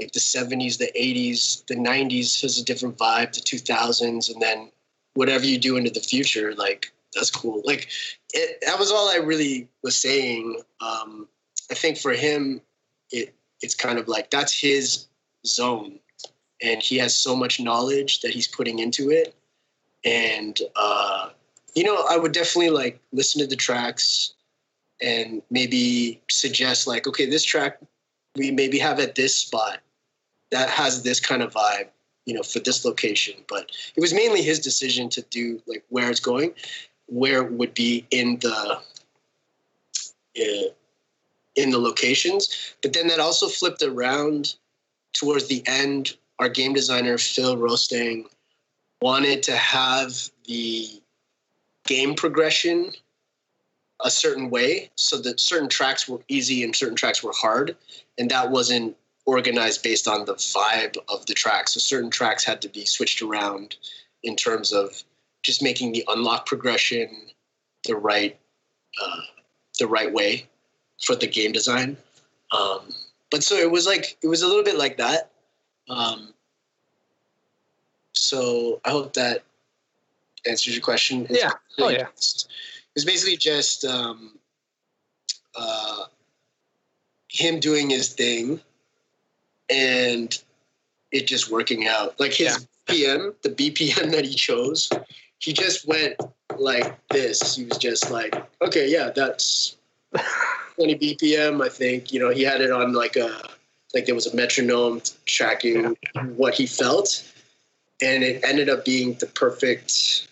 like 0.00 0.12
the 0.12 0.20
70s, 0.20 0.78
the 0.78 0.90
80s, 0.98 1.66
the 1.66 1.74
90s 1.76 2.40
has 2.40 2.58
a 2.58 2.64
different 2.64 2.96
vibe, 2.96 3.34
the 3.34 3.40
2000s, 3.40 4.32
and 4.32 4.40
then 4.40 4.70
whatever 5.14 5.44
you 5.44 5.58
do 5.58 5.76
into 5.76 5.90
the 5.90 6.00
future, 6.00 6.54
like 6.54 6.90
that's 7.14 7.30
cool. 7.30 7.60
Like 7.64 7.88
it, 8.32 8.58
that 8.66 8.78
was 8.78 8.90
all 8.90 9.10
I 9.10 9.16
really 9.16 9.68
was 9.82 9.96
saying. 9.98 10.62
Um, 10.80 11.28
I 11.70 11.74
think 11.74 11.98
for 11.98 12.12
him, 12.12 12.62
it 13.10 13.34
it's 13.60 13.74
kind 13.74 13.98
of 13.98 14.08
like 14.08 14.30
that's 14.30 14.58
his 14.58 15.06
zone, 15.46 15.98
and 16.62 16.82
he 16.82 16.98
has 16.98 17.14
so 17.14 17.34
much 17.34 17.60
knowledge 17.60 18.20
that 18.20 18.32
he's 18.32 18.48
putting 18.48 18.78
into 18.78 19.10
it. 19.10 19.34
And 20.04 20.58
uh, 20.76 21.30
you 21.74 21.84
know, 21.84 22.04
I 22.10 22.16
would 22.16 22.32
definitely 22.32 22.70
like 22.70 23.00
listen 23.12 23.40
to 23.40 23.46
the 23.46 23.56
tracks 23.56 24.34
and 25.00 25.42
maybe 25.50 26.20
suggest 26.30 26.86
like, 26.86 27.06
okay, 27.06 27.26
this 27.26 27.44
track 27.44 27.78
we 28.36 28.50
maybe 28.50 28.78
have 28.78 28.98
at 28.98 29.14
this 29.14 29.36
spot 29.36 29.80
that 30.50 30.68
has 30.68 31.02
this 31.02 31.20
kind 31.20 31.42
of 31.42 31.52
vibe, 31.52 31.88
you 32.24 32.34
know, 32.34 32.42
for 32.42 32.60
this 32.60 32.84
location. 32.84 33.34
But 33.48 33.70
it 33.96 34.00
was 34.00 34.14
mainly 34.14 34.42
his 34.42 34.60
decision 34.60 35.08
to 35.10 35.22
do 35.22 35.60
like 35.66 35.84
where 35.88 36.10
it's 36.10 36.20
going, 36.20 36.54
where 37.06 37.42
it 37.42 37.52
would 37.52 37.74
be 37.74 38.06
in 38.10 38.38
the 38.38 38.78
uh, 40.40 40.68
in 41.56 41.70
the 41.70 41.78
locations. 41.78 42.74
But 42.82 42.92
then 42.92 43.08
that 43.08 43.20
also 43.20 43.48
flipped 43.48 43.82
around 43.82 44.54
towards 45.12 45.48
the 45.48 45.62
end. 45.66 46.16
Our 46.38 46.48
game 46.48 46.72
designer 46.72 47.18
Phil 47.18 47.56
Rostang 47.56 48.26
wanted 49.00 49.42
to 49.44 49.56
have 49.56 50.14
the 50.46 50.88
game 51.86 52.14
progression 52.14 52.92
a 54.04 54.10
certain 54.10 54.50
way 54.50 54.90
so 54.96 55.18
that 55.18 55.40
certain 55.40 55.68
tracks 55.68 56.08
were 56.08 56.20
easy 56.28 56.62
and 56.62 56.74
certain 56.74 56.96
tracks 56.96 57.22
were 57.22 57.32
hard 57.34 57.76
and 58.18 58.30
that 58.30 58.50
wasn't 58.50 58.96
organized 59.26 59.82
based 59.82 60.08
on 60.08 60.24
the 60.24 60.34
vibe 60.34 60.96
of 61.08 61.24
the 61.26 61.34
track 61.34 61.68
so 61.68 61.78
certain 61.78 62.10
tracks 62.10 62.44
had 62.44 62.60
to 62.60 62.68
be 62.68 62.84
switched 62.84 63.22
around 63.22 63.76
in 64.24 64.34
terms 64.34 64.72
of 64.72 65.02
just 65.42 65.62
making 65.62 65.92
the 65.92 66.04
unlock 66.08 66.46
progression 66.46 67.08
the 67.84 67.94
right 67.94 68.38
uh, 69.02 69.20
the 69.78 69.86
right 69.86 70.12
way 70.12 70.46
for 71.04 71.14
the 71.14 71.26
game 71.26 71.52
design 71.52 71.96
um, 72.52 72.80
but 73.32 73.42
so 73.42 73.56
it 73.56 73.68
was 73.70 73.84
like 73.86 74.16
it 74.22 74.28
was 74.28 74.42
a 74.42 74.46
little 74.46 74.62
bit 74.62 74.76
like 74.76 74.96
that 74.98 75.30
um, 75.88 76.32
so 78.12 78.80
i 78.84 78.90
hope 78.90 79.12
that 79.14 79.42
answers 80.48 80.74
your 80.74 80.82
question 80.84 81.26
It's 81.28 81.40
Yeah. 81.42 81.50
Oh, 81.78 81.88
yeah. 81.88 82.06
just- 82.16 82.48
it's 82.94 83.04
basically 83.06 83.38
just 83.38 83.84
um, 83.86 84.38
uh, 85.56 86.04
him 87.28 87.58
doing 87.58 87.88
his 87.88 88.12
thing 88.12 88.60
and 89.70 90.38
it 91.10 91.26
just 91.26 91.50
working 91.50 91.86
out. 91.88 92.20
Like 92.20 92.34
his 92.34 92.66
PM, 92.86 93.34
the 93.42 93.48
BPM 93.48 94.10
that 94.12 94.26
he 94.26 94.34
chose, 94.34 94.90
he 95.38 95.54
just 95.54 95.86
went 95.88 96.16
like 96.58 96.98
this. 97.08 97.56
He 97.56 97.64
was 97.64 97.78
just 97.78 98.10
like, 98.10 98.34
okay, 98.60 98.90
yeah, 98.90 99.08
that's 99.14 99.76
20 100.82 101.16
BPM. 101.16 101.64
I 101.64 101.68
think 101.68 102.12
you 102.12 102.18
know 102.18 102.30
he 102.30 102.42
had 102.42 102.60
it 102.60 102.70
on 102.70 102.92
like 102.92 103.16
a 103.16 103.48
like 103.94 104.06
there 104.06 104.14
was 104.14 104.26
a 104.26 104.34
metronome 104.34 105.00
tracking 105.26 105.96
what 106.36 106.54
he 106.54 106.66
felt, 106.66 107.24
and 108.00 108.24
it 108.24 108.42
ended 108.44 108.68
up 108.68 108.84
being 108.84 109.14
the 109.14 109.26
perfect 109.26 110.26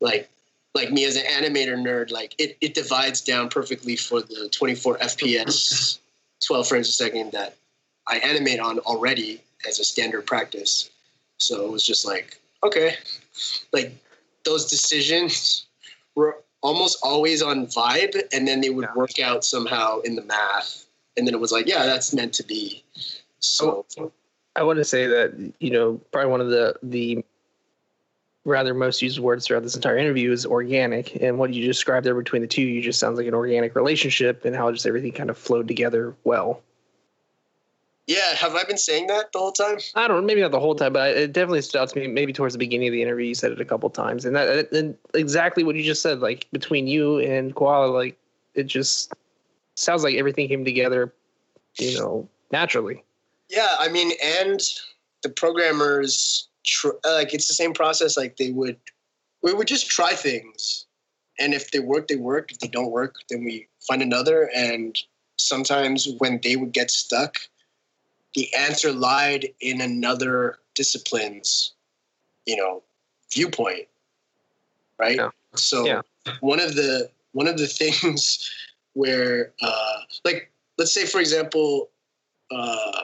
like 0.00 0.28
like 0.74 0.92
me 0.92 1.04
as 1.04 1.16
an 1.16 1.24
animator 1.24 1.76
nerd, 1.76 2.10
like 2.10 2.34
it, 2.38 2.56
it 2.60 2.74
divides 2.74 3.20
down 3.20 3.48
perfectly 3.48 3.96
for 3.96 4.20
the 4.20 4.48
24 4.52 4.98
FPS, 4.98 5.98
12 6.46 6.68
frames 6.68 6.88
a 6.88 6.92
second 6.92 7.32
that 7.32 7.56
I 8.06 8.18
animate 8.18 8.60
on 8.60 8.78
already 8.80 9.40
as 9.66 9.78
a 9.80 9.84
standard 9.84 10.26
practice. 10.26 10.90
So 11.38 11.64
it 11.64 11.72
was 11.72 11.84
just 11.84 12.06
like, 12.06 12.38
okay, 12.62 12.94
like 13.72 13.92
those 14.44 14.66
decisions 14.66 15.66
were 16.14 16.38
almost 16.62 16.98
always 17.02 17.42
on 17.42 17.66
vibe, 17.66 18.20
and 18.32 18.46
then 18.46 18.60
they 18.60 18.70
would 18.70 18.84
Yeah. 18.84 18.94
work 18.94 19.18
out 19.18 19.44
somehow 19.44 20.00
in 20.00 20.16
the 20.16 20.22
math. 20.22 20.86
And 21.16 21.26
then 21.26 21.34
it 21.34 21.40
was 21.40 21.52
like, 21.52 21.66
yeah, 21.66 21.86
that's 21.86 22.12
meant 22.12 22.32
to 22.34 22.44
be. 22.44 22.84
So 23.40 23.86
oh, 23.98 24.04
oh, 24.04 24.12
I 24.56 24.62
want 24.62 24.78
to 24.78 24.84
say 24.84 25.06
that 25.06 25.52
you 25.60 25.70
know 25.70 26.00
probably 26.12 26.30
one 26.30 26.40
of 26.40 26.50
the 26.50 26.74
the 26.82 27.24
rather 28.44 28.72
most 28.72 29.02
used 29.02 29.18
words 29.18 29.46
throughout 29.46 29.62
this 29.62 29.76
entire 29.76 29.98
interview 29.98 30.32
is 30.32 30.46
organic, 30.46 31.20
and 31.22 31.38
what 31.38 31.52
you 31.52 31.64
described 31.66 32.06
there 32.06 32.14
between 32.14 32.42
the 32.42 32.48
two, 32.48 32.62
you 32.62 32.80
just 32.80 32.98
sounds 32.98 33.18
like 33.18 33.26
an 33.26 33.34
organic 33.34 33.74
relationship, 33.74 34.44
and 34.44 34.56
how 34.56 34.72
just 34.72 34.86
everything 34.86 35.12
kind 35.12 35.30
of 35.30 35.38
flowed 35.38 35.68
together 35.68 36.14
well. 36.24 36.62
Yeah, 38.08 38.34
have 38.34 38.54
I 38.54 38.64
been 38.64 38.78
saying 38.78 39.06
that 39.08 39.32
the 39.32 39.38
whole 39.38 39.52
time? 39.52 39.76
I 39.94 40.08
don't 40.08 40.22
know, 40.22 40.26
maybe 40.26 40.40
not 40.40 40.50
the 40.50 40.58
whole 40.58 40.74
time, 40.74 40.94
but 40.94 41.14
it 41.14 41.34
definitely 41.34 41.60
stood 41.60 41.82
out 41.82 41.90
to 41.90 42.00
me. 42.00 42.06
Maybe 42.06 42.32
towards 42.32 42.54
the 42.54 42.58
beginning 42.58 42.88
of 42.88 42.92
the 42.92 43.02
interview, 43.02 43.26
you 43.26 43.34
said 43.34 43.52
it 43.52 43.60
a 43.60 43.66
couple 43.66 43.90
times, 43.90 44.24
and 44.24 44.34
that 44.34 44.72
and 44.72 44.96
exactly 45.12 45.62
what 45.62 45.76
you 45.76 45.82
just 45.82 46.00
said, 46.00 46.20
like 46.20 46.46
between 46.50 46.86
you 46.86 47.18
and 47.18 47.54
Koala, 47.54 47.86
like 47.92 48.16
it 48.54 48.64
just 48.64 49.12
sounds 49.74 50.04
like 50.04 50.14
everything 50.14 50.48
came 50.48 50.64
together, 50.64 51.12
you 51.78 51.98
know, 51.98 52.26
naturally. 52.50 53.04
Yeah, 53.50 53.76
I 53.78 53.88
mean, 53.88 54.12
and 54.24 54.58
the 55.22 55.28
programmers 55.28 56.48
tr- 56.64 56.96
like 57.04 57.34
it's 57.34 57.46
the 57.46 57.54
same 57.54 57.74
process. 57.74 58.16
Like 58.16 58.38
they 58.38 58.52
would, 58.52 58.78
we 59.42 59.52
would 59.52 59.68
just 59.68 59.90
try 59.90 60.14
things, 60.14 60.86
and 61.38 61.52
if 61.52 61.72
they 61.72 61.80
work, 61.80 62.08
they 62.08 62.16
work. 62.16 62.52
If 62.52 62.60
they 62.60 62.68
don't 62.68 62.90
work, 62.90 63.16
then 63.28 63.44
we 63.44 63.68
find 63.86 64.00
another. 64.00 64.50
And 64.56 64.98
sometimes 65.36 66.08
when 66.16 66.40
they 66.42 66.56
would 66.56 66.72
get 66.72 66.90
stuck, 66.90 67.36
the 68.34 68.52
answer 68.54 68.92
lied 68.92 69.48
in 69.60 69.80
another 69.80 70.58
discipline's, 70.74 71.72
you 72.46 72.56
know, 72.56 72.82
viewpoint, 73.32 73.88
right? 74.98 75.16
Yeah. 75.16 75.30
So 75.54 75.84
Yeah. 75.86 76.02
one 76.40 76.60
of 76.60 76.74
the 76.74 77.10
one 77.32 77.46
of 77.46 77.58
the 77.58 77.66
things 77.80 78.50
where, 78.94 79.52
uh, 79.62 80.00
like, 80.24 80.50
let's 80.76 80.92
say 80.92 81.06
for 81.06 81.20
example. 81.20 81.90
Uh, 82.50 83.02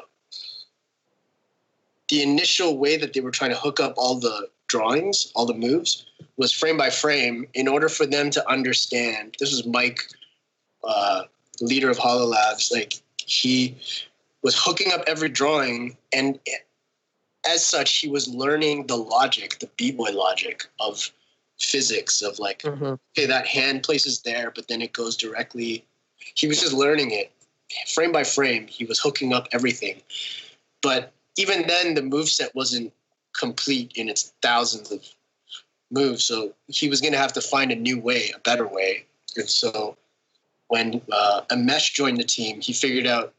the 2.09 2.23
initial 2.23 2.79
way 2.79 2.97
that 2.97 3.13
they 3.13 3.21
were 3.21 3.31
trying 3.31 3.51
to 3.51 3.57
hook 3.57 3.81
up 3.81 3.95
all 3.97 4.15
the 4.17 4.49
drawings, 4.69 5.33
all 5.35 5.47
the 5.47 5.55
moves, 5.55 6.07
was 6.37 6.53
frame 6.53 6.77
by 6.77 6.91
frame 6.91 7.47
in 7.55 7.69
order 7.69 7.89
for 7.89 8.07
them 8.07 8.31
to 8.31 8.51
understand. 8.51 9.37
This 9.39 9.51
was 9.51 9.67
Mike, 9.67 10.01
uh, 10.83 11.25
leader 11.61 11.91
of 11.91 11.99
HoloLabs. 11.99 12.73
Like 12.73 12.95
he 13.17 13.77
was 14.45 14.57
hooking 14.57 14.93
up 14.93 15.03
every 15.09 15.29
drawing, 15.29 15.97
and 16.13 16.39
as 17.51 17.67
such, 17.67 17.97
he 17.97 18.09
was 18.09 18.29
learning 18.29 18.87
the 18.87 18.97
logic, 18.97 19.59
the 19.59 19.69
b-boy 19.77 20.11
logic 20.13 20.67
of 20.79 21.11
physics 21.59 22.23
of 22.23 22.39
like 22.39 22.63
Mm-hmm. 22.63 22.95
okay, 23.17 23.27
that 23.27 23.47
hand 23.47 23.83
places 23.83 24.21
there, 24.21 24.53
but 24.55 24.69
then 24.69 24.83
it 24.83 24.93
goes 24.93 25.17
directly. 25.17 25.85
He 26.19 26.47
was 26.47 26.61
just 26.61 26.73
learning 26.73 27.11
it 27.11 27.33
frame 27.89 28.13
by 28.13 28.25
frame. 28.25 28.67
He 28.67 28.85
was 28.85 29.01
hooking 29.01 29.33
up 29.33 29.49
everything. 29.53 30.01
But 30.83 31.13
even 31.37 31.67
then, 31.67 31.95
the 31.95 32.03
move 32.03 32.29
set 32.29 32.55
wasn't 32.55 32.93
complete 33.39 33.93
in 33.97 34.09
its 34.09 34.33
thousands 34.43 34.93
of 34.93 35.05
moves. 35.91 36.25
So 36.25 36.55
he 36.69 36.89
was 36.89 37.01
going 37.01 37.13
to 37.13 37.19
have 37.19 37.33
to 37.33 37.41
find 37.41 37.73
a 37.73 37.77
new 37.77 37.99
way, 37.99 38.31
a 38.35 38.39
better 38.41 38.67
way. 38.67 39.07
And 39.37 39.49
so 39.49 39.97
when 40.69 41.01
uh, 41.11 41.43
Amesh 41.51 41.93
joined 41.95 42.19
the 42.19 42.25
team, 42.25 42.61
he 42.61 42.73
figured 42.73 43.07
out 43.07 43.33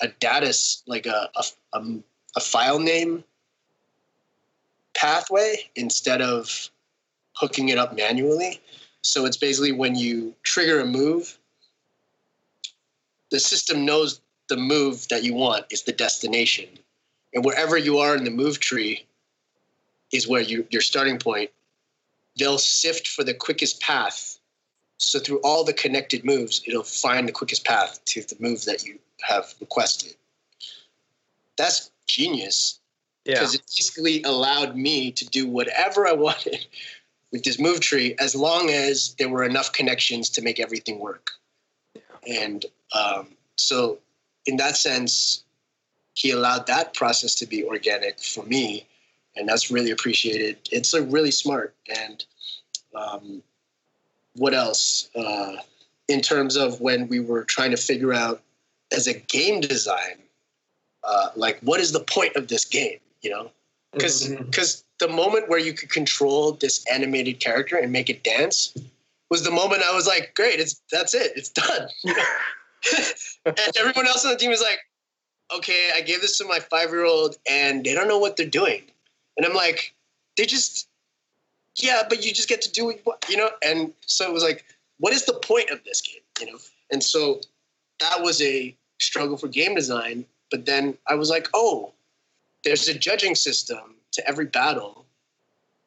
a 0.00 0.08
data, 0.08 0.56
like 0.86 1.06
a, 1.06 1.30
a, 1.72 1.80
a, 2.36 2.40
file 2.40 2.78
name 2.78 3.24
pathway 4.94 5.56
instead 5.76 6.20
of 6.20 6.70
hooking 7.34 7.68
it 7.68 7.78
up 7.78 7.96
manually. 7.96 8.60
So 9.02 9.26
it's 9.26 9.36
basically 9.36 9.72
when 9.72 9.94
you 9.94 10.34
trigger 10.42 10.80
a 10.80 10.86
move, 10.86 11.38
the 13.30 13.40
system 13.40 13.84
knows 13.84 14.20
the 14.48 14.56
move 14.56 15.08
that 15.08 15.24
you 15.24 15.34
want 15.34 15.66
is 15.70 15.82
the 15.82 15.92
destination. 15.92 16.68
And 17.32 17.44
wherever 17.44 17.76
you 17.76 17.98
are 17.98 18.16
in 18.16 18.24
the 18.24 18.30
move 18.30 18.60
tree 18.60 19.06
is 20.12 20.28
where 20.28 20.40
you, 20.40 20.66
your 20.70 20.82
starting 20.82 21.18
point. 21.18 21.50
They'll 22.38 22.58
sift 22.58 23.08
for 23.08 23.24
the 23.24 23.34
quickest 23.34 23.80
path. 23.80 24.38
So 24.98 25.18
through 25.18 25.40
all 25.42 25.64
the 25.64 25.72
connected 25.72 26.24
moves, 26.24 26.62
it'll 26.66 26.82
find 26.82 27.28
the 27.28 27.32
quickest 27.32 27.64
path 27.64 28.04
to 28.06 28.22
the 28.22 28.36
move 28.38 28.64
that 28.64 28.84
you 28.84 28.98
have 29.22 29.54
requested. 29.60 30.14
that's 31.56 31.90
genius 32.06 32.80
Yeah. 33.24 33.34
because 33.34 33.54
it 33.54 33.62
basically 33.62 34.22
allowed 34.24 34.76
me 34.76 35.12
to 35.12 35.24
do 35.26 35.46
whatever 35.46 36.06
I 36.06 36.12
wanted 36.26 36.66
with 37.30 37.44
this 37.44 37.58
move 37.58 37.80
tree 37.80 38.14
as 38.18 38.34
long 38.34 38.70
as 38.70 39.14
there 39.18 39.28
were 39.28 39.44
enough 39.44 39.72
connections 39.72 40.28
to 40.30 40.42
make 40.42 40.60
everything 40.60 40.98
work. 40.98 41.30
And 42.28 42.64
um, 42.92 43.28
so, 43.56 43.98
in 44.46 44.56
that 44.58 44.76
sense, 44.76 45.42
he 46.14 46.30
allowed 46.30 46.66
that 46.66 46.94
process 46.94 47.34
to 47.36 47.46
be 47.46 47.64
organic 47.64 48.20
for 48.20 48.44
me, 48.44 48.86
and 49.36 49.48
that's 49.48 49.70
really 49.70 49.90
appreciated. 49.90 50.56
It's 50.70 50.94
a 50.94 51.02
really 51.02 51.30
smart. 51.32 51.74
And 51.88 52.24
um, 52.94 53.42
what 54.36 54.54
else? 54.54 55.08
Uh, 55.14 55.56
in 56.08 56.20
terms 56.20 56.56
of 56.56 56.80
when 56.80 57.08
we 57.08 57.18
were 57.20 57.44
trying 57.44 57.70
to 57.72 57.76
figure 57.76 58.12
out 58.12 58.42
as 58.92 59.06
a 59.06 59.14
game 59.14 59.60
design, 59.60 60.18
uh, 61.04 61.28
like 61.36 61.58
what 61.60 61.80
is 61.80 61.92
the 61.92 62.00
point 62.00 62.36
of 62.36 62.48
this 62.48 62.64
game? 62.64 62.98
You 63.22 63.30
know, 63.30 63.50
because 63.92 64.28
because 64.28 64.84
the 64.98 65.08
moment 65.08 65.48
where 65.48 65.58
you 65.58 65.72
could 65.72 65.90
control 65.90 66.52
this 66.52 66.84
animated 66.92 67.40
character 67.40 67.76
and 67.76 67.92
make 67.92 68.10
it 68.10 68.22
dance 68.22 68.76
was 69.30 69.42
the 69.42 69.50
moment 69.50 69.82
I 69.82 69.94
was 69.94 70.06
like, 70.06 70.34
great, 70.34 70.60
it's 70.60 70.80
that's 70.90 71.14
it, 71.14 71.32
it's 71.36 71.48
done. 71.48 71.88
and 73.46 73.76
everyone 73.78 74.06
else 74.06 74.24
on 74.24 74.32
the 74.32 74.38
team 74.38 74.50
was 74.50 74.62
like, 74.62 74.78
okay, 75.56 75.90
I 75.94 76.00
gave 76.00 76.20
this 76.20 76.38
to 76.38 76.44
my 76.44 76.58
five 76.58 76.90
year 76.90 77.04
old 77.04 77.36
and 77.48 77.84
they 77.84 77.94
don't 77.94 78.08
know 78.08 78.18
what 78.18 78.36
they're 78.36 78.46
doing, 78.46 78.82
and 79.36 79.46
I'm 79.46 79.54
like, 79.54 79.94
they 80.36 80.46
just, 80.46 80.88
yeah, 81.76 82.02
but 82.08 82.24
you 82.24 82.32
just 82.32 82.48
get 82.48 82.62
to 82.62 82.70
do 82.70 82.92
what 83.04 83.24
you 83.28 83.36
know, 83.36 83.50
and 83.64 83.92
so 84.06 84.28
it 84.28 84.32
was 84.32 84.42
like, 84.42 84.64
what 84.98 85.12
is 85.12 85.24
the 85.24 85.34
point 85.34 85.70
of 85.70 85.82
this 85.84 86.00
game, 86.00 86.22
you 86.40 86.52
know? 86.52 86.58
And 86.90 87.02
so 87.02 87.40
that 88.00 88.22
was 88.22 88.40
a 88.42 88.74
struggle 88.98 89.36
for 89.36 89.48
game 89.48 89.74
design. 89.74 90.24
But 90.50 90.66
then 90.66 90.96
I 91.06 91.14
was 91.14 91.30
like, 91.30 91.48
oh, 91.54 91.92
there's 92.64 92.88
a 92.88 92.94
judging 92.94 93.34
system 93.34 93.96
to 94.12 94.28
every 94.28 94.46
battle. 94.46 95.04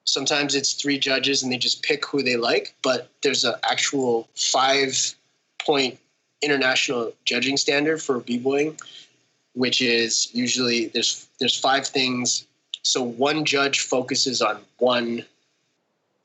Sometimes 0.04 0.56
it's 0.56 0.74
three 0.74 1.00
judges 1.00 1.44
and 1.44 1.52
they 1.52 1.58
just 1.58 1.84
pick 1.84 2.06
who 2.06 2.24
they 2.24 2.38
like, 2.38 2.76
but 2.82 3.10
there's 3.22 3.44
an 3.44 3.56
actual 3.64 4.28
five 4.36 4.96
point 5.60 6.00
international 6.42 7.14
judging 7.26 7.58
standard 7.58 8.02
for 8.02 8.20
b-boying, 8.20 8.78
which 9.54 9.82
is 9.82 10.34
usually 10.34 10.88
there's 10.88 11.28
there's 11.40 11.60
five 11.60 11.88
things. 11.88 12.46
So 12.84 13.04
one 13.04 13.44
judge 13.44 13.82
focuses 13.82 14.42
on 14.42 14.60
one 14.78 15.26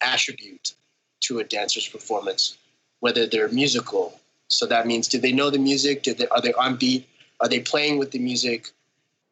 attribute 0.00 0.74
to 1.20 1.38
a 1.38 1.44
dancer's 1.44 1.88
performance, 1.88 2.56
whether 3.00 3.26
they're 3.26 3.48
musical. 3.48 4.20
So 4.52 4.66
that 4.66 4.86
means 4.86 5.08
do 5.08 5.18
they 5.18 5.32
know 5.32 5.50
the 5.50 5.58
music? 5.58 6.02
Did 6.02 6.18
they, 6.18 6.28
are 6.28 6.40
they 6.40 6.52
on 6.54 6.76
beat? 6.76 7.08
Are 7.40 7.48
they 7.48 7.60
playing 7.60 7.98
with 7.98 8.10
the 8.10 8.18
music? 8.18 8.68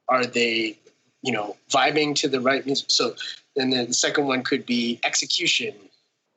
Are 0.08 0.26
they, 0.26 0.78
you 1.22 1.32
know, 1.32 1.56
vibing 1.70 2.14
to 2.16 2.28
the 2.28 2.40
right 2.40 2.64
music? 2.64 2.90
So 2.90 3.14
then 3.56 3.70
the 3.70 3.92
second 3.92 4.26
one 4.26 4.42
could 4.42 4.66
be 4.66 4.98
execution. 5.04 5.74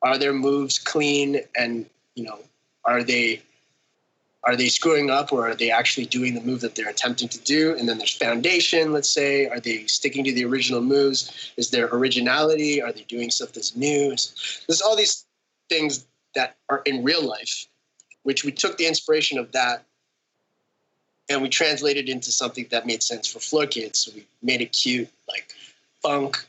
Are 0.02 0.18
their 0.18 0.34
moves 0.34 0.78
clean 0.78 1.40
and 1.56 1.86
you 2.16 2.24
know, 2.24 2.40
are 2.86 3.04
they 3.04 3.42
are 4.46 4.58
they 4.58 4.68
screwing 4.68 5.10
up 5.10 5.32
or 5.32 5.48
are 5.48 5.56
they 5.56 5.72
actually 5.72 6.06
doing 6.06 6.34
the 6.34 6.42
move 6.42 6.60
that 6.62 6.76
they're 6.76 6.90
attempting 6.90 7.30
to 7.30 7.40
do? 7.40 7.76
And 7.78 7.88
then 7.88 7.98
there's 7.98 8.16
foundation, 8.16 8.92
let's 8.92 9.10
say. 9.10 9.48
Are 9.48 9.60
they 9.60 9.86
sticking 9.86 10.26
to 10.26 10.34
the 10.34 10.44
original 10.44 10.82
moves? 10.82 11.54
Is 11.56 11.70
there 11.70 11.88
originality? 11.88 12.82
Are 12.82 12.92
they 12.92 13.04
doing 13.04 13.32
stuff 13.32 13.54
that's 13.54 13.76
new? 13.76 14.10
There's 14.10 14.82
all 14.86 14.98
these 14.98 15.26
things 15.70 16.06
that 16.36 16.58
are 16.70 16.82
in 16.86 17.04
real 17.04 17.26
life, 17.26 17.68
which 18.24 18.44
we 18.44 18.52
took 18.52 18.78
the 18.78 18.88
inspiration 18.88 19.38
of 19.38 19.52
that 19.52 19.86
and 21.30 21.42
we 21.42 21.50
translated 21.50 22.10
into 22.10 22.32
something 22.32 22.68
that 22.72 22.86
made 22.86 23.02
sense 23.02 23.28
for 23.28 23.40
floor 23.40 23.66
kids. 23.66 24.00
So 24.00 24.12
we 24.16 24.26
made 24.42 24.62
it 24.62 24.74
cute, 24.74 25.10
like 25.30 25.54
funk, 26.02 26.46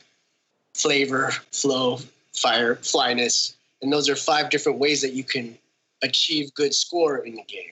flavor, 0.73 1.31
flow, 1.51 1.99
fire, 2.35 2.75
flyness. 2.75 3.55
And 3.81 3.91
those 3.91 4.09
are 4.09 4.15
five 4.15 4.49
different 4.49 4.79
ways 4.79 5.01
that 5.01 5.13
you 5.13 5.23
can 5.23 5.57
achieve 6.01 6.53
good 6.53 6.73
score 6.73 7.19
in 7.19 7.35
the 7.35 7.43
game. 7.43 7.71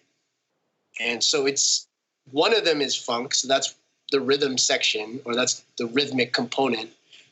And 0.99 1.23
so 1.23 1.45
it's 1.45 1.87
one 2.31 2.55
of 2.55 2.63
them 2.63 2.79
is 2.79 2.95
funk, 2.95 3.33
so 3.33 3.47
that's 3.47 3.75
the 4.11 4.21
rhythm 4.21 4.57
section, 4.57 5.19
or 5.25 5.35
that's 5.35 5.63
the 5.77 5.87
rhythmic 5.87 6.31
component. 6.31 6.89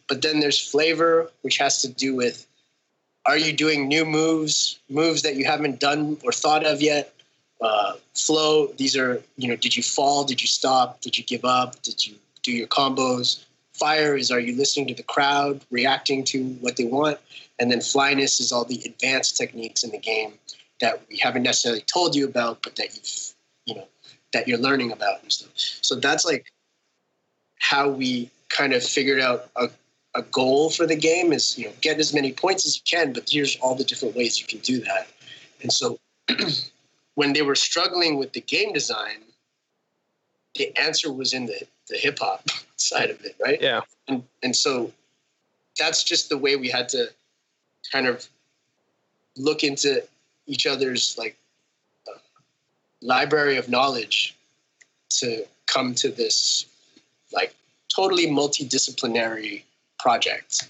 But 0.08 0.22
then 0.22 0.40
there's 0.40 0.60
flavor, 0.60 1.32
which 1.44 1.58
has 1.60 1.82
to 1.84 1.88
do 1.88 2.16
with 2.16 2.46
are 3.26 3.38
you 3.38 3.54
doing 3.54 3.88
new 3.88 4.06
moves, 4.06 4.80
moves 4.90 5.22
that 5.22 5.36
you 5.36 5.46
haven't 5.46 5.80
done 5.80 6.18
or 6.24 6.32
thought 6.32 6.66
of 6.66 6.82
yet? 6.82 7.14
Uh, 7.62 7.94
flow, 8.16 8.68
these 8.78 8.98
are, 8.98 9.22
you 9.38 9.48
know, 9.48 9.56
did 9.56 9.78
you 9.78 9.84
fall? 9.84 10.24
Did 10.24 10.42
you 10.42 10.48
stop? 10.48 11.02
Did 11.02 11.18
you 11.18 11.24
give 11.24 11.46
up? 11.46 11.82
Did 11.84 12.06
you 12.06 12.16
do 12.42 12.52
your 12.52 12.68
combos? 12.68 13.46
Fire 13.74 14.16
is 14.16 14.32
are 14.32 14.40
you 14.40 14.56
listening 14.56 14.88
to 14.88 14.96
the 14.96 15.04
crowd, 15.04 15.62
reacting 15.70 16.24
to 16.26 16.44
what 16.62 16.78
they 16.78 16.86
want? 16.86 17.20
And 17.60 17.72
then 17.72 17.82
flyness 17.82 18.40
is 18.40 18.52
all 18.52 18.66
the 18.66 18.82
advanced 18.86 19.38
techniques 19.38 19.84
in 19.84 19.92
the 19.92 20.00
game 20.00 20.34
that 20.80 21.02
we 21.10 21.18
haven't 21.18 21.44
necessarily 21.44 21.82
told 21.82 22.16
you 22.16 22.26
about, 22.26 22.64
but 22.64 22.76
that 22.78 22.96
you've, 22.96 23.36
you 23.66 23.76
know, 23.76 23.88
that 24.34 24.48
you're 24.48 24.58
learning 24.58 24.92
about 24.92 25.22
and 25.22 25.32
stuff. 25.32 25.52
So 25.56 25.96
that's 25.96 26.26
like 26.26 26.52
how 27.60 27.90
we 27.90 28.32
kind 28.50 28.74
of 28.74 28.84
figured 28.84 29.20
out 29.20 29.50
a, 29.56 29.70
a 30.14 30.22
goal 30.24 30.70
for 30.70 30.86
the 30.86 30.96
game 30.96 31.32
is, 31.32 31.58
you 31.58 31.66
know, 31.66 31.74
get 31.82 32.00
as 32.00 32.14
many 32.14 32.34
points 32.34 32.66
as 32.66 32.76
you 32.76 32.82
can, 32.86 33.14
but 33.14 33.30
here's 33.30 33.58
all 33.58 33.76
the 33.76 33.84
different 33.84 34.16
ways 34.16 34.40
you 34.40 34.46
can 34.46 34.60
do 34.60 34.80
that. 34.82 35.08
And 35.62 35.72
so 35.72 36.00
when 37.16 37.34
they 37.34 37.42
were 37.42 37.56
struggling 37.56 38.18
with 38.18 38.34
the 38.34 38.42
game 38.42 38.74
design, 38.74 39.22
the 40.56 40.76
answer 40.78 41.12
was 41.12 41.34
in 41.34 41.46
the, 41.46 41.62
the 41.90 41.98
hip 41.98 42.20
hop 42.20 42.46
side 42.76 43.10
of 43.10 43.24
it, 43.24 43.36
right? 43.40 43.62
Yeah. 43.62 43.82
And 44.08 44.24
and 44.44 44.56
so 44.56 44.92
that's 45.80 46.04
just 46.04 46.30
the 46.30 46.38
way 46.38 46.56
we 46.56 46.70
had 46.70 46.90
to 46.90 47.10
kind 47.92 48.08
of 48.08 48.28
look 49.38 49.64
into 49.64 50.04
each 50.48 50.68
other's 50.68 51.16
like 51.18 51.38
uh, 52.08 52.18
library 53.02 53.58
of 53.58 53.70
knowledge 53.70 54.36
to 55.10 55.46
come 55.68 55.96
to 55.96 56.10
this 56.10 56.66
like 57.32 57.56
totally 57.94 58.28
multidisciplinary 58.28 59.64
project. 60.02 60.70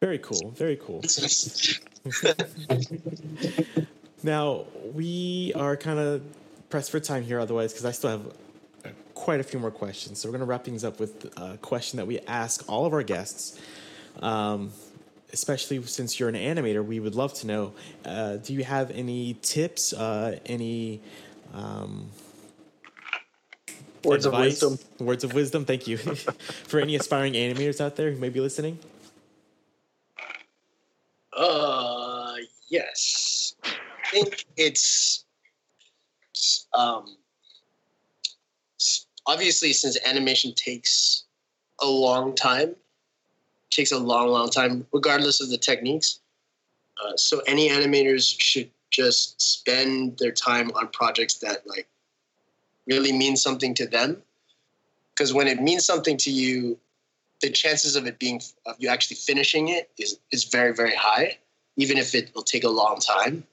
Very 0.00 0.18
cool. 0.18 0.50
Very 0.50 0.76
cool. 0.76 1.02
now 4.22 4.64
we 4.92 5.52
are 5.56 5.76
kind 5.76 5.98
of 5.98 6.22
pressed 6.68 6.90
for 6.90 7.00
time 7.00 7.22
here, 7.22 7.40
otherwise, 7.40 7.72
because 7.72 7.86
I 7.86 7.92
still 7.92 8.10
have 8.10 8.26
uh, 8.84 8.88
quite 9.14 9.40
a 9.40 9.42
few 9.42 9.58
more 9.58 9.70
questions. 9.70 10.18
So 10.18 10.28
we're 10.28 10.32
going 10.32 10.40
to 10.40 10.46
wrap 10.46 10.64
things 10.64 10.84
up 10.84 11.00
with 11.00 11.32
a 11.38 11.56
question 11.58 11.96
that 11.96 12.06
we 12.06 12.18
ask 12.20 12.68
all 12.68 12.84
of 12.84 12.92
our 12.92 13.02
guests. 13.02 13.58
Um, 14.20 14.72
especially 15.32 15.82
since 15.84 16.20
you're 16.20 16.28
an 16.28 16.34
animator, 16.34 16.84
we 16.84 17.00
would 17.00 17.14
love 17.14 17.32
to 17.34 17.46
know: 17.46 17.72
uh, 18.04 18.36
Do 18.36 18.52
you 18.52 18.64
have 18.64 18.90
any 18.90 19.34
tips? 19.40 19.92
Uh, 19.92 20.38
any 20.44 21.00
um, 21.54 22.10
Words 24.04 24.26
of 24.26 24.34
advice? 24.34 24.62
wisdom. 24.62 24.78
Words 24.98 25.24
of 25.24 25.34
wisdom. 25.34 25.64
Thank 25.64 25.86
you 25.86 25.96
for 26.68 26.80
any 26.80 26.96
aspiring 26.96 27.34
animators 27.34 27.80
out 27.80 27.96
there 27.96 28.10
who 28.10 28.18
may 28.18 28.28
be 28.28 28.40
listening. 28.40 28.78
Uh, 31.32 32.34
yes. 32.68 33.54
I 33.64 33.70
think 34.10 34.44
it's 34.56 35.24
um, 36.72 37.16
obviously 39.26 39.72
since 39.72 39.98
animation 40.06 40.52
takes 40.54 41.24
a 41.80 41.86
long 41.86 42.34
time, 42.34 42.76
takes 43.70 43.92
a 43.92 43.98
long, 43.98 44.28
long 44.28 44.50
time, 44.50 44.86
regardless 44.92 45.40
of 45.40 45.50
the 45.50 45.58
techniques. 45.58 46.20
Uh, 47.02 47.16
so 47.16 47.40
any 47.46 47.68
animators 47.68 48.38
should 48.38 48.70
just 48.90 49.40
spend 49.40 50.16
their 50.18 50.30
time 50.30 50.70
on 50.76 50.88
projects 50.88 51.34
that 51.34 51.66
like 51.66 51.88
really 52.86 53.12
means 53.12 53.42
something 53.42 53.74
to 53.74 53.86
them. 53.86 54.22
Because 55.14 55.32
when 55.32 55.46
it 55.46 55.62
means 55.62 55.84
something 55.84 56.16
to 56.18 56.30
you, 56.30 56.78
the 57.44 57.50
chances 57.50 57.94
of 57.94 58.06
it 58.06 58.18
being 58.18 58.40
of 58.64 58.74
you 58.78 58.88
actually 58.88 59.16
finishing 59.16 59.68
it 59.68 59.90
is 59.98 60.18
is 60.32 60.44
very 60.44 60.72
very 60.72 60.94
high 60.94 61.36
even 61.76 61.98
if 61.98 62.14
it 62.14 62.34
will 62.34 62.42
take 62.42 62.64
a 62.64 62.68
long 62.68 62.98
time 62.98 63.44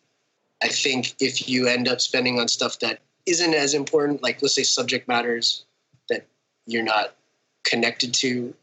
i 0.64 0.68
think 0.68 1.14
if 1.20 1.50
you 1.50 1.68
end 1.68 1.90
up 1.90 2.00
spending 2.00 2.40
on 2.40 2.48
stuff 2.48 2.80
that 2.80 3.00
isn't 3.26 3.54
as 3.54 3.74
important 3.74 4.24
like 4.24 4.42
let's 4.42 4.56
say 4.56 4.64
subject 4.64 5.10
matters 5.10 5.66
that 6.10 6.26
you're 6.66 6.84
not 6.84 7.16
connected 7.66 8.14
to 8.14 8.54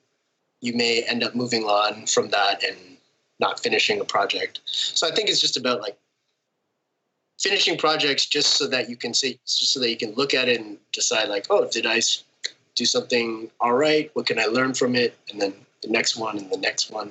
you 0.61 0.73
may 0.75 1.03
end 1.03 1.23
up 1.23 1.35
moving 1.35 1.65
on 1.65 2.07
from 2.07 2.31
that 2.31 2.65
and 2.65 2.77
not 3.39 3.61
finishing 3.61 4.01
a 4.01 4.05
project 4.05 4.61
so 4.65 5.07
i 5.07 5.11
think 5.11 5.29
it's 5.29 5.41
just 5.41 5.59
about 5.59 5.83
like 5.83 5.99
finishing 7.39 7.77
projects 7.79 8.27
just 8.27 8.57
so 8.57 8.67
that 8.67 8.89
you 8.89 8.97
can 8.97 9.15
see 9.15 9.39
just 9.47 9.73
so 9.73 9.81
that 9.81 9.91
you 9.91 9.97
can 9.97 10.13
look 10.15 10.35
at 10.35 10.49
it 10.49 10.61
and 10.61 10.79
decide 10.93 11.29
like 11.29 11.47
oh 11.51 11.69
did 11.71 11.87
I 11.87 12.01
do 12.75 12.85
something 12.85 13.51
all 13.61 13.75
right 13.75 14.09
what 14.15 14.25
can 14.25 14.39
i 14.39 14.45
learn 14.45 14.73
from 14.73 14.95
it 14.95 15.19
and 15.31 15.41
then 15.43 15.53
the 15.83 15.89
next 15.89 16.17
one 16.17 16.39
and 16.39 16.49
the 16.49 16.57
next 16.57 16.93
one 16.93 17.11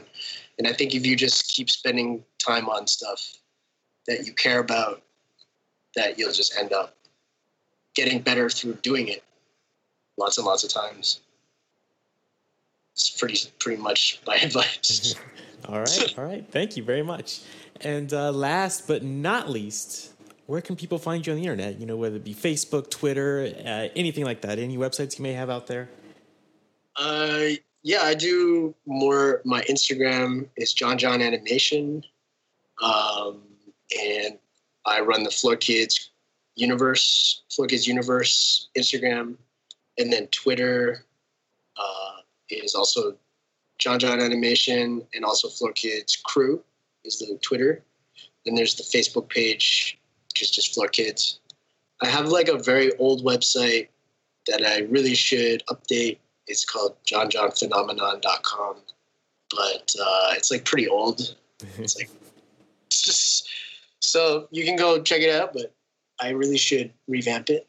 and 0.58 0.66
i 0.66 0.72
think 0.72 0.96
if 0.96 1.06
you 1.06 1.14
just 1.14 1.50
keep 1.54 1.70
spending 1.70 2.24
time 2.40 2.70
on 2.70 2.88
stuff 2.88 3.34
that 4.08 4.26
you 4.26 4.32
care 4.32 4.60
about 4.60 5.02
that 5.94 6.18
you'll 6.18 6.32
just 6.32 6.58
end 6.58 6.72
up 6.72 6.96
getting 7.96 8.22
better 8.22 8.50
through 8.50 8.76
doing 8.76 9.10
it 9.10 9.26
lots 10.18 10.38
and 10.38 10.46
lots 10.46 10.64
of 10.64 10.70
times. 10.70 11.22
It's 12.94 13.10
pretty 13.12 13.38
pretty 13.60 13.82
much 13.82 14.20
my 14.26 14.36
advice. 14.42 15.16
all 15.68 15.80
right, 15.80 16.18
all 16.18 16.26
right. 16.26 16.46
Thank 16.52 16.76
you 16.76 16.84
very 16.84 17.04
much. 17.04 17.42
And 17.82 18.12
uh, 18.12 18.32
last 18.32 18.88
but 18.88 19.04
not 19.04 19.50
least, 19.50 20.14
where 20.48 20.62
can 20.62 20.76
people 20.76 20.98
find 20.98 21.28
you 21.28 21.34
on 21.34 21.38
the 21.38 21.44
internet? 21.44 21.80
You 21.80 21.86
know, 21.86 21.98
whether 21.98 22.16
it 22.16 22.24
be 22.24 22.34
Facebook, 22.34 22.90
Twitter, 22.90 23.54
uh, 23.66 23.90
anything 23.96 24.26
like 24.26 24.42
that. 24.42 24.60
Any 24.60 24.78
websites 24.78 25.20
you 25.20 25.24
may 25.24 25.34
have 25.34 25.50
out 25.50 25.68
there? 25.68 25.90
Uh, 26.96 27.50
yeah, 27.84 28.02
I 28.02 28.16
do 28.16 28.74
more. 28.86 29.42
My 29.46 29.62
Instagram 29.64 30.48
is 30.56 30.74
JonJon 30.74 31.22
Animation, 31.22 32.04
um, 32.82 33.42
and 34.02 34.38
I 34.86 35.02
run 35.02 35.24
the 35.24 35.32
Floor 35.32 35.58
Kids 35.58 36.10
Universe, 36.56 37.44
Floor 37.52 37.68
Kids 37.68 37.86
Universe 37.86 38.70
Instagram, 38.76 39.36
and 39.98 40.12
then 40.12 40.28
Twitter 40.28 41.06
uh, 41.78 42.22
is 42.50 42.74
also 42.74 43.16
JonJon 43.80 44.24
Animation, 44.24 45.06
and 45.14 45.26
also 45.26 45.50
Floor 45.50 45.74
Kids 45.74 46.16
Crew 46.16 46.64
is 47.04 47.20
the 47.20 47.38
Twitter. 47.42 47.84
Then 48.46 48.56
there's 48.56 48.76
the 48.76 48.84
Facebook 48.84 49.30
page, 49.30 50.00
which 50.38 50.50
is 50.50 50.52
just 50.52 50.76
Floor 50.76 50.88
Kids. 50.88 51.40
I 52.00 52.08
have 52.10 52.28
like 52.28 52.48
a 52.48 52.60
very 52.60 52.96
old 52.98 53.26
website 53.26 53.88
that 54.46 54.64
I 54.64 54.82
really 54.82 55.16
should 55.16 55.64
update. 55.68 56.20
It's 56.46 56.64
called 56.64 56.96
jonjonphenomenon.com, 57.06 58.76
but 59.50 59.96
uh, 60.00 60.30
it's 60.34 60.52
like 60.52 60.64
pretty 60.66 60.88
old. 60.88 61.36
It's 61.80 61.98
like 61.98 62.12
so 64.00 64.48
you 64.52 64.64
can 64.64 64.76
go 64.76 65.02
check 65.02 65.22
it 65.22 65.34
out, 65.34 65.54
but 65.54 65.74
I 66.22 66.30
really 66.30 66.58
should 66.58 66.94
revamp 67.08 67.50
it. 67.50 67.66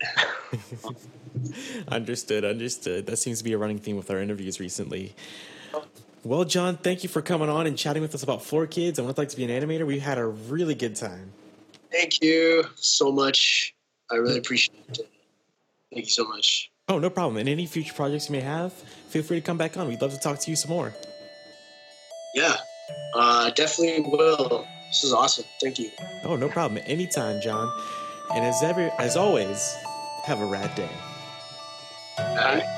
understood, 1.89 2.45
understood. 2.45 3.07
That 3.07 3.17
seems 3.17 3.39
to 3.39 3.45
be 3.45 3.55
a 3.55 3.59
running 3.59 3.79
theme 3.79 3.97
with 3.97 4.11
our 4.11 4.21
interviews 4.21 4.61
recently. 4.61 5.15
Well, 6.23 6.45
John, 6.45 6.77
thank 6.77 7.03
you 7.03 7.09
for 7.09 7.23
coming 7.23 7.49
on 7.49 7.67
and 7.67 7.79
chatting 7.79 8.03
with 8.03 8.15
us 8.15 8.23
about 8.23 8.43
Floor 8.43 8.67
Kids 8.67 8.99
and 8.99 9.07
what 9.07 9.13
it's 9.13 9.19
like 9.19 9.29
to 9.31 9.37
be 9.39 9.51
an 9.51 9.51
animator. 9.51 9.87
We 9.87 10.01
had 10.01 10.19
a 10.19 10.27
really 10.27 10.75
good 10.75 10.97
time. 10.97 11.33
Thank 11.91 12.23
you 12.23 12.65
so 12.77 13.11
much. 13.11 13.75
I 14.11 14.17
really 14.17 14.39
appreciate 14.39 14.79
it. 14.89 15.09
Thank 15.93 16.07
you 16.07 16.11
so 16.11 16.27
much. 16.29 16.71
Oh, 16.89 16.99
no 16.99 17.11
problem. 17.11 17.37
And 17.37 17.49
any 17.49 17.67
future 17.67 17.93
projects 17.93 18.29
you 18.29 18.33
may 18.33 18.41
have, 18.41 18.73
feel 18.73 19.23
free 19.23 19.41
to 19.41 19.47
come 19.47 19.59
back 19.59 19.77
on. 19.77 19.89
We'd 19.89 20.01
love 20.01 20.13
to 20.13 20.19
talk 20.19 20.39
to 20.41 20.51
you 20.51 20.57
some 20.57 20.71
more. 20.71 20.95
Yeah, 22.35 22.57
uh, 23.15 23.51
definitely 23.51 24.11
will. 24.11 24.67
This 24.89 25.05
is 25.05 25.13
awesome. 25.13 25.45
Thank 25.61 25.79
you. 25.79 25.91
Oh, 26.25 26.37
no 26.37 26.49
problem. 26.49 26.83
Anytime, 26.87 27.41
John. 27.43 27.71
And 28.35 28.45
as 28.45 28.63
ever, 28.63 28.91
as 28.99 29.17
always, 29.17 29.75
have 30.25 30.41
a 30.41 30.47
rad 30.47 30.75
day. 30.75 30.91
Bye. 32.17 32.78